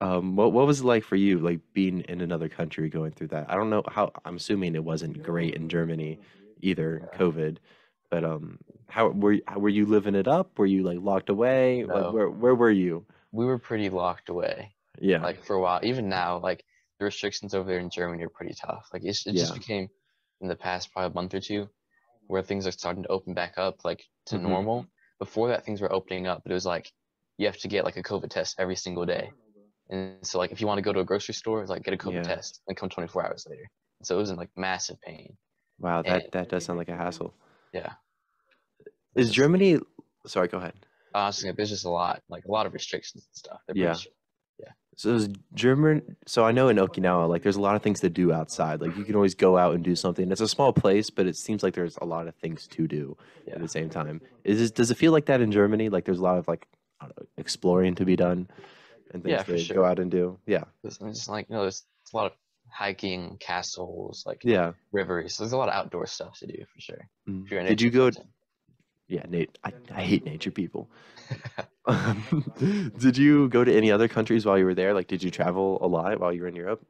Um, 0.00 0.36
what 0.36 0.52
what 0.52 0.66
was 0.66 0.80
it 0.80 0.84
like 0.84 1.04
for 1.04 1.16
you, 1.16 1.38
like 1.38 1.60
being 1.72 2.00
in 2.00 2.20
another 2.20 2.48
country, 2.48 2.90
going 2.90 3.12
through 3.12 3.28
that? 3.28 3.46
I 3.48 3.54
don't 3.54 3.70
know 3.70 3.82
how. 3.88 4.10
I'm 4.24 4.36
assuming 4.36 4.74
it 4.74 4.84
wasn't 4.84 5.22
great 5.22 5.54
in 5.54 5.68
Germany, 5.68 6.18
either 6.60 7.08
Yeah. 7.12 7.18
COVID. 7.18 7.56
But 8.10 8.24
um, 8.24 8.58
how 8.88 9.08
were 9.08 9.32
you- 9.32 9.42
how, 9.46 9.60
were 9.60 9.68
you 9.70 9.86
living 9.86 10.14
it 10.14 10.28
up? 10.28 10.58
Were 10.58 10.66
you 10.66 10.82
like 10.82 10.98
locked 11.00 11.30
away? 11.30 11.84
No. 11.88 11.94
Like 11.94 12.12
where 12.12 12.28
where 12.28 12.54
were 12.54 12.70
you? 12.72 13.06
we 13.32 13.46
were 13.46 13.58
pretty 13.58 13.88
locked 13.88 14.28
away. 14.28 14.74
Yeah, 15.00 15.22
like 15.22 15.42
for 15.44 15.54
a 15.56 15.60
while. 15.60 15.80
Even 15.82 16.08
now, 16.08 16.38
like 16.38 16.64
the 16.98 17.06
restrictions 17.06 17.54
over 17.54 17.66
there 17.68 17.78
in 17.80 17.88
Germany 17.88 18.24
are 18.24 18.28
pretty 18.28 18.54
tough. 18.54 18.88
Like 18.92 19.04
it's, 19.04 19.26
it 19.26 19.34
just 19.34 19.54
became 19.54 19.88
in 20.40 20.48
the 20.48 20.56
past 20.56 20.92
probably 20.92 21.12
a 21.12 21.14
month 21.14 21.34
or 21.34 21.40
two 21.40 21.68
where 22.26 22.42
things 22.42 22.66
are 22.66 22.72
starting 22.72 23.04
to 23.04 23.08
open 23.08 23.32
back 23.32 23.54
up 23.56 23.84
like 23.84 24.04
to 24.26 24.36
Mhm. 24.36 24.42
normal. 24.42 24.86
Before 25.18 25.48
that, 25.48 25.64
things 25.64 25.80
were 25.80 25.92
opening 25.92 26.26
up, 26.26 26.42
but 26.42 26.50
it 26.50 26.54
was 26.54 26.66
like 26.66 26.90
you 27.38 27.46
have 27.46 27.56
to 27.58 27.68
get 27.68 27.84
like 27.84 27.96
a 27.96 28.02
COVID 28.02 28.30
test 28.30 28.56
every 28.58 28.76
single 28.76 29.06
day. 29.06 29.30
And 29.90 30.16
so 30.26 30.38
like 30.38 30.50
if 30.52 30.60
you 30.60 30.66
want 30.66 30.78
to 30.78 30.82
go 30.82 30.92
to 30.92 31.00
a 31.00 31.04
grocery 31.04 31.34
store, 31.34 31.60
it's 31.60 31.70
like 31.70 31.82
get 31.84 31.94
a 31.94 31.96
COVID 31.96 32.14
Yeah. 32.14 32.22
test 32.22 32.60
and 32.68 32.76
come 32.76 32.88
24 32.88 33.26
hours 33.26 33.46
later. 33.48 33.64
So 34.02 34.16
it 34.16 34.18
was 34.18 34.30
in 34.30 34.36
like 34.36 34.50
massive 34.56 35.00
pain. 35.02 35.36
wow, 35.78 36.02
that 36.02 36.22
and- 36.24 36.32
that 36.32 36.48
does 36.48 36.64
sound 36.64 36.78
like 36.78 36.88
a 36.88 36.96
hassle. 36.96 37.34
Yeah. 37.72 37.94
Is 39.14 39.30
Germany? 39.30 39.78
Sorry, 40.26 40.48
go 40.48 40.58
ahead. 40.58 40.74
Uh, 41.14 41.18
Honestly, 41.18 41.50
there's 41.52 41.70
just 41.70 41.84
a 41.84 41.90
lot, 41.90 42.22
like 42.28 42.44
a 42.44 42.50
lot 42.50 42.66
of 42.66 42.72
restrictions 42.72 43.26
and 43.28 43.36
stuff. 43.36 43.60
They're 43.66 43.76
Yeah. 43.76 43.92
strict. 43.92 44.16
So 44.96 45.12
is 45.14 45.28
German? 45.54 46.16
So 46.24 46.44
I 46.44 46.52
know 46.52 46.68
in 46.68 46.76
Okinawa, 46.76 47.28
like 47.28 47.42
there's 47.42 47.56
a 47.56 47.60
lot 47.60 47.74
of 47.74 47.82
things 47.82 47.98
to 48.02 48.08
do 48.08 48.32
outside. 48.32 48.80
Like 48.80 48.96
you 48.96 49.02
can 49.02 49.16
always 49.16 49.34
go 49.34 49.58
out 49.58 49.74
and 49.74 49.82
do 49.82 49.96
something. 49.96 50.30
It's 50.30 50.40
a 50.40 50.46
small 50.46 50.72
place, 50.72 51.10
but 51.10 51.26
it 51.26 51.34
seems 51.36 51.64
like 51.64 51.74
there's 51.74 51.96
a 52.00 52.04
lot 52.04 52.28
of 52.28 52.36
things 52.36 52.68
to 52.68 52.86
do 52.86 53.16
Yeah. 53.44 53.54
at 53.56 53.60
the 53.60 53.66
same 53.68 53.90
time. 53.90 54.20
Is 54.44 54.60
this, 54.60 54.70
does 54.70 54.92
it 54.92 54.96
feel 54.96 55.10
like 55.10 55.26
that 55.26 55.40
in 55.40 55.50
Germany? 55.50 55.88
Like 55.88 56.04
there's 56.04 56.20
a 56.20 56.22
lot 56.22 56.38
of 56.38 56.46
like 56.46 56.68
I 57.00 57.06
don't 57.06 57.18
know, 57.18 57.26
exploring 57.38 57.96
to 57.96 58.04
be 58.04 58.14
done 58.14 58.46
and 59.12 59.24
things 59.24 59.32
Yeah, 59.32 59.42
to 59.42 59.58
sure. 59.58 59.74
go 59.74 59.84
out 59.84 59.98
and 59.98 60.12
do. 60.12 60.38
Yeah, 60.46 60.62
It's 60.84 60.98
just 60.98 61.28
like 61.28 61.46
you 61.50 61.56
know, 61.56 61.62
there's 61.62 61.82
a 62.12 62.16
lot 62.16 62.26
of 62.26 62.32
hiking, 62.70 63.36
castles, 63.40 64.22
like 64.24 64.42
yeah. 64.44 64.74
rivers. 64.92 65.34
So 65.34 65.42
there's 65.42 65.52
a 65.54 65.56
lot 65.56 65.68
of 65.70 65.74
outdoor 65.74 66.06
stuff 66.06 66.38
to 66.38 66.46
do 66.46 66.64
for 66.72 66.80
sure. 66.80 67.08
Mm. 67.28 67.50
A 67.50 67.66
Did 67.68 67.82
you 67.82 67.90
go? 67.90 68.06
person. 68.10 68.28
Yeah, 69.14 69.22
Nate. 69.28 69.56
I, 69.62 69.72
I 69.94 70.02
hate 70.02 70.24
nature 70.24 70.50
people. 70.50 70.88
did 72.98 73.16
you 73.16 73.48
go 73.48 73.62
to 73.62 73.72
any 73.72 73.92
other 73.92 74.08
countries 74.08 74.44
while 74.44 74.58
you 74.58 74.64
were 74.64 74.74
there? 74.74 74.92
Like, 74.92 75.06
did 75.06 75.22
you 75.22 75.30
travel 75.30 75.78
a 75.80 75.86
lot 75.86 76.18
while 76.18 76.32
you 76.32 76.42
were 76.42 76.48
in 76.48 76.56
Europe? 76.56 76.84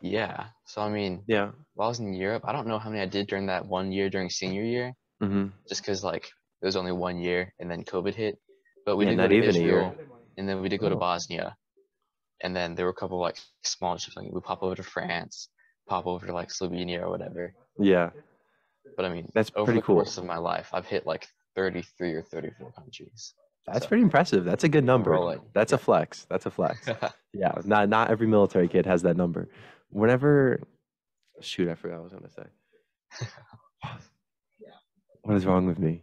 Yeah. 0.00 0.46
So 0.64 0.80
I 0.80 0.88
mean, 0.88 1.22
Yeah. 1.26 1.50
while 1.74 1.88
I 1.88 1.90
was 1.90 2.00
in 2.00 2.14
Europe, 2.14 2.44
I 2.46 2.52
don't 2.52 2.66
know 2.66 2.78
how 2.78 2.88
many 2.88 3.02
I 3.02 3.06
did 3.06 3.26
during 3.26 3.46
that 3.46 3.66
one 3.66 3.92
year 3.92 4.08
during 4.08 4.30
senior 4.30 4.62
year, 4.64 4.94
Mm-hmm. 5.22 5.48
just 5.68 5.82
because 5.82 6.02
like 6.02 6.24
it 6.62 6.64
was 6.64 6.76
only 6.76 6.92
one 6.92 7.18
year 7.18 7.52
and 7.58 7.70
then 7.70 7.84
COVID 7.84 8.14
hit. 8.14 8.38
But 8.86 8.96
we 8.96 9.04
Yeah, 9.04 9.10
did 9.10 9.16
go 9.18 9.22
not 9.24 9.28
to 9.28 9.34
even 9.36 9.56
a 9.56 9.58
year. 9.58 9.94
And 10.38 10.48
then 10.48 10.62
we 10.62 10.70
did 10.70 10.80
go 10.80 10.88
to 10.88 10.96
Oh. 10.96 10.98
Bosnia, 11.08 11.54
and 12.42 12.56
then 12.56 12.74
there 12.74 12.86
were 12.86 12.96
a 12.96 13.00
couple 13.02 13.20
like 13.20 13.36
small 13.64 13.98
trips. 13.98 14.16
Like 14.16 14.32
we 14.32 14.40
pop 14.40 14.62
over 14.62 14.76
to 14.76 14.82
France, 14.82 15.50
pop 15.86 16.06
over 16.06 16.24
to 16.26 16.32
like 16.32 16.48
Slovenia 16.48 17.02
or 17.02 17.10
whatever. 17.10 17.52
Yeah. 17.78 18.08
But 18.96 19.04
I 19.04 19.10
mean, 19.12 19.28
That's 19.34 19.52
over 19.54 19.66
pretty 19.66 19.80
the 19.80 19.86
cool. 19.86 19.96
course 19.96 20.16
of 20.16 20.24
my 20.24 20.38
life, 20.38 20.70
I've 20.72 20.86
hit 20.86 21.04
like 21.06 21.26
33 21.56 22.12
or 22.14 22.22
34 22.22 22.72
countries. 22.72 23.34
That's 23.66 23.84
So- 23.84 23.88
pretty 23.88 24.02
impressive. 24.02 24.44
That's 24.44 24.64
a 24.64 24.68
good 24.68 24.84
number. 24.84 25.10
rolling. 25.10 25.40
That's 25.54 25.72
a 25.72 25.78
flex. 25.78 26.26
That's 26.30 26.46
a 26.46 26.50
flex. 26.50 26.88
yeah. 27.34 27.52
Not 27.64 27.88
not 27.88 28.10
every 28.10 28.26
military 28.26 28.68
kid 28.68 28.86
has 28.86 29.02
that 29.02 29.16
number. 29.16 29.48
Whenever, 29.90 30.60
shoot, 31.40 31.68
I 31.68 31.74
forgot 31.74 32.00
what 32.00 32.00
I 32.00 32.02
was 32.04 32.12
gonna 32.12 32.30
say. 32.30 33.26
What 35.22 35.36
is 35.36 35.44
wrong 35.44 35.66
with 35.66 35.78
me? 35.78 36.02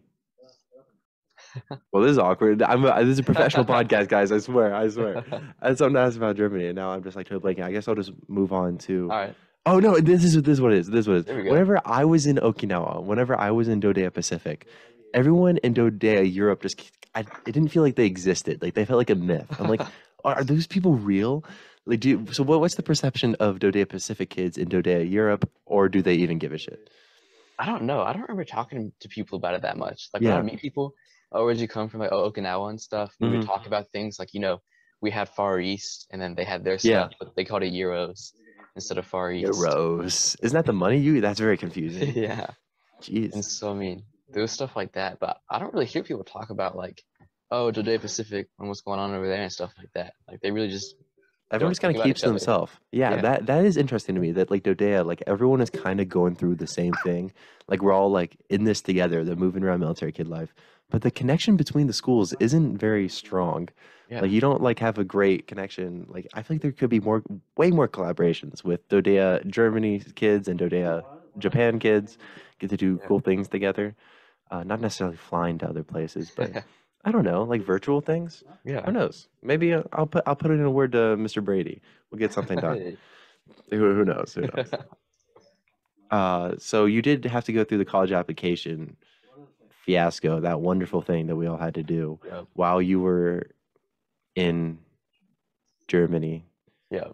Well, 1.91 2.03
this 2.03 2.11
is 2.11 2.19
awkward. 2.19 2.61
I'm 2.61 2.85
a, 2.85 2.93
this 3.03 3.13
is 3.13 3.19
a 3.19 3.23
professional 3.23 3.65
podcast, 3.75 4.09
guys. 4.09 4.31
I 4.31 4.37
swear. 4.37 4.75
I 4.75 4.87
swear. 4.89 5.23
I 5.59 5.69
had 5.69 5.77
something 5.79 5.95
to 5.95 6.01
ask 6.01 6.15
about 6.17 6.35
Germany, 6.37 6.67
and 6.67 6.75
now 6.75 6.91
I'm 6.91 7.01
just 7.03 7.15
like 7.15 7.27
totally 7.27 7.55
blanking. 7.55 7.63
I 7.63 7.71
guess 7.71 7.87
I'll 7.87 7.95
just 7.95 8.11
move 8.27 8.53
on 8.53 8.77
to. 8.79 9.03
All 9.11 9.17
right. 9.17 9.35
Oh 9.65 9.79
no, 9.79 9.97
this 9.99 10.23
is 10.23 10.35
this 10.43 10.53
is 10.53 10.61
what 10.61 10.71
it 10.71 10.77
is. 10.79 10.87
This 10.87 10.99
is 11.01 11.07
what 11.07 11.17
it 11.17 11.27
is. 11.27 11.49
Whenever 11.49 11.81
I 11.83 12.05
was 12.05 12.27
in 12.27 12.35
Okinawa, 12.37 13.03
whenever 13.03 13.35
I 13.37 13.49
was 13.51 13.67
in 13.67 13.81
Dodea 13.81 14.13
Pacific, 14.13 14.67
everyone 15.13 15.57
in 15.57 15.73
Dodea 15.73 16.23
Europe 16.33 16.61
just 16.61 16.91
I, 17.15 17.21
it 17.21 17.51
didn't 17.51 17.69
feel 17.69 17.83
like 17.83 17.95
they 17.95 18.05
existed. 18.05 18.61
Like 18.61 18.73
they 18.75 18.85
felt 18.85 18.97
like 18.97 19.09
a 19.09 19.15
myth. 19.15 19.47
I'm 19.59 19.67
like, 19.67 19.81
are, 20.25 20.43
those 20.43 20.67
people 20.67 20.93
real? 20.93 21.43
Like, 21.85 21.99
do 22.01 22.25
so? 22.31 22.43
What, 22.43 22.59
what's 22.59 22.75
the 22.75 22.83
perception 22.83 23.35
of 23.39 23.59
Dodea 23.59 23.87
Pacific 23.87 24.29
kids 24.29 24.57
in 24.57 24.67
Dodea 24.69 25.09
Europe, 25.09 25.49
or 25.65 25.89
do 25.89 26.01
they 26.01 26.15
even 26.15 26.37
give 26.37 26.51
a 26.51 26.57
shit? 26.57 26.89
I 27.57 27.65
don't 27.65 27.83
know. 27.83 28.01
I 28.01 28.13
don't 28.13 28.21
remember 28.23 28.43
talking 28.43 28.91
to 28.99 29.09
people 29.09 29.37
about 29.37 29.55
it 29.55 29.63
that 29.63 29.77
much. 29.77 30.09
Like 30.13 30.21
Yeah. 30.21 30.31
when 30.31 30.37
I 30.39 30.41
meet 30.43 30.59
people, 30.59 30.93
oh, 31.31 31.43
where'd 31.43 31.57
you 31.57 31.67
come 31.67 31.89
from? 31.89 32.01
Like, 32.01 32.11
oh, 32.11 32.29
Okinawa 32.29 32.69
and 32.69 32.79
stuff. 32.79 33.15
We 33.19 33.27
Mhm. 33.27 33.31
would 33.31 33.47
talk 33.47 33.65
about 33.65 33.89
things 33.91 34.19
like, 34.19 34.33
you 34.33 34.41
know, 34.41 34.61
we 35.01 35.09
had 35.09 35.29
Far 35.29 35.59
East 35.59 36.07
and 36.11 36.21
then 36.21 36.35
they 36.35 36.43
had 36.43 36.63
their 36.63 36.77
Yeah. 36.77 37.07
stuff, 37.07 37.13
but 37.19 37.35
they 37.35 37.45
called 37.45 37.63
it 37.63 37.73
Euros 37.73 38.33
instead 38.75 38.97
of 38.99 39.05
Far 39.07 39.31
East. 39.31 39.49
Euros. 39.49 40.35
Isn't 40.43 40.55
that 40.55 40.65
the 40.65 40.73
money 40.73 40.97
you? 40.99 41.19
That's 41.21 41.39
very 41.39 41.57
confusing. 41.65 42.13
yeah. 42.15 42.47
And 43.07 43.31
Jeez. 43.33 43.43
so, 43.43 43.71
I 43.71 43.73
mean, 43.75 44.03
there 44.29 44.41
was 44.41 44.51
stuff 44.51 44.75
like 44.75 44.93
that, 44.93 45.19
but 45.19 45.41
I 45.49 45.59
don't 45.59 45.73
really 45.73 45.85
hear 45.85 46.03
people 46.03 46.23
talk 46.23 46.49
about 46.49 46.75
like, 46.75 47.03
oh, 47.51 47.71
Dodea 47.71 47.99
Pacific 48.01 48.47
and 48.59 48.67
what's 48.67 48.81
going 48.81 48.99
on 48.99 49.13
over 49.13 49.27
there 49.27 49.41
and 49.41 49.51
stuff 49.51 49.71
like 49.77 49.91
that. 49.93 50.13
Like 50.27 50.41
they 50.41 50.51
really 50.51 50.69
just, 50.69 50.95
Everyone 51.49 51.71
just 51.71 51.81
kind 51.81 51.95
of 51.95 52.03
keeps 52.03 52.19
to 52.21 52.27
themselves. 52.27 52.73
Yeah, 52.91 53.15
Yeah. 53.15 53.21
that 53.21 53.45
that 53.45 53.63
is 53.63 53.77
interesting 53.77 54.15
to 54.15 54.21
me. 54.21 54.33
That 54.33 54.51
like 54.51 54.63
Dodea, 54.63 55.05
like 55.05 55.23
everyone 55.27 55.61
is 55.61 55.69
kind 55.69 56.01
of 56.01 56.09
going 56.09 56.35
through 56.35 56.55
the 56.55 56.67
same 56.67 56.91
thing. 57.05 57.31
Like 57.69 57.81
we're 57.81 57.93
all 57.93 58.11
like 58.11 58.35
in 58.49 58.65
this 58.65 58.81
together. 58.81 59.23
They're 59.23 59.37
moving 59.37 59.63
around 59.63 59.79
military 59.79 60.11
kid 60.11 60.27
life, 60.27 60.53
but 60.89 61.03
the 61.03 61.11
connection 61.11 61.55
between 61.55 61.87
the 61.87 61.93
schools 61.93 62.33
isn't 62.41 62.77
very 62.77 63.07
strong. 63.07 63.69
Yeah. 64.09 64.19
Like 64.21 64.31
you 64.31 64.41
don't 64.41 64.61
like 64.61 64.79
have 64.79 64.97
a 64.97 65.05
great 65.05 65.47
connection. 65.47 66.05
Like 66.09 66.27
I 66.33 66.41
feel 66.41 66.55
like 66.55 66.61
there 66.63 66.73
could 66.73 66.89
be 66.89 66.99
more, 66.99 67.23
way 67.55 67.71
more 67.71 67.87
collaborations 67.87 68.65
with 68.65 68.85
Dodea 68.89 69.47
Germany 69.47 70.01
kids 70.15 70.49
and 70.49 70.59
Dodea 70.59 71.05
Japan 71.37 71.79
kids. 71.79 72.17
Get 72.59 72.71
to 72.71 72.77
do 72.77 72.99
Yeah. 73.01 73.07
cool 73.07 73.21
things 73.21 73.47
together. 73.47 73.95
Uh, 74.49 74.63
not 74.63 74.79
necessarily 74.81 75.17
flying 75.17 75.57
to 75.59 75.67
other 75.69 75.83
places, 75.83 76.31
but 76.35 76.63
I 77.05 77.11
don't 77.11 77.23
know, 77.25 77.43
like 77.43 77.61
virtual 77.63 78.01
things. 78.01 78.43
yeah. 78.65 78.85
Who 78.85 78.91
knows? 78.91 79.27
Maybe 79.43 79.73
uh, 79.73 79.83
I'll 79.93 80.07
put 80.07 80.23
I'll 80.25 80.35
put 80.35 80.51
it 80.51 80.55
in 80.55 80.63
a 80.63 80.71
word 80.71 80.91
to 80.93 81.15
Mr. 81.17 81.43
Brady. 81.43 81.81
We'll 82.11 82.19
get 82.19 82.33
something 82.33 82.57
done. 82.59 82.97
who, 83.69 83.77
who 83.95 84.05
knows? 84.05 84.33
Who 84.33 84.41
knows? 84.41 84.71
Uh, 86.09 86.53
so 86.57 86.85
you 86.85 87.01
did 87.01 87.25
have 87.25 87.43
to 87.43 87.51
go 87.51 87.65
through 87.65 87.79
the 87.79 87.83
college 87.85 88.13
application 88.13 88.95
fiasco, 89.85 90.39
that 90.39 90.61
wonderful 90.61 91.01
thing 91.01 91.27
that 91.27 91.35
we 91.35 91.47
all 91.47 91.57
had 91.57 91.73
to 91.75 91.83
do 91.83 92.17
Yep. 92.25 92.45
while 92.53 92.81
you 92.81 93.01
were 93.01 93.47
in 94.33 94.79
Germany. 95.89 96.45
yeah. 96.89 97.09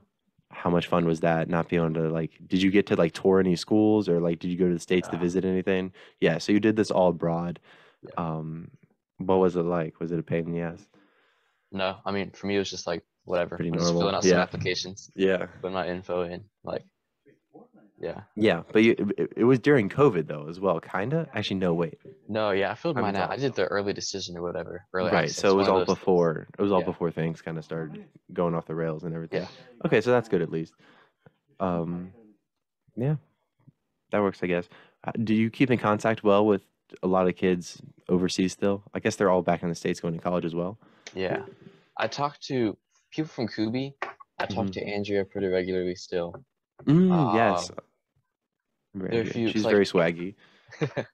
How 0.53 0.69
much 0.69 0.87
fun 0.87 1.05
was 1.05 1.19
that? 1.21 1.49
Not 1.49 1.67
being 1.69 1.83
able 1.83 1.93
to 1.95 2.09
like, 2.09 2.31
did 2.47 2.61
you 2.61 2.71
get 2.71 2.87
to 2.87 2.95
like 2.95 3.13
tour 3.13 3.39
any 3.39 3.55
schools 3.55 4.07
or 4.07 4.19
like, 4.19 4.39
did 4.39 4.49
you 4.51 4.57
go 4.57 4.67
to 4.67 4.73
the 4.73 4.79
states 4.79 5.07
to 5.09 5.17
visit 5.17 5.43
anything? 5.45 5.91
Yeah. 6.21 6.37
So 6.37 6.51
you 6.51 6.59
did 6.59 6.75
this 6.75 6.91
all 6.91 7.09
abroad. 7.09 7.59
Yeah. 8.01 8.11
Um, 8.17 8.71
what 9.17 9.39
was 9.39 9.55
it 9.55 9.63
like? 9.63 9.99
Was 9.99 10.11
it 10.11 10.19
a 10.19 10.23
pain 10.23 10.45
in 10.45 10.51
the 10.51 10.61
ass? 10.61 10.85
No, 11.71 11.97
I 12.05 12.11
mean, 12.11 12.31
for 12.31 12.47
me, 12.47 12.55
it 12.55 12.59
was 12.59 12.69
just 12.69 12.85
like, 12.87 13.03
whatever. 13.25 13.55
Pretty 13.55 13.69
I'm 13.69 13.75
just 13.75 13.85
filling 13.87 14.01
normal, 14.01 14.17
out 14.17 14.23
some 14.23 14.31
yeah. 14.31 14.41
applications, 14.41 15.09
Yeah. 15.15 15.47
putting 15.61 15.73
my 15.73 15.87
info 15.87 16.23
in. 16.23 16.43
Like, 16.63 16.83
yeah. 18.03 18.21
Yeah, 18.35 18.63
but 18.71 18.83
you, 18.83 18.95
it, 19.17 19.33
it 19.37 19.43
was 19.45 19.59
during 19.59 19.89
COVID 19.89 20.27
though 20.27 20.47
as 20.49 20.59
well, 20.59 20.79
kinda. 20.79 21.27
Actually, 21.33 21.57
no, 21.57 21.73
wait. 21.73 21.97
No, 22.27 22.51
yeah, 22.51 22.71
I 22.71 22.75
filled 22.75 22.97
I 22.97 23.01
mine 23.01 23.15
out. 23.15 23.29
I 23.31 23.37
did 23.37 23.53
the 23.55 23.65
early 23.65 23.93
decision 23.93 24.37
or 24.37 24.41
whatever. 24.43 24.85
Early 24.93 25.11
right, 25.11 25.23
access, 25.25 25.37
so 25.41 25.51
it 25.51 25.55
was 25.55 25.67
all 25.67 25.79
those 25.79 25.87
things. 25.87 25.97
before. 25.99 26.47
It 26.57 26.61
was 26.61 26.71
all 26.71 26.79
Yeah. 26.81 26.85
before 26.85 27.11
things 27.11 27.41
kind 27.41 27.57
of 27.57 27.63
started 27.63 28.03
going 28.33 28.53
off 28.55 28.65
the 28.65 28.75
rails 28.75 29.03
and 29.03 29.13
everything. 29.15 29.41
Yeah. 29.41 29.85
Okay, 29.85 30.01
so 30.01 30.11
that's 30.11 30.27
good 30.29 30.41
at 30.41 30.51
least. 30.51 30.73
Um, 31.59 32.13
yeah, 32.95 33.15
that 34.11 34.21
works, 34.21 34.39
I 34.43 34.47
guess. 34.47 34.67
Uh, 35.05 35.11
Do 35.23 35.33
you 35.33 35.49
keep 35.49 35.71
in 35.71 35.77
contact 35.79 36.23
well 36.23 36.45
with 36.45 36.61
a 37.01 37.07
lot 37.07 37.27
of 37.27 37.35
kids 37.35 37.81
overseas 38.09 38.51
still? 38.53 38.83
I 38.93 38.99
guess 38.99 39.15
they're 39.15 39.29
all 39.29 39.41
back 39.41 39.63
in 39.63 39.69
the 39.69 39.75
states 39.75 39.99
going 39.99 40.13
to 40.13 40.19
college 40.19 40.45
as 40.45 40.53
well. 40.55 40.77
Yeah. 41.15 41.43
I 41.97 42.07
talk 42.07 42.39
to 42.47 42.77
people 43.11 43.29
from 43.29 43.47
Kubi. 43.47 43.95
I 44.39 44.45
talk 44.45 44.65
Mhm. 44.67 44.73
to 44.73 44.81
Andrea 44.83 45.25
pretty 45.25 45.47
regularly 45.47 45.95
still. 45.95 46.33
Mm, 46.85 47.35
yes. 47.35 47.71
Um, 48.95 49.01
Very 49.01 49.11
there 49.11 49.21
are 49.21 49.23
a 49.23 49.33
few- 49.33 49.47
She's 49.47 49.61
it's 49.63 49.69
very 49.71 49.85
swaggy. 49.85 50.35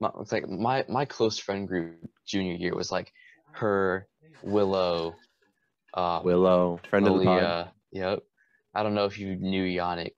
My, 0.00 0.10
it's 0.20 0.32
like 0.32 0.48
my 0.48 0.82
my 0.88 1.04
close 1.04 1.36
friend 1.38 1.68
group 1.68 1.94
junior 2.26 2.54
year 2.54 2.74
was 2.74 2.90
like 2.90 3.12
her, 3.52 4.08
Willow, 4.42 5.14
uh, 5.92 6.22
Willow, 6.24 6.80
friend 6.88 7.06
of 7.06 7.18
the 7.18 7.24
pod. 7.26 7.70
Yep. 7.92 8.20
I 8.74 8.82
don't 8.82 8.94
know 8.94 9.04
if 9.04 9.18
you 9.18 9.36
knew 9.36 9.62
Yannick. 9.64 10.14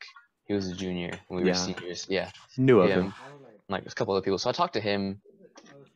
He 0.46 0.54
was 0.54 0.68
a 0.68 0.74
junior 0.76 1.10
when 1.26 1.38
we 1.38 1.42
were 1.42 1.48
Yeah. 1.48 1.54
seniors. 1.54 2.06
Yeah. 2.08 2.30
Knew 2.56 2.80
of 2.80 2.90
him, 2.90 3.04
him. 3.06 3.14
like 3.68 3.84
a 3.84 3.90
couple 3.90 4.14
other 4.14 4.22
people. 4.22 4.38
So 4.38 4.50
I 4.50 4.52
talked 4.52 4.74
to 4.74 4.80
him 4.80 5.20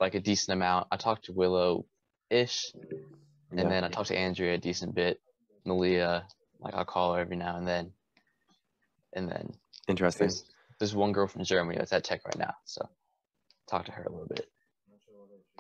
like 0.01 0.15
a 0.17 0.21
decent 0.21 0.55
amount. 0.55 0.89
I 0.91 0.97
talked 0.97 1.27
to 1.27 1.33
Willow 1.33 1.87
ish. 2.29 2.73
And 3.53 3.61
Yeah. 3.61 3.69
then 3.69 3.85
I 3.85 3.89
talked 3.89 4.09
to 4.09 4.19
Andrea 4.19 4.55
a 4.55 4.59
decent 4.59 4.97
bit. 4.97 5.21
Malia, 5.65 6.27
like 6.59 6.75
I'll 6.75 6.85
call 6.85 7.15
her 7.15 7.21
every 7.21 7.37
now 7.37 7.57
and 7.57 7.69
then. 7.69 7.93
and 9.13 9.31
then 9.31 9.55
Interesting. 9.87 10.27
there's, 10.27 10.45
there's 10.79 10.95
one 10.95 11.13
girl 11.13 11.27
from 11.27 11.45
Germany 11.45 11.79
that's 11.79 11.93
at 11.93 12.05
Tech 12.05 12.23
right 12.25 12.39
now. 12.39 12.55
So 12.65 12.89
talk 13.69 13.85
to 13.87 13.93
her 13.93 14.05
a 14.05 14.11
little 14.11 14.27
bit. 14.29 14.49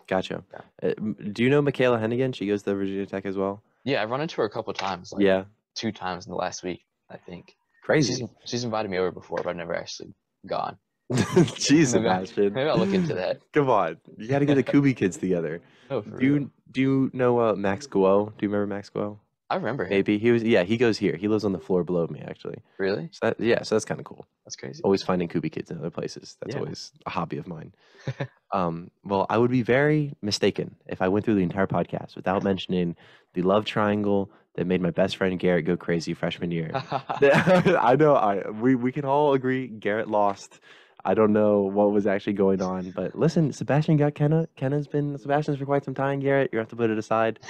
Gotcha. 0.07 0.45
Uh, 0.83 0.91
do 1.33 1.43
you 1.43 1.51
know 1.51 1.61
Michaela 1.61 1.99
Hennigan? 1.99 2.35
She 2.35 2.47
goes 2.47 2.63
to 2.63 2.75
Virginia 2.75 3.07
Tech 3.07 3.27
as 3.27 3.37
well. 3.37 3.63
Yeah, 3.85 4.03
I've 4.03 4.11
run 4.11 4.21
into 4.21 4.37
her 4.37 4.45
a 4.45 4.51
couple 4.51 4.73
times. 4.73 5.13
Like 5.13 5.23
yeah. 5.23 5.45
two 5.75 5.91
times 5.91 6.27
in 6.27 6.31
the 6.31 6.37
last 6.37 6.63
week, 6.63 6.83
I 7.11 7.17
think. 7.17 7.57
Crazy. 7.83 8.29
she's 8.45 8.65
invited 8.65 8.91
me 8.91 8.99
over 8.99 9.11
before, 9.13 9.39
but 9.43 9.51
I've 9.51 9.57
never 9.57 9.75
actually 9.75 10.15
gone. 10.47 10.77
Jeez, 11.13 11.95
Maybe 11.95 12.09
I- 12.09 12.25
Sebastian. 12.25 12.53
Maybe 12.53 12.69
I'll 12.69 12.79
look 12.79 12.93
into 12.95 13.15
that. 13.15 13.41
Come 13.53 13.71
on. 13.71 13.97
You 14.17 14.29
got 14.29 14.41
to 14.41 14.45
get 14.47 14.57
the 14.57 14.63
Kubi 14.63 14.93
kids 14.95 15.17
together. 15.17 15.61
Oh, 15.91 16.03
for 16.03 16.11
Do 16.11 16.17
real. 16.17 16.35
you 16.43 16.51
do 16.73 16.81
you 16.81 17.11
know 17.13 17.41
uh, 17.41 17.55
Max 17.55 17.87
Guo? 17.87 18.27
Do 18.37 18.47
you 18.47 18.49
remember 18.49 18.75
Max 18.75 18.91
Guo? 18.91 19.19
I 19.49 19.57
remember 19.57 19.85
him. 19.85 19.91
Maybe 19.91 20.19
he 20.19 20.31
was. 20.33 20.43
Yeah, 20.43 20.65
he 20.65 20.77
goes 20.77 20.99
here. 20.99 21.17
He 21.17 21.29
lives 21.29 21.45
on 21.45 21.53
the 21.53 21.59
floor 21.61 21.85
below 21.85 22.07
me, 22.09 22.21
actually. 22.21 22.59
Really? 22.79 23.09
So 23.13 23.19
that, 23.23 23.39
yeah, 23.41 23.63
so 23.63 23.75
that's 23.75 23.85
kind 23.85 24.01
of 24.01 24.07
cool. 24.07 24.27
That's 24.45 24.57
crazy. 24.57 24.83
Always 24.83 25.03
finding 25.03 25.29
Kubi 25.29 25.51
kids 25.51 25.71
in 25.71 25.79
other 25.79 25.91
places. 25.91 26.37
That's 26.41 26.55
Yeah. 26.55 26.61
always 26.61 26.93
a 27.07 27.11
hobby 27.11 27.37
of 27.39 27.47
mine. 27.47 27.73
um, 28.53 28.91
well, 29.05 29.27
I 29.31 29.39
would 29.39 29.51
be 29.51 29.63
very 29.63 30.15
mistaken 30.21 30.77
if 30.87 31.01
I 31.01 31.09
went 31.09 31.25
through 31.25 31.37
the 31.37 31.43
entire 31.43 31.67
podcast 31.67 32.17
without 32.17 32.43
mentioning 32.51 32.97
the 33.35 33.43
love 33.43 33.65
triangle 33.65 34.31
that 34.57 34.67
made 34.67 34.81
my 34.81 34.91
best 34.91 35.17
friend 35.17 35.39
Garrett 35.39 35.65
go 35.67 35.77
crazy 35.77 36.15
freshman 36.15 36.51
year. 36.51 36.71
I 37.13 37.97
know. 37.99 38.15
I 38.17 38.49
we 38.51 38.75
we 38.75 38.91
can 38.91 39.05
all 39.05 39.35
agree 39.35 39.69
Garrett 39.69 40.09
lost. 40.09 40.61
I 41.07 41.15
don't 41.15 41.33
know 41.33 41.61
what 41.61 41.93
was 41.93 42.07
actually 42.07 42.33
going 42.33 42.61
on, 42.61 42.91
but 42.91 43.17
listen, 43.17 43.53
Sebastian 43.53 43.97
got 43.97 44.17
Kenna. 44.17 44.49
Kenna's 44.57 44.89
been 44.89 45.17
Sebastian's 45.17 45.57
for 45.59 45.65
quite 45.65 45.85
some 45.85 45.95
time. 45.95 46.19
Garrett, 46.19 46.51
you 46.53 46.59
have 46.59 46.69
to 46.69 46.77
put 46.77 46.91
it 46.91 46.99
aside. 46.99 47.39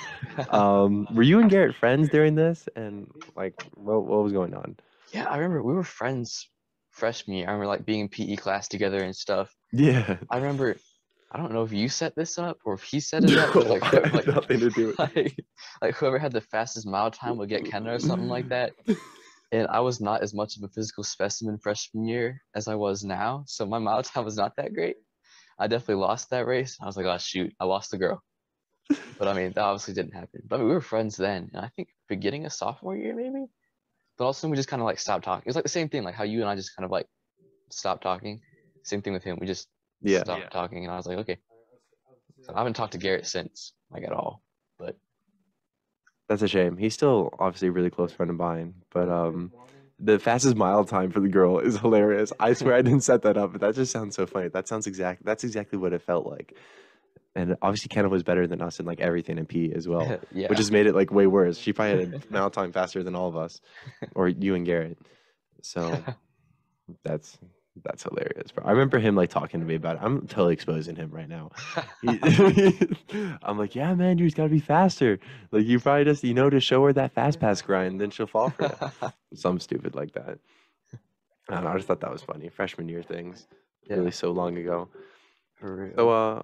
Um, 0.51 1.09
were 1.15 1.23
you 1.23 1.41
and 1.41 1.51
Garrett 1.51 1.75
friends 1.75 2.11
during 2.11 2.35
this? 2.35 2.69
And 2.77 3.11
like, 3.35 3.55
what 3.75 4.05
what 4.05 4.23
was 4.23 4.33
going 4.33 4.55
on? 4.55 4.77
yeah, 5.13 5.25
I 5.25 5.37
remember 5.37 5.63
we 5.63 5.73
were 5.73 5.83
friends 5.85 6.49
freshman 6.91 7.39
year. 7.39 7.47
I 7.49 7.53
remember 7.53 7.69
like 7.69 7.87
being 7.87 8.01
in 8.01 8.09
PE 8.09 8.37
class 8.37 8.69
together 8.69 9.03
and 9.03 9.17
stuff. 9.17 9.55
Yeah. 9.73 10.19
I 10.31 10.37
remember. 10.37 10.77
I 11.33 11.39
don't 11.39 11.53
know 11.53 11.65
if 11.65 11.73
you 11.73 11.89
set 11.89 12.15
this 12.15 12.39
up 12.39 12.59
or 12.65 12.75
if 12.75 12.83
he 12.83 13.01
set 13.01 13.25
it 13.25 13.37
up. 13.37 13.55
Like, 13.55 13.67
No, 13.81 13.89
whoever, 13.89 14.17
like, 14.17 14.27
nothing 14.27 14.61
to 14.61 14.71
do 14.71 14.87
with 14.89 14.99
like, 15.17 15.45
like 15.83 15.95
whoever 15.97 16.19
had 16.19 16.33
the 16.33 16.41
fastest 16.41 16.87
mile 16.87 17.11
time 17.11 17.37
would 17.39 17.49
get 17.49 17.65
Kenna 17.65 17.95
or 17.95 17.99
something 17.99 18.29
like 18.29 18.49
that. 18.51 18.73
And 19.57 19.67
I 19.69 19.81
was 19.81 20.03
not 20.03 20.21
as 20.23 20.35
much 20.35 20.59
of 20.59 20.65
a 20.65 20.69
physical 20.69 21.03
specimen 21.03 21.57
freshman 21.57 22.05
year 22.05 22.43
as 22.55 22.69
I 22.69 22.75
was 22.75 23.03
now, 23.05 23.45
so 23.47 23.65
my 23.65 23.79
mile 23.79 24.03
time 24.03 24.25
was 24.27 24.37
not 24.37 24.55
that 24.57 24.75
great. 24.75 24.97
I 25.59 25.67
definitely 25.67 26.03
lost 26.03 26.29
that 26.31 26.47
race. 26.47 26.77
I 26.81 26.85
was 26.85 26.97
like, 26.99 27.07
oh 27.07 27.17
shoot, 27.17 27.55
I 27.59 27.65
lost 27.65 27.91
the 27.91 27.97
girl. 27.97 28.23
But 29.19 29.29
I 29.29 29.33
mean, 29.33 29.53
that 29.55 29.63
obviously 29.65 29.95
didn't 29.95 30.13
happen. 30.13 30.43
But 30.47 30.57
I 30.57 30.59
mean, 30.59 30.69
we 30.69 30.75
were 30.75 30.83
friends 30.83 31.17
then, 31.17 31.51
and 31.55 31.65
I 31.65 31.71
think 31.75 31.89
beginning 32.07 32.45
of 32.45 32.53
sophomore 32.53 32.97
year 32.97 33.15
maybe. 33.17 33.47
But 34.19 34.27
also 34.27 34.47
we 34.49 34.57
just 34.57 34.69
kind 34.69 34.83
of 34.83 34.87
like 34.87 34.99
stopped 34.99 35.25
talking. 35.25 35.45
It 35.47 35.49
was 35.49 35.57
like 35.57 35.65
the 35.65 35.71
same 35.71 35.89
thing, 35.89 36.03
like 36.05 36.15
how 36.15 36.25
you 36.25 36.41
and 36.43 36.51
I 36.51 36.55
just 36.55 36.77
kind 36.77 36.85
of 36.85 36.91
like 36.91 37.07
stopped 37.71 38.03
talking. 38.03 38.43
Same 38.83 39.01
thing 39.01 39.15
with 39.15 39.25
him. 39.25 39.39
We 39.41 39.47
just 39.47 39.69
Yeah. 40.03 40.23
stopped 40.23 40.53
talking, 40.53 40.85
and 40.85 40.93
I 40.93 40.97
was 40.99 41.07
like, 41.07 41.19
okay. 41.19 41.39
So 42.43 42.53
I 42.55 42.59
haven't 42.59 42.75
talked 42.75 42.93
to 42.93 42.99
Garrett 42.99 43.27
since, 43.27 43.73
like 43.91 44.05
at 44.05 44.13
all. 44.13 44.43
That's 46.29 46.43
a 46.43 46.49
shame. 46.49 46.77
He's 46.77 46.95
still 46.95 47.31
obviously 47.39 47.69
a 47.69 47.73
really 47.73 47.91
close 47.91 48.13
friend 48.13 48.31
of 48.31 48.37
mine, 48.37 48.75
but 48.91 49.09
um, 49.09 49.53
the 50.01 50.19
fastest 50.19 50.57
mile 50.57 50.85
time 50.85 51.11
for 51.11 51.21
the 51.21 51.29
girl 51.29 51.59
is 51.59 51.79
hilarious. 51.79 52.33
I 52.41 52.53
swear 52.53 52.75
I 52.75 52.83
didn't 52.83 53.03
set 53.03 53.23
that 53.23 53.37
up, 53.37 53.53
but 53.53 53.61
that 53.61 53.75
just 53.75 53.93
sounds 53.93 54.17
so 54.17 54.27
funny. 54.27 54.49
That 54.49 54.67
sounds 54.67 54.87
exact. 54.87 55.25
That's 55.25 55.45
exactly 55.45 55.79
what 55.79 55.93
it 55.93 56.03
felt 56.03 56.27
like. 56.27 56.57
And 57.37 57.57
obviously, 57.63 57.89
Kenna 57.89 58.09
was 58.09 58.23
better 58.23 58.47
than 58.47 58.63
us 58.63 58.81
in 58.81 58.87
like 58.87 59.01
everything 59.01 59.39
in 59.39 59.47
P 59.47 59.73
as 59.73 59.87
well, 59.87 60.19
yeah, 60.33 60.49
which 60.49 60.59
has 60.59 60.71
made 60.71 60.87
it 60.87 60.95
like 60.95 61.13
way 61.13 61.27
worse. 61.27 61.59
She 61.59 61.73
probably 61.73 62.07
had 62.07 62.23
a 62.29 62.33
mile 62.33 62.51
time 62.51 62.73
faster 62.73 63.03
than 63.03 63.15
all 63.15 63.29
of 63.29 63.37
us, 63.37 63.61
or 64.15 64.27
you 64.29 64.55
and 64.55 64.65
Garrett. 64.65 64.99
So 65.63 66.03
that's 67.05 67.39
that's 67.85 68.03
hilarious, 68.05 68.51
bro. 68.53 68.65
I 68.65 68.71
remember 68.73 68.99
him 68.99 69.15
like 69.17 69.31
talking 69.31 69.61
to 69.61 69.67
me 69.67 69.75
about 69.75 69.97
it. 69.97 70.03
I'm 70.03 70.27
totally 70.27 70.53
exposing 70.55 70.97
him 70.97 71.11
right 71.11 71.29
now. 71.29 71.51
I'm 73.43 73.59
like, 73.59 73.75
yeah, 73.75 73.95
man, 73.95 74.19
you 74.19 74.25
just 74.27 74.37
gotta 74.37 74.49
be 74.49 74.61
faster. 74.61 75.19
Like 75.53 75.65
you 75.67 75.79
probably 75.81 76.05
just 76.05 76.25
you 76.25 76.35
know 76.35 76.51
to 76.51 76.61
show 76.61 76.85
her 76.85 76.93
that 76.95 77.13
fast 77.13 77.41
pass 77.41 77.63
grind, 77.63 78.01
then 78.01 78.11
she'll 78.11 78.27
fall 78.27 78.51
for 78.51 78.65
it. 78.67 79.13
Something 79.39 79.61
stupid 79.61 79.95
like 79.95 80.13
that. 80.13 80.39
I 81.49 81.55
don't 81.55 81.65
know. 81.65 81.71
I 81.71 81.77
just 81.77 81.87
thought 81.87 82.01
that 82.01 82.11
was 82.11 82.23
funny. 82.23 82.49
Freshman 82.49 82.89
year 82.89 83.03
things, 83.03 83.47
Yeah. 83.89 83.97
really 83.97 84.11
so 84.11 84.33
long 84.33 84.57
ago. 84.57 84.89
So, 85.61 86.11
uh, 86.11 86.43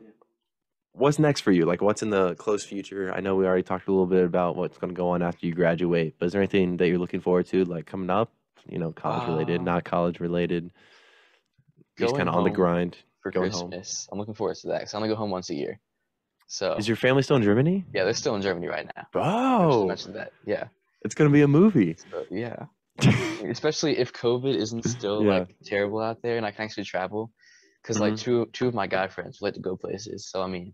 what's 0.92 1.18
next 1.18 1.40
for 1.40 1.52
you? 1.52 1.64
Like, 1.66 1.82
what's 1.82 2.02
in 2.02 2.10
the 2.10 2.34
close 2.36 2.64
future? 2.64 3.12
I 3.12 3.20
know 3.20 3.34
we 3.36 3.44
already 3.46 3.62
talked 3.62 3.88
a 3.88 3.90
little 3.90 4.06
bit 4.06 4.24
about 4.24 4.56
what's 4.56 4.78
going 4.78 4.92
to 4.94 4.96
go 4.96 5.08
on 5.10 5.22
after 5.22 5.46
you 5.46 5.54
graduate, 5.54 6.14
but 6.18 6.26
is 6.26 6.32
there 6.32 6.40
anything 6.40 6.76
that 6.78 6.88
you're 6.88 6.98
looking 6.98 7.20
forward 7.20 7.46
to, 7.46 7.64
like 7.64 7.86
coming 7.86 8.10
up? 8.10 8.32
You 8.68 8.78
know, 8.78 8.92
college 8.92 9.26
related, 9.28 9.60
Uh, 9.60 9.64
not 9.64 9.84
college 9.84 10.20
related. 10.20 10.70
Just 11.98 12.16
kind 12.16 12.28
of 12.28 12.34
on 12.34 12.44
the 12.44 12.50
grind. 12.50 12.96
for 13.22 13.30
going 13.30 13.50
home. 13.50 13.70
Christmas. 13.70 14.08
I'm 14.10 14.18
looking 14.18 14.34
forward 14.34 14.56
to 14.56 14.68
that 14.68 14.80
because 14.80 14.94
I 14.94 14.96
only 14.96 15.08
go 15.08 15.14
home 15.16 15.30
once 15.30 15.50
a 15.50 15.54
year. 15.54 15.78
So 16.46 16.74
Is 16.74 16.86
your 16.88 16.96
family 16.96 17.22
still 17.22 17.36
in 17.36 17.42
Germany? 17.42 17.84
yeah, 17.94 18.04
they're 18.04 18.12
still 18.14 18.34
in 18.34 18.42
Germany 18.42 18.66
right 18.68 18.86
now. 18.96 19.06
Oh, 19.14 19.86
mentioned 19.86 20.16
that. 20.16 20.32
Yeah. 20.46 20.64
it's 21.02 21.14
going 21.14 21.30
to 21.30 21.32
be 21.32 21.42
a 21.42 21.48
movie. 21.48 21.96
So, 22.10 22.24
yeah. 22.30 22.66
Especially 23.44 23.98
if 23.98 24.12
COVID 24.12 24.54
isn't 24.54 24.84
still 24.84 25.22
Yeah. 25.24 25.38
like 25.40 25.56
terrible 25.64 26.00
out 26.00 26.20
there 26.22 26.36
and 26.36 26.44
I 26.44 26.50
can 26.50 26.64
actually 26.64 26.84
travel. 26.84 27.32
Because 27.82 27.98
like 27.98 28.16
two 28.16 28.46
two 28.52 28.68
of 28.68 28.74
my 28.74 28.86
guy 28.86 29.08
friends 29.08 29.38
like 29.40 29.54
to 29.54 29.60
go 29.60 29.76
places. 29.76 30.28
So 30.30 30.40
I 30.42 30.46
mean, 30.46 30.72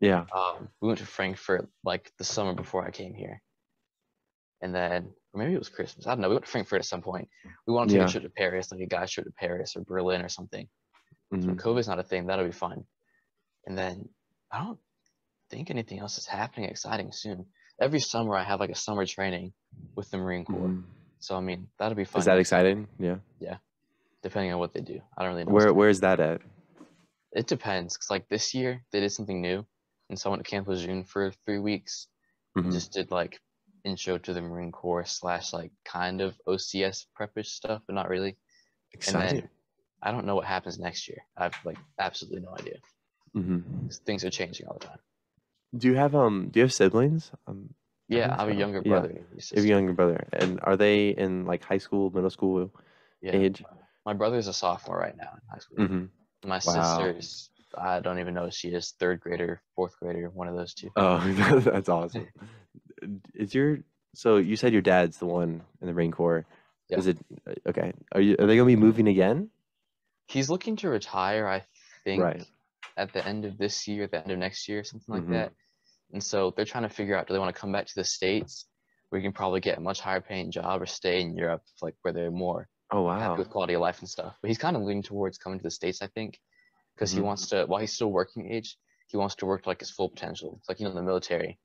yeah. 0.00 0.24
um, 0.34 0.68
we 0.80 0.88
went 0.88 0.98
to 0.98 1.06
Frankfurt 1.06 1.68
like 1.84 2.10
the 2.18 2.24
summer 2.24 2.54
before 2.54 2.84
I 2.86 2.90
came 2.90 3.14
here. 3.14 3.40
And 4.60 4.74
then 4.74 5.10
or 5.32 5.40
maybe 5.40 5.54
it 5.54 5.58
was 5.58 5.68
Christmas. 5.68 6.06
I 6.06 6.10
don't 6.10 6.20
know. 6.20 6.28
We 6.28 6.34
went 6.36 6.44
to 6.46 6.50
Frankfurt 6.50 6.80
at 6.80 6.84
some 6.86 7.02
point. 7.02 7.28
We 7.66 7.74
want 7.74 7.90
to 7.90 7.94
take 7.94 8.00
Yeah. 8.00 8.08
a 8.08 8.10
trip 8.10 8.22
to 8.24 8.30
Paris, 8.30 8.70
like 8.72 8.80
a 8.80 8.86
guy's 8.86 9.10
trip 9.10 9.26
to 9.26 9.32
Paris 9.32 9.76
or 9.76 9.82
Berlin 9.82 10.22
or 10.22 10.28
something. 10.28 10.68
So 11.32 11.36
mhm. 11.38 11.50
if 11.52 11.56
COVID's 11.58 11.88
not 11.88 11.98
a 11.98 12.02
thing, 12.02 12.26
that'll 12.26 12.46
be 12.46 12.52
fun. 12.52 12.84
And 13.66 13.76
then 13.76 14.08
I 14.50 14.64
don't 14.64 14.78
think 15.50 15.70
anything 15.70 15.98
else 15.98 16.16
is 16.18 16.26
happening 16.26 16.70
exciting 16.70 17.12
soon. 17.12 17.46
Every 17.80 18.00
summer 18.00 18.34
I 18.34 18.42
have 18.44 18.60
like 18.60 18.70
a 18.70 18.74
summer 18.74 19.04
training 19.04 19.52
with 19.94 20.10
the 20.10 20.16
Marine 20.18 20.44
Corps. 20.44 20.68
Mhm. 20.68 20.84
So 21.20 21.36
I 21.36 21.40
mean 21.40 21.68
that'll 21.78 21.96
be 21.96 22.04
fun. 22.04 22.20
Is 22.20 22.26
that 22.26 22.38
exciting? 22.38 22.88
Yeah. 22.98 23.18
Yeah. 23.40 23.58
Depending 24.22 24.52
on 24.52 24.58
what 24.58 24.72
they 24.72 24.80
do. 24.80 25.00
I 25.16 25.22
don't 25.22 25.32
really 25.32 25.44
know. 25.44 25.52
Where 25.52 25.72
Where 25.74 25.88
is 25.90 26.00
that 26.00 26.18
at? 26.20 26.40
it 27.32 27.46
depends. 27.46 27.96
Cause 27.96 28.08
like 28.10 28.26
this 28.28 28.54
year 28.54 28.82
they 28.90 29.00
did 29.00 29.12
something 29.12 29.40
new, 29.42 29.66
and 30.08 30.18
so 30.18 30.28
I 30.28 30.32
went 30.32 30.44
to 30.44 30.50
Camp 30.50 30.66
Lejeune 30.66 31.04
for 31.04 31.30
three 31.44 31.58
weeks. 31.58 32.08
and 32.56 32.64
Mhm. 32.66 32.72
Just 32.72 32.92
did 32.92 33.10
like 33.10 33.38
intro 33.88 34.18
to 34.18 34.32
the 34.32 34.42
Marine 34.42 34.72
Corps 34.72 35.04
slash 35.06 35.52
like 35.52 35.72
kind 35.84 36.20
of 36.20 36.40
OCS 36.46 37.06
prepish 37.18 37.46
stuff, 37.46 37.82
but 37.86 37.94
not 37.94 38.08
really. 38.08 38.36
And 39.06 39.20
then 39.20 39.48
I 40.02 40.10
don't 40.12 40.26
know 40.26 40.36
what 40.36 40.46
happens 40.46 40.78
next 40.78 41.08
year. 41.08 41.22
I 41.36 41.44
have 41.44 41.56
like 41.64 41.78
absolutely 41.98 42.42
no 42.42 42.54
idea. 42.54 42.78
hmm 43.34 43.60
'cause 43.86 44.00
Things 44.06 44.24
are 44.24 44.30
changing 44.30 44.66
all 44.68 44.78
the 44.78 44.86
time. 44.88 45.00
Do 45.76 45.86
you 45.88 45.94
have 45.96 46.14
um? 46.14 46.48
Do 46.50 46.60
you 46.60 46.64
have 46.64 46.72
siblings? 46.72 47.30
Um, 47.46 47.74
Yeah, 48.08 48.34
I 48.34 48.38
have 48.40 48.48
a 48.48 48.54
younger 48.54 48.80
brother. 48.82 49.10
a 49.10 49.36
you 49.36 49.56
have 49.56 49.64
a 49.64 49.68
younger 49.68 49.92
brother, 49.92 50.28
and 50.32 50.60
are 50.62 50.76
they 50.76 51.10
in 51.10 51.44
like 51.44 51.62
high 51.62 51.78
school, 51.78 52.10
middle 52.10 52.30
school 52.30 52.70
Yeah. 53.20 53.32
age? 53.36 53.64
My 54.06 54.14
brother's 54.14 54.46
a 54.46 54.52
sophomore 54.52 54.96
right 54.98 55.16
now 55.16 55.30
in 55.34 55.40
high 55.50 55.58
school. 55.58 55.76
hmm 55.86 56.04
My 56.44 56.58
Wow. 56.64 57.02
sister's 57.02 57.50
I 57.76 58.00
don't 58.00 58.18
even 58.18 58.32
know 58.34 58.46
if 58.46 58.54
she 58.54 58.70
is 58.70 58.92
third 58.92 59.20
grader, 59.20 59.60
fourth 59.76 59.98
grader, 60.00 60.30
one 60.30 60.48
of 60.48 60.56
those 60.56 60.72
two. 60.72 60.90
Oh, 60.96 61.18
that's 61.60 61.88
awesome. 61.88 62.26
Is 63.34 63.54
your 63.54 63.78
so 64.14 64.36
you 64.36 64.56
said 64.56 64.72
your 64.72 64.82
dad's 64.82 65.18
the 65.18 65.26
one 65.26 65.62
in 65.80 65.86
the 65.86 65.92
Marine 65.92 66.12
Corps? 66.12 66.44
Yeah. 66.88 66.98
Is 66.98 67.06
it 67.06 67.18
okay? 67.66 67.92
Are 68.12 68.20
you 68.20 68.36
are 68.38 68.46
they 68.46 68.56
gonna 68.56 68.66
be 68.66 68.76
moving 68.76 69.08
again? 69.08 69.50
He's 70.26 70.50
looking 70.50 70.76
to 70.76 70.88
retire, 70.90 71.46
I 71.46 71.64
think, 72.04 72.22
Right. 72.22 72.44
at 72.96 73.12
the 73.12 73.26
end 73.26 73.44
of 73.44 73.56
this 73.58 73.88
year, 73.88 74.06
the 74.06 74.20
end 74.20 74.30
of 74.30 74.38
next 74.38 74.68
year, 74.68 74.84
something 74.84 75.14
like 75.14 75.24
Mhm. 75.24 75.30
that. 75.32 75.52
And 76.12 76.22
so 76.22 76.50
they're 76.50 76.64
trying 76.64 76.82
to 76.84 76.88
figure 76.88 77.16
out 77.16 77.26
do 77.26 77.32
they 77.34 77.38
want 77.38 77.54
to 77.54 77.60
come 77.60 77.72
back 77.72 77.86
to 77.86 77.94
the 77.94 78.04
States 78.04 78.66
where 79.08 79.20
you 79.20 79.26
can 79.26 79.32
probably 79.34 79.60
get 79.60 79.78
a 79.78 79.80
much 79.80 80.00
higher 80.00 80.20
paying 80.20 80.50
job 80.50 80.82
or 80.82 80.86
stay 80.86 81.20
in 81.20 81.36
Europe, 81.36 81.62
like 81.82 81.94
where 82.02 82.12
they're 82.12 82.30
more 82.30 82.68
Oh 82.90 83.02
wow. 83.02 83.36
with 83.36 83.50
quality 83.50 83.74
of 83.74 83.80
life 83.80 84.00
and 84.00 84.08
stuff. 84.08 84.36
But 84.40 84.48
he's 84.48 84.58
kind 84.58 84.76
of 84.76 84.82
leaning 84.82 85.02
towards 85.02 85.38
coming 85.38 85.58
to 85.58 85.62
the 85.62 85.70
States, 85.70 86.00
I 86.02 86.06
think, 86.08 86.40
because 86.94 87.12
Mhm. 87.12 87.16
he 87.16 87.20
wants 87.22 87.48
to, 87.48 87.64
while 87.66 87.80
he's 87.80 87.92
still 87.92 88.10
working 88.10 88.50
age, 88.50 88.78
he 89.08 89.16
wants 89.16 89.34
to 89.36 89.46
work 89.46 89.62
to 89.62 89.68
like 89.68 89.80
his 89.80 89.90
full 89.90 90.08
potential. 90.10 90.56
It's 90.58 90.68
like, 90.68 90.78
you 90.80 90.84
know, 90.84 90.90
in 90.90 90.96
the 90.96 91.02
military, 91.02 91.58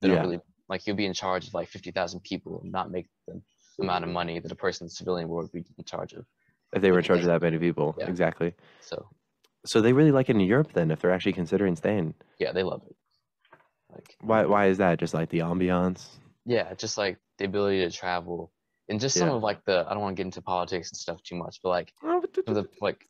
they 0.00 0.08
Yeah. 0.08 0.14
don't 0.14 0.22
really, 0.22 0.40
like, 0.68 0.82
he'll 0.82 0.94
be 0.94 1.06
in 1.06 1.14
charge 1.14 1.46
of 1.48 1.54
like 1.54 1.68
50,000 1.68 2.20
people 2.20 2.60
and 2.62 2.70
not 2.72 2.90
make 2.90 3.06
the 3.26 3.40
amount 3.80 4.04
of 4.04 4.10
money 4.10 4.38
that 4.40 4.50
a 4.52 4.56
person 4.56 4.84
in 4.84 4.86
the 4.88 4.92
civilian 4.92 5.28
world 5.28 5.50
would 5.52 5.64
be 5.64 5.70
in 5.78 5.84
charge 5.84 6.12
of. 6.12 6.24
If 6.72 6.82
they 6.82 6.90
were 6.90 6.98
in 6.98 7.04
charge 7.04 7.20
of 7.20 7.26
that 7.26 7.40
many 7.42 7.58
people, 7.58 7.94
Yeah. 7.98 8.08
exactly. 8.08 8.54
So, 8.80 9.08
So 9.64 9.80
they 9.80 9.92
really 9.92 10.12
like 10.12 10.28
it 10.28 10.36
in 10.36 10.40
Europe 10.40 10.72
then, 10.72 10.90
if 10.90 11.00
they're 11.00 11.12
actually 11.12 11.32
considering 11.32 11.76
staying. 11.76 12.14
yeah, 12.38 12.52
they 12.52 12.62
love 12.62 12.82
it. 12.86 12.96
Like, 13.92 14.16
Why? 14.20 14.44
Why 14.44 14.66
is 14.66 14.78
that? 14.78 14.98
Just 14.98 15.14
like 15.14 15.30
the 15.30 15.38
ambiance. 15.38 16.06
yeah, 16.44 16.74
just 16.74 16.98
like 16.98 17.18
the 17.38 17.44
ability 17.46 17.80
to 17.80 17.90
travel 17.90 18.52
and 18.88 19.00
just 19.00 19.16
some 19.16 19.28
Yeah. 19.28 19.34
of 19.34 19.42
like 19.42 19.64
the, 19.64 19.86
I 19.88 19.94
don't 19.94 20.02
want 20.02 20.16
to 20.16 20.20
get 20.20 20.26
into 20.26 20.42
politics 20.42 20.90
and 20.90 20.96
stuff 20.98 21.22
too 21.22 21.36
much, 21.36 21.60
but 21.62 21.70
like, 21.70 21.92
Oh, 22.02 22.22
some 22.46 22.54
the, 22.54 22.68
like, 22.80 23.06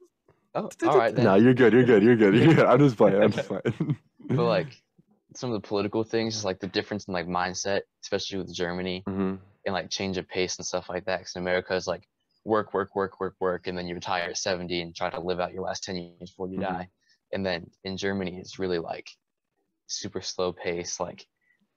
oh, 0.55 0.69
all 0.87 0.97
right, 0.99 1.15
then. 1.15 1.25
No, 1.25 1.35
you're 1.35 1.55
good. 1.55 1.73
You're 1.73 1.85
good. 1.85 2.03
You're 2.03 2.17
good. 2.17 2.35
You're 2.35 2.55
good. 2.55 2.67
I'm 2.67 2.79
just 2.79 2.97
playing. 2.97 3.23
I'm 3.23 3.33
just 3.33 3.49
playing. 3.49 3.97
but 4.29 4.45
like 4.45 4.81
some 5.35 5.53
of 5.53 5.61
the 5.61 5.67
political 5.69 6.05
things, 6.05 6.35
just 6.35 6.45
like 6.45 6.61
the 6.61 6.67
difference 6.67 7.07
in 7.07 7.15
like 7.15 7.27
mindset, 7.27 7.83
especially 8.03 8.39
with 8.39 8.55
Germany 8.55 9.07
hmm 9.07 9.39
and 9.67 9.75
like 9.75 9.91
change 9.91 10.19
of 10.19 10.29
pace 10.29 10.57
and 10.59 10.67
stuff 10.67 10.89
like 10.89 11.05
that. 11.07 11.21
Because 11.21 11.37
in 11.37 11.43
America 11.43 11.75
is 11.75 11.87
like 11.87 12.09
work, 12.45 12.75
work, 12.75 12.95
work, 12.97 13.21
work, 13.21 13.37
work, 13.41 13.67
and 13.67 13.77
then 13.79 13.87
you 13.87 13.95
retire 13.95 14.31
at 14.31 14.39
70 14.39 14.83
and 14.83 14.95
try 14.95 15.11
to 15.11 15.21
live 15.21 15.41
out 15.41 15.53
your 15.53 15.63
last 15.65 15.85
10 15.85 15.97
years 15.97 16.31
before 16.31 16.49
you 16.49 16.59
Mhm. 16.59 16.61
die. 16.61 16.89
And 17.33 17.45
then 17.45 17.71
in 17.85 17.97
Germany, 17.97 18.39
it's 18.39 18.59
really 18.59 18.79
like 18.79 19.11
super 19.87 20.21
slow 20.21 20.53
pace. 20.53 21.01
Like 21.01 21.27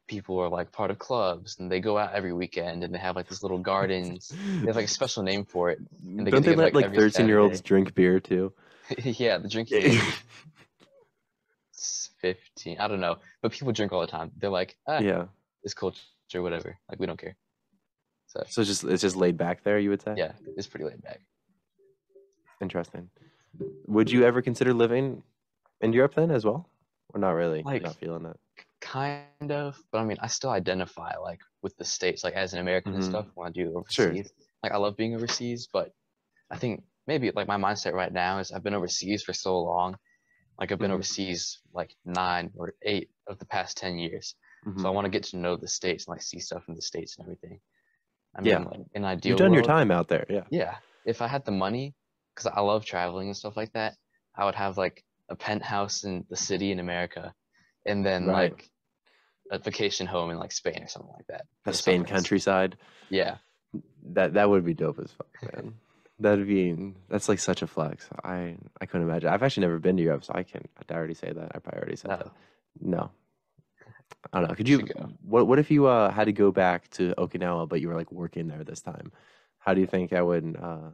people 0.08 0.40
are 0.40 0.50
like 0.50 0.72
part 0.72 0.92
of 0.92 1.00
clubs 1.00 1.58
and 1.60 1.72
they 1.72 1.80
go 1.80 1.98
out 1.98 2.14
every 2.14 2.34
weekend 2.34 2.84
and 2.84 2.94
they 2.94 3.00
have 3.00 3.16
like 3.16 3.30
these 3.30 3.44
little 3.44 3.60
gardens. 3.60 4.38
They 4.66 4.70
have 4.70 4.76
like 4.76 4.86
a 4.86 4.90
special 4.90 5.24
name 5.24 5.46
for 5.46 5.70
it. 5.72 5.80
they 6.18 6.32
Don't 6.32 6.44
they 6.46 6.56
let 6.56 6.74
like, 6.74 6.76
like 6.76 6.96
13 6.96 7.28
year 7.28 7.40
olds 7.40 7.62
drink 7.62 7.94
beer 7.96 8.20
too? 8.20 8.54
yeah, 9.04 9.38
the 9.38 9.48
drinking 9.50 10.00
15. 12.22 12.80
I 12.80 12.88
don't 12.88 13.00
know, 13.00 13.18
but 13.42 13.52
people 13.52 13.72
drink 13.74 13.92
all 13.92 14.02
the 14.02 14.08
time. 14.08 14.32
They're 14.38 14.50
like, 14.50 14.78
ah, 14.88 15.00
yeah. 15.00 15.26
it's 15.64 15.74
culture, 15.74 16.42
whatever. 16.42 16.78
Like 16.90 17.00
we 17.00 17.06
don't 17.06 17.20
care. 17.20 17.36
So 18.28 18.44
So 18.48 18.62
it's 18.62 18.70
just 18.70 18.84
it's 18.84 19.02
just 19.02 19.16
laid 19.16 19.38
back 19.38 19.64
there, 19.64 19.78
you 19.80 19.90
would 19.90 20.02
say? 20.02 20.14
yeah, 20.18 20.34
it's 20.58 20.68
pretty 20.68 20.86
laid 20.86 21.02
back. 21.02 21.20
Interesting. 22.62 23.10
Would 23.88 24.10
you 24.12 24.24
ever 24.24 24.42
consider 24.42 24.74
living 24.74 25.24
in 25.82 25.94
Europe 25.94 26.14
then 26.16 26.32
as 26.32 26.46
well? 26.46 26.70
Or 27.14 27.20
not 27.20 27.32
really? 27.32 27.62
Like- 27.64 27.84
not 27.84 27.96
feeling 27.96 28.26
it. 28.26 28.38
kind 28.80 29.52
of 29.52 29.78
but 29.92 30.00
i 30.00 30.04
mean 30.04 30.18
i 30.22 30.28
still 30.28 30.50
identify 30.50 31.12
like 31.18 31.40
with 31.62 31.76
the 31.78 31.86
states 31.86 32.24
like 32.24 32.34
as 32.34 32.54
an 32.54 32.60
american 32.60 32.94
and 32.96 33.04
Mhm. 33.04 33.10
stuff 33.12 33.28
when 33.36 33.48
i 33.48 33.52
do 33.52 33.84
Sure. 33.90 34.08
overseas 34.10 34.34
like 34.64 34.72
i 34.72 34.78
love 34.78 34.98
being 34.98 35.14
overseas 35.16 35.68
but 35.72 35.92
i 36.50 36.58
think 36.58 36.84
maybe 37.06 37.30
like 37.32 37.48
my 37.48 37.58
mindset 37.58 37.94
right 37.94 38.12
now 38.12 38.40
is 38.40 38.52
i've 38.52 38.64
been 38.64 38.74
overseas 38.74 39.22
for 39.24 39.34
so 39.34 39.60
long 39.62 39.96
like 40.62 40.72
i've 40.72 40.80
been 40.80 40.92
Mhm. 40.92 40.94
overseas 40.94 41.60
like 41.74 41.96
nine 42.06 42.52
or 42.56 42.76
eight 42.84 43.10
of 43.28 43.38
the 43.40 43.46
past 43.46 43.76
10 43.78 43.98
years 43.98 44.36
so 44.78 44.88
i 44.88 44.92
Mhm. 44.92 44.94
want 44.94 45.06
to 45.06 45.10
get 45.10 45.24
to 45.24 45.38
know 45.38 45.58
the 45.58 45.68
states 45.68 46.06
and 46.06 46.14
like 46.14 46.22
see 46.22 46.40
stuff 46.40 46.64
in 46.70 46.76
the 46.76 46.82
states 46.82 47.18
and 47.18 47.26
everything 47.26 47.60
i 48.38 48.42
Yeah. 48.42 48.60
mean 48.60 48.68
like 48.70 48.82
in 48.94 49.04
ideal 49.04 49.32
You've 49.32 49.40
done 49.40 49.54
your 49.54 49.64
time 49.64 49.92
out 49.92 50.08
there, 50.08 50.26
yeah. 50.30 50.46
yeah 50.52 50.76
if 51.04 51.22
i 51.22 51.28
had 51.28 51.44
the 51.46 51.52
money 51.52 51.96
because 52.36 52.46
i 52.56 52.62
love 52.62 52.86
traveling 52.86 53.28
and 53.28 53.36
stuff 53.36 53.58
like 53.58 53.74
that 53.74 53.98
i 54.36 54.46
would 54.46 54.56
have 54.56 54.78
like 54.78 55.04
a 55.30 55.36
penthouse 55.36 56.04
in 56.04 56.24
the 56.30 56.38
city 56.38 56.72
in 56.72 56.80
america 56.80 57.34
and 57.88 58.06
then 58.06 58.28
Right. 58.28 58.52
like 58.54 58.70
a 59.52 59.58
vacation 59.58 60.06
home 60.06 60.30
in 60.30 60.38
like 60.38 60.52
spain 60.52 60.84
or 60.84 60.88
something 60.88 61.12
like 61.18 61.28
that 61.28 61.46
The 61.66 61.72
or 61.72 61.74
Spain 61.74 62.06
countryside. 62.06 62.78
yeah 63.10 63.38
That 64.14 64.34
that 64.36 64.48
would 64.50 64.64
be 64.66 64.74
dope 64.74 65.00
as 65.00 65.12
fuck, 65.12 65.34
man. 65.54 65.74
That'd 66.22 66.48
be 66.48 66.94
that's 67.10 67.28
like 67.28 67.40
such 67.40 67.62
a 67.62 67.68
flex. 67.68 68.08
I 68.24 68.56
I 68.80 68.86
couldn't 68.86 69.08
imagine. 69.10 69.30
I've 69.30 69.44
actually 69.44 69.62
never 69.68 69.80
been 69.80 69.98
to 69.98 70.04
Europe, 70.04 70.24
so 70.24 70.34
I 70.36 70.44
can 70.44 70.62
I 70.90 70.94
already 70.94 71.14
say 71.16 71.32
that. 71.34 71.52
I 71.56 71.60
probably 71.60 71.80
already 71.82 71.96
said 71.98 72.12
that. 72.12 72.28
No. 72.80 72.98
No. 72.98 73.12
I 74.34 74.40
don't 74.40 74.50
know. 74.50 74.56
Could 74.56 74.68
You 74.70 74.80
you 74.80 74.88
should 74.88 74.96
go. 74.98 75.10
what 75.24 75.48
what 75.48 75.60
if 75.60 75.72
you 75.72 75.88
uh 75.88 76.12
had 76.12 76.26
to 76.26 76.32
go 76.32 76.52
back 76.52 76.90
to 76.92 77.14
Okinawa 77.18 77.68
but 77.68 77.82
you 77.82 77.88
were 77.90 77.96
like 77.96 78.12
working 78.12 78.48
there 78.48 78.64
this 78.64 78.82
time? 78.82 79.12
How 79.60 79.74
do 79.74 79.82
you 79.82 79.88
think 79.88 80.14
I 80.14 80.22
would 80.22 80.58
uh 80.62 80.90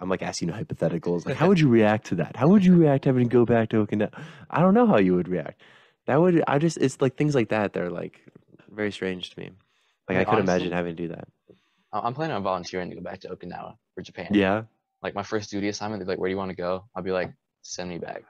I'm 0.00 0.08
like 0.08 0.22
asking 0.22 0.48
you 0.48 0.54
hypotheticals. 0.54 1.26
Like 1.26 1.36
how 1.36 1.48
would 1.48 1.60
you 1.60 1.68
react 1.68 2.06
to 2.06 2.14
that? 2.16 2.36
How 2.36 2.48
would 2.48 2.64
you 2.64 2.74
react 2.74 3.04
having 3.04 3.28
to 3.28 3.32
go 3.32 3.44
back 3.44 3.68
to 3.70 3.84
Okinawa? 3.86 4.10
I 4.50 4.60
don't 4.60 4.72
know 4.74 4.86
how 4.86 4.98
you 4.98 5.14
would 5.14 5.28
react. 5.28 5.60
That 6.06 6.20
would 6.20 6.42
I 6.48 6.58
just 6.58 6.78
it's 6.78 7.00
like 7.02 7.16
things 7.16 7.34
like 7.34 7.50
that 7.50 7.74
they're 7.74 7.90
like 7.90 8.20
very 8.70 8.92
strange 8.92 9.30
to 9.30 9.40
me. 9.40 9.50
Like 10.08 10.18
I 10.18 10.24
couldn't 10.24 10.48
honestly- 10.48 10.54
imagine 10.68 10.72
having 10.72 10.96
to 10.96 11.02
do 11.02 11.08
that. 11.14 11.28
I'm 12.02 12.14
planning 12.14 12.36
on 12.36 12.42
volunteering 12.42 12.90
to 12.90 12.96
go 12.96 13.02
back 13.02 13.20
to 13.20 13.28
okinawa 13.28 13.76
for 13.94 14.02
japan 14.02 14.28
Yeah. 14.32 14.62
like 15.02 15.14
my 15.14 15.22
first 15.22 15.50
duty 15.50 15.68
assignment 15.68 16.00
they're 16.00 16.08
like 16.12 16.18
where 16.18 16.28
do 16.28 16.32
you 16.32 16.38
want 16.38 16.50
to 16.50 16.56
go 16.56 16.84
i'll 16.94 17.02
be 17.02 17.12
like 17.12 17.32
send 17.62 17.88
me 17.90 17.98
back 17.98 18.22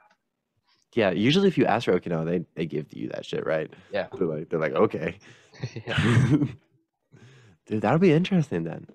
Yeah, 0.93 1.11
usually 1.11 1.49
if 1.49 1.57
you 1.57 1.65
ask 1.65 1.85
for 1.85 1.99
Okinawa, 1.99 2.23
they 2.25 2.39
they 2.55 2.65
give 2.65 2.93
you 2.93 3.09
that 3.09 3.25
shit, 3.25 3.45
right? 3.45 3.69
Yeah. 3.91 4.07
They're 4.17 4.27
like 4.33 4.47
they're 4.49 4.61
like, 4.65 4.75
okay. 4.85 5.19
yeah. 5.87 5.99
Dude, 7.65 7.81
that'll 7.81 7.99
be 7.99 8.13
interesting 8.13 8.63
then. 8.63 8.87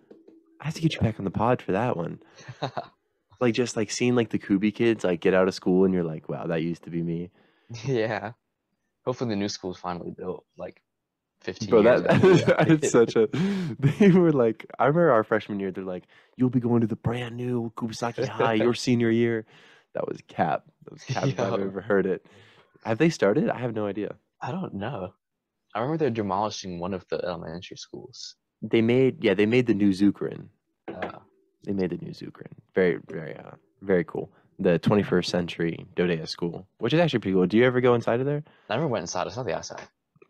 I 0.61 0.65
have 0.67 0.75
to 0.75 0.81
get 0.81 0.95
you 0.95 1.01
back 1.01 1.19
on 1.19 1.25
the 1.27 1.31
pod 1.31 1.61
for 1.63 1.73
that 1.73 1.97
one. 1.97 2.21
Like 3.41 3.55
just 3.55 3.75
like 3.75 3.91
seeing 3.91 4.15
like 4.15 4.29
the 4.29 4.39
Kubi 4.39 4.71
kids 4.71 5.03
like 5.03 5.21
get 5.21 5.33
out 5.33 5.49
of 5.49 5.55
school 5.55 5.87
and 5.87 5.95
you're 5.95 6.05
like, 6.05 6.29
wow, 6.29 6.47
that 6.47 6.61
used 6.63 6.83
to 6.85 6.91
be 6.91 7.03
me. 7.03 7.31
yeah 7.87 8.33
hopefully 9.07 9.31
the 9.31 9.37
new 9.37 9.49
school's 9.49 9.79
finally 9.79 10.11
built 10.11 10.45
like 10.59 10.83
15 11.41 11.71
Bro, 11.71 11.81
years 11.83 12.03
that, 12.03 12.17
ago. 12.25 12.55
it's 12.75 12.91
such 12.91 13.17
a 13.17 13.27
they 13.79 14.11
were 14.11 14.33
like 14.33 14.67
I 14.79 14.85
remember 14.87 15.11
our 15.13 15.25
freshman 15.25 15.59
year, 15.61 15.71
they're 15.71 15.85
like, 15.85 16.05
You'll 16.37 16.51
be 16.51 16.61
going 16.61 16.81
to 16.83 16.87
the 16.87 16.97
brand 16.97 17.37
new 17.37 17.73
Kubasaki 17.77 18.27
High 18.29 18.55
your 18.55 18.75
senior 18.87 19.11
year. 19.11 19.47
That 19.95 20.07
was 20.09 20.19
cap. 20.29 20.65
That 20.85 20.93
was 20.93 21.03
cap 21.05 21.25
if 21.27 21.41
I've 21.41 21.61
ever 21.61 21.81
heard 21.81 22.07
it. 22.07 22.25
Have 22.85 22.99
they 22.99 23.11
started? 23.11 23.49
I 23.51 23.59
have 23.59 23.75
no 23.75 23.87
idea. 23.87 24.15
i 24.41 24.51
don't 24.53 24.75
know 24.75 25.13
i 25.75 25.79
remember 25.81 25.99
they're 25.99 26.11
demolishing 26.23 26.79
one 26.81 26.95
of 26.95 27.07
the 27.09 27.19
elementary 27.25 27.77
schools 27.77 28.37
They 28.63 28.83
made 28.83 29.23
yeah, 29.25 29.35
they 29.35 29.47
made 29.47 29.67
the 29.67 29.75
new 29.83 29.91
Zukeran. 30.01 30.49
uh, 30.89 31.19
They 31.65 31.73
made 31.73 31.91
the 31.91 31.99
new 32.05 32.13
Zukeran. 32.13 32.53
Very, 32.75 32.99
very, 33.09 33.35
uh, 33.37 33.55
very 33.83 34.05
cool. 34.05 34.27
The 34.59 34.79
21st 34.79 35.27
century 35.37 35.87
Dodea 35.97 36.27
school, 36.29 36.67
which 36.79 36.93
is 36.95 37.01
actually 37.01 37.21
pretty 37.21 37.35
cool. 37.35 37.47
Do 37.47 37.57
you 37.59 37.65
ever 37.65 37.81
go 37.81 37.95
inside 37.95 38.21
of 38.21 38.27
there? 38.27 38.43
I 38.69 38.75
never 38.77 38.87
went 38.89 39.03
inside. 39.05 39.27
I 39.27 39.31
saw 39.31 39.43
the 39.43 39.57
outside. 39.57 39.81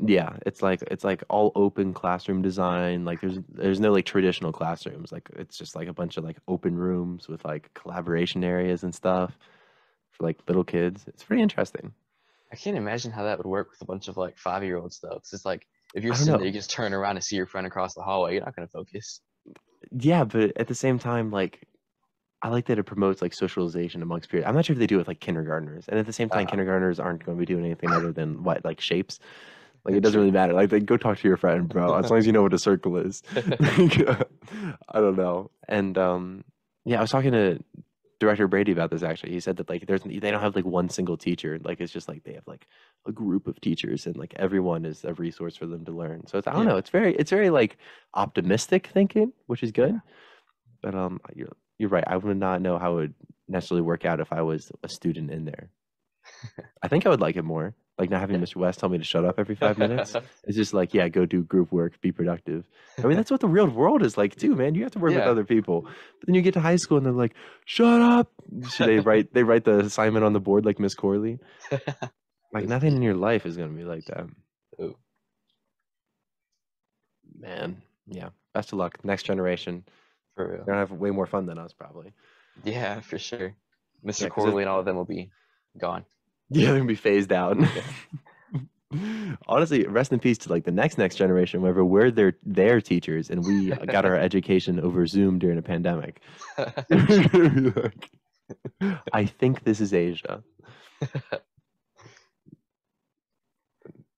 Yeah, 0.02 0.38
it's 0.46 0.62
like 0.62 0.82
it's 0.90 1.04
like 1.04 1.22
all 1.28 1.52
open 1.54 1.92
classroom 1.92 2.40
design. 2.42 3.04
Like 3.04 3.20
there's 3.20 3.38
there's 3.48 3.80
no 3.80 3.92
like 3.92 4.06
traditional 4.06 4.52
classrooms. 4.52 5.12
Like 5.12 5.28
it's 5.36 5.58
just 5.58 5.76
like 5.76 5.88
a 5.88 5.92
bunch 5.92 6.16
of 6.16 6.24
like 6.24 6.38
open 6.48 6.76
rooms 6.76 7.28
with 7.28 7.44
like 7.44 7.72
collaboration 7.74 8.42
areas 8.42 8.82
and 8.82 8.94
stuff 8.94 9.36
for 10.12 10.24
like 10.26 10.40
little 10.48 10.64
kids. 10.64 11.06
It's 11.08 11.24
pretty 11.24 11.42
interesting. 11.42 11.94
I 12.52 12.56
can't 12.56 12.76
imagine 12.76 13.10
how 13.12 13.24
that 13.24 13.38
would 13.38 13.46
work 13.46 13.70
with 13.70 13.80
a 13.82 13.84
bunch 13.84 14.06
of 14.08 14.16
like 14.16 14.38
five 14.38 14.62
year 14.64 14.76
olds 14.76 15.00
though. 15.00 15.18
'cause 15.18 15.32
it's 15.32 15.44
like 15.44 15.66
if 15.94 16.04
you're 16.04 16.14
sitting 16.14 16.38
know. 16.38 16.38
there, 16.38 16.46
you 16.46 16.52
just 16.52 16.70
turn 16.70 16.92
around 16.94 17.16
and 17.16 17.24
see 17.24 17.36
your 17.36 17.46
friend 17.46 17.66
across 17.66 17.94
the 17.94 18.02
hallway. 18.02 18.34
You're 18.34 18.44
not 18.44 18.54
gonna 18.56 18.68
focus. 18.68 19.20
Yeah, 19.92 20.24
but 20.24 20.56
at 20.56 20.68
the 20.68 20.74
same 20.74 20.98
time, 20.98 21.30
like 21.30 21.66
I 22.42 22.48
like 22.50 22.66
that 22.66 22.78
it 22.78 22.84
promotes 22.84 23.22
like 23.22 23.34
socialization 23.34 24.02
amongst 24.02 24.30
peers. 24.30 24.44
I'm 24.46 24.54
not 24.54 24.66
sure 24.66 24.74
if 24.74 24.80
they 24.80 24.86
do 24.88 24.96
it 24.96 25.00
with 25.00 25.08
like 25.08 25.20
kindergartners, 25.20 25.88
and 25.88 25.98
at 26.00 26.06
the 26.06 26.12
same 26.14 26.30
time, 26.30 26.46
Uh-huh. 26.46 26.48
kindergarters 26.48 27.00
aren't 27.00 27.24
going 27.24 27.38
to 27.38 27.40
be 27.40 27.46
doing 27.46 27.64
anything 27.66 27.92
other 27.94 28.12
than 28.12 28.44
what 28.44 28.64
like 28.64 28.80
shapes. 28.80 29.20
Like 29.84 29.94
it 29.94 30.00
doesn't 30.00 30.18
really 30.18 30.30
matter. 30.32 30.52
Like, 30.52 30.70
like 30.72 30.84
go 30.86 30.96
talk 30.96 31.18
to 31.18 31.28
your 31.28 31.36
friend, 31.36 31.68
bro. 31.68 31.94
As 31.94 32.10
long 32.10 32.18
as 32.18 32.26
you 32.26 32.32
know 32.32 32.42
what 32.42 32.52
a 32.54 32.58
circle 32.58 32.96
is. 32.98 33.22
I 33.34 35.00
don't 35.00 35.16
know. 35.16 35.50
And 35.68 35.96
um, 35.98 36.44
yeah, 36.84 36.98
I 36.98 37.00
was 37.00 37.10
talking 37.10 37.32
to 37.32 37.62
director 38.18 38.46
Brady 38.46 38.72
about 38.72 38.90
this 38.90 39.02
actually. 39.02 39.32
He 39.32 39.40
said 39.40 39.56
that 39.56 39.68
like 39.70 39.86
there's 39.86 40.02
they 40.02 40.18
don't 40.18 40.40
have 40.40 40.54
like 40.54 40.66
one 40.66 40.88
single 40.90 41.16
teacher. 41.16 41.58
Like 41.62 41.80
it's 41.80 41.92
just 41.92 42.08
like 42.08 42.24
they 42.24 42.34
have 42.34 42.46
like 42.46 42.66
a 43.06 43.12
group 43.12 43.46
of 43.46 43.60
teachers, 43.60 44.06
and 44.06 44.16
like 44.16 44.34
everyone 44.36 44.84
is 44.84 45.04
a 45.04 45.14
resource 45.14 45.56
for 45.56 45.66
them 45.66 45.84
to 45.86 45.92
learn. 45.92 46.26
So 46.26 46.38
it's 46.38 46.46
I 46.46 46.52
don't 46.52 46.64
Yeah. 46.64 46.72
know. 46.72 46.76
It's 46.76 46.90
very 46.90 47.14
it's 47.16 47.30
very 47.30 47.50
like 47.50 47.78
optimistic 48.14 48.88
thinking, 48.88 49.32
which 49.46 49.62
is 49.62 49.72
good. 49.72 49.98
But 50.82 50.94
um, 50.94 51.20
you're 51.34 51.48
you're 51.78 51.88
right. 51.88 52.04
I 52.06 52.16
would 52.18 52.36
not 52.36 52.60
know 52.60 52.78
how 52.78 52.92
it 52.92 52.96
would 52.96 53.14
necessarily 53.48 53.82
work 53.82 54.04
out 54.04 54.20
if 54.20 54.32
I 54.32 54.42
was 54.42 54.70
a 54.82 54.88
student 54.88 55.30
in 55.30 55.44
there. 55.46 55.70
I 56.82 56.88
think 56.88 57.06
I 57.06 57.08
would 57.08 57.20
like 57.20 57.36
it 57.36 57.42
more. 57.44 57.74
Like 58.00 58.10
not 58.10 58.20
having 58.20 58.40
Mr. 58.40 58.56
West 58.56 58.80
tell 58.80 58.88
me 58.88 58.98
to 58.98 59.04
shut 59.04 59.24
up 59.24 59.38
every 59.38 59.54
five 59.54 59.76
minutes. 59.78 60.16
It's 60.44 60.56
just 60.56 60.72
like, 60.72 60.94
yeah, 60.94 61.08
go 61.08 61.26
do 61.26 61.42
group 61.42 61.70
work, 61.70 62.00
be 62.00 62.10
productive. 62.12 62.66
I 62.98 63.02
mean, 63.02 63.16
that's 63.16 63.30
what 63.30 63.40
the 63.40 63.46
real 63.48 63.68
world 63.68 64.02
is 64.02 64.16
like 64.16 64.36
too, 64.36 64.56
man. 64.56 64.74
You 64.74 64.82
have 64.84 64.92
to 64.92 64.98
work 64.98 65.12
with 65.12 65.22
other 65.22 65.44
people. 65.44 65.82
But 65.82 66.26
then 66.26 66.34
you 66.34 66.42
get 66.42 66.54
to 66.54 66.60
high 66.60 66.76
school 66.76 66.96
and 66.96 67.04
they're 67.06 67.12
like, 67.12 67.34
shut 67.66 68.00
up. 68.00 68.32
Should 68.70 68.88
they 68.88 69.00
write 69.00 69.32
they 69.34 69.42
write 69.44 69.64
the 69.64 69.78
assignment 69.80 70.24
on 70.24 70.32
the 70.32 70.40
board 70.40 70.64
like 70.64 70.78
Miss 70.80 70.94
Corley? 70.94 71.38
Like 72.52 72.66
nothing 72.66 72.96
in 72.96 73.02
your 73.02 73.14
life 73.14 73.46
is 73.46 73.56
gonna 73.56 73.68
be 73.68 73.84
like 73.84 74.06
that. 74.06 74.26
Ooh. 74.80 74.96
Man, 77.38 77.82
yeah. 78.06 78.30
Best 78.54 78.72
of 78.72 78.78
luck. 78.78 79.04
Next 79.04 79.22
generation. 79.22 79.84
For 80.34 80.46
They're 80.46 80.56
real. 80.56 80.64
gonna 80.64 80.78
have 80.78 80.90
way 80.90 81.10
more 81.10 81.26
fun 81.26 81.46
than 81.46 81.58
us, 81.58 81.72
probably. 81.72 82.12
Yeah, 82.64 83.00
for 83.00 83.18
sure. 83.18 83.54
Mr. 84.04 84.26
it- 84.26 84.30
Corley 84.32 84.62
and 84.62 84.70
all 84.70 84.80
of 84.80 84.84
them 84.84 84.96
will 84.96 85.04
be 85.04 85.30
gone. 85.80 86.04
Yeah, 86.50 86.66
they're 86.66 86.76
gonna 86.78 86.88
be 86.88 86.94
phased 86.94 87.32
out. 87.32 87.56
Honestly, 89.46 89.86
rest 89.86 90.12
in 90.12 90.18
peace 90.18 90.36
to 90.38 90.48
like 90.48 90.64
the 90.64 90.72
next 90.72 90.98
next 90.98 91.14
generation, 91.14 91.62
whenever 91.62 91.84
we're 91.84 92.10
their 92.10 92.36
their 92.44 92.80
teachers 92.80 93.30
and 93.30 93.44
we 93.46 93.70
got 93.86 94.04
our 94.04 94.16
education 94.16 94.80
over 94.80 95.06
Zoom 95.06 95.38
during 95.38 95.58
a 95.58 95.62
pandemic. 95.62 96.20
I 99.12 99.26
think 99.26 99.62
this 99.64 99.80
is 99.80 99.94
Asia. 99.94 100.42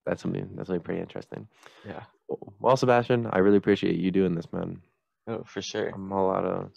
That's 0.06 0.20
something 0.22 0.48
that's 0.54 0.68
something 0.68 0.82
pretty 0.82 1.00
interesting. 1.00 1.46
yeah. 1.86 2.04
Oh, 2.30 2.38
well, 2.60 2.76
Sebastian, 2.76 3.28
I 3.30 3.38
really 3.38 3.58
appreciate 3.58 3.96
you 3.96 4.10
doing 4.10 4.34
this, 4.34 4.50
man. 4.52 4.80
Oh, 5.28 5.42
for 5.44 5.60
sure. 5.62 5.90
I'm 5.90 6.12
all 6.12 6.30
out 6.34 6.44
of 6.44 6.70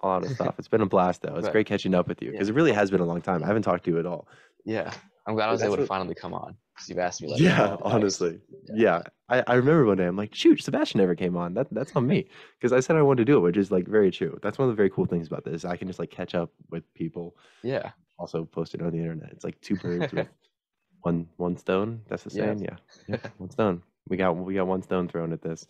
all 0.00 0.16
out 0.16 0.24
of 0.24 0.32
stuff. 0.32 0.56
It's 0.58 0.68
been 0.68 0.80
a 0.82 0.86
blast 0.86 1.22
though. 1.22 1.36
It's 1.36 1.44
Right. 1.44 1.52
great 1.52 1.66
catching 1.66 1.94
up 1.94 2.08
with 2.08 2.20
you 2.22 2.32
because 2.32 2.48
it 2.48 2.54
really 2.54 2.72
has 2.72 2.90
been 2.90 3.00
a 3.00 3.04
long 3.06 3.22
time. 3.22 3.42
I 3.44 3.46
haven't 3.46 3.62
talked 3.62 3.84
to 3.84 3.90
you 3.92 3.98
at 3.98 4.04
all. 4.06 4.26
Yeah. 4.66 4.92
I'm 5.26 5.34
glad 5.34 5.48
I 5.48 5.52
was 5.52 5.60
that's 5.60 5.72
able 5.72 5.78
to 5.82 5.86
finally 5.86 6.14
come 6.14 6.34
on 6.34 6.56
because 6.74 6.88
you've 6.88 6.98
asked 6.98 7.20
me 7.22 7.28
like 7.28 7.40
yeah, 7.40 7.76
honestly. 7.82 8.38
Yeah. 8.72 9.02
I, 9.28 9.42
I 9.46 9.54
remember 9.54 9.86
one 9.86 9.96
day 9.96 10.06
I'm 10.06 10.16
like, 10.16 10.34
shoot, 10.34 10.62
Sebastian 10.62 10.98
never 11.00 11.14
came 11.16 11.36
on. 11.36 11.54
That 11.54 11.66
that's 11.72 11.96
on 11.96 12.06
me. 12.06 12.28
Because 12.58 12.72
I 12.72 12.80
said 12.80 12.96
I 12.96 13.02
wanted 13.02 13.26
to 13.26 13.32
do 13.32 13.38
it, 13.38 13.40
which 13.40 13.56
is 13.56 13.70
like 13.72 13.88
very 13.88 14.10
true. 14.12 14.38
That's 14.42 14.58
one 14.58 14.68
of 14.68 14.72
the 14.72 14.76
very 14.76 14.90
cool 14.90 15.06
things 15.06 15.26
about 15.26 15.44
this. 15.44 15.64
I 15.64 15.76
can 15.76 15.88
just 15.88 15.98
like 15.98 16.10
catch 16.10 16.34
up 16.34 16.50
with 16.70 16.84
people, 16.94 17.36
Yeah. 17.64 17.90
also 18.18 18.44
post 18.44 18.74
it 18.74 18.82
on 18.82 18.92
the 18.92 18.98
internet. 18.98 19.30
It's 19.32 19.44
like 19.44 19.60
two 19.60 19.76
birds 19.76 20.12
with 20.12 20.28
one 21.00 21.26
one 21.38 21.56
stone. 21.56 22.02
That's 22.08 22.22
the 22.24 22.30
Yeah. 22.30 22.44
saying. 22.44 22.60
Yeah. 22.60 22.76
yeah. 23.08 23.16
One 23.38 23.50
stone. 23.50 23.82
We 24.08 24.16
got 24.16 24.36
we 24.36 24.54
got 24.54 24.66
one 24.68 24.82
stone 24.82 25.08
thrown 25.08 25.32
at 25.32 25.42
this. 25.42 25.66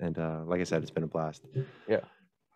And 0.00 0.18
uh 0.18 0.40
like 0.46 0.60
I 0.60 0.64
said, 0.64 0.80
it's 0.82 0.90
been 0.90 1.04
a 1.04 1.08
blast. 1.08 1.44
Yeah. 1.86 2.00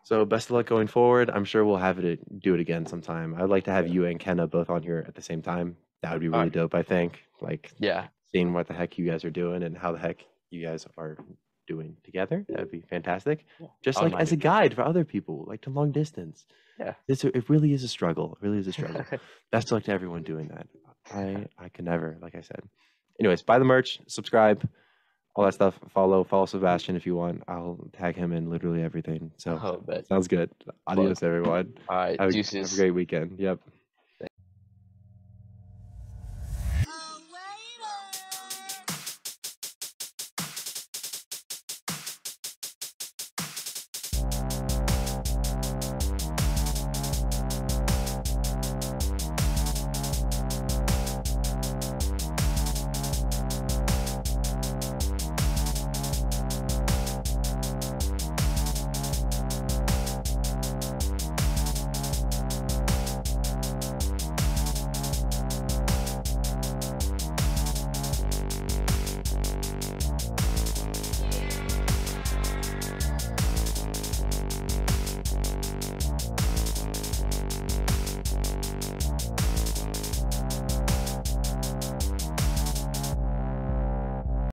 So 0.05 0.23
best 0.23 0.47
of 0.47 0.51
luck 0.51 0.67
going 0.67 0.85
forward. 0.85 1.31
I'm 1.31 1.45
sure 1.45 1.65
we'll 1.65 1.77
have 1.77 1.97
it 1.97 2.19
do 2.39 2.53
it 2.53 2.59
again 2.59 2.85
sometime. 2.85 3.33
I'd 3.33 3.49
like 3.49 3.63
to 3.63 3.71
have 3.71 3.87
you 3.87 4.05
and 4.05 4.19
Kenna 4.19 4.45
both 4.45 4.69
on 4.69 4.83
here 4.83 5.03
at 5.07 5.15
the 5.15 5.21
same 5.21 5.41
time. 5.41 5.77
That 6.03 6.11
would 6.13 6.21
be 6.21 6.27
really 6.27 6.37
Alright. 6.37 6.51
dope. 6.53 6.75
I 6.75 6.83
think 6.83 7.23
like 7.41 7.71
Yeah. 7.79 8.07
seeing 8.31 8.53
what 8.53 8.67
the 8.67 8.75
heck 8.75 8.99
you 8.99 9.07
guys 9.09 9.25
are 9.25 9.31
doing 9.31 9.63
and 9.63 9.75
how 9.75 9.91
the 9.93 9.97
heck 9.97 10.23
you 10.51 10.63
guys 10.63 10.85
are 10.95 11.17
doing 11.65 11.97
together. 12.03 12.45
That'd 12.49 12.69
be 12.69 12.81
fantastic. 12.81 13.45
Just 13.83 13.99
like 13.99 14.13
as 14.13 14.31
a 14.31 14.35
guide 14.35 14.75
for 14.75 14.83
other 14.83 15.03
people, 15.05 15.43
like 15.47 15.61
to 15.61 15.71
long 15.71 15.91
distance. 15.91 16.45
Yeah. 16.79 16.93
It's 17.07 17.23
a, 17.23 17.35
it 17.35 17.49
really 17.49 17.73
is 17.73 17.83
a 17.83 17.87
struggle. 17.87 18.37
It 18.39 18.45
really 18.45 18.59
is 18.59 18.67
a 18.67 18.73
struggle. 18.73 19.03
Best 19.51 19.69
of 19.69 19.71
luck 19.71 19.85
to 19.85 19.91
everyone 19.91 20.21
doing 20.21 20.49
that. 20.49 20.67
I 21.11 21.47
I 21.57 21.69
can 21.69 21.85
never, 21.85 22.17
like 22.21 22.35
I 22.35 22.41
said. 22.41 22.61
Anyways, 23.19 23.41
buy 23.41 23.57
the 23.57 23.65
merch, 23.65 23.99
subscribe, 24.07 24.69
all 25.35 25.45
that 25.45 25.53
stuff. 25.53 25.77
Follow, 25.89 26.23
follow 26.23 26.45
Sebastian 26.45 26.95
if 26.95 27.05
you 27.05 27.15
want. 27.15 27.43
I'll 27.47 27.77
tag 27.93 28.15
him 28.15 28.31
in 28.31 28.49
literally 28.49 28.81
everything. 28.81 29.31
So 29.37 29.59
Oh, 29.61 30.01
sounds 30.07 30.27
good. 30.27 30.49
Adios, 30.87 31.21
everyone. 31.23 31.73
All 31.89 31.95
right. 31.97 32.19
Have 32.19 32.33
a, 32.33 32.37
have 32.37 32.71
a 32.73 32.75
great 32.75 32.91
weekend. 32.91 33.37
Yep. 33.39 33.59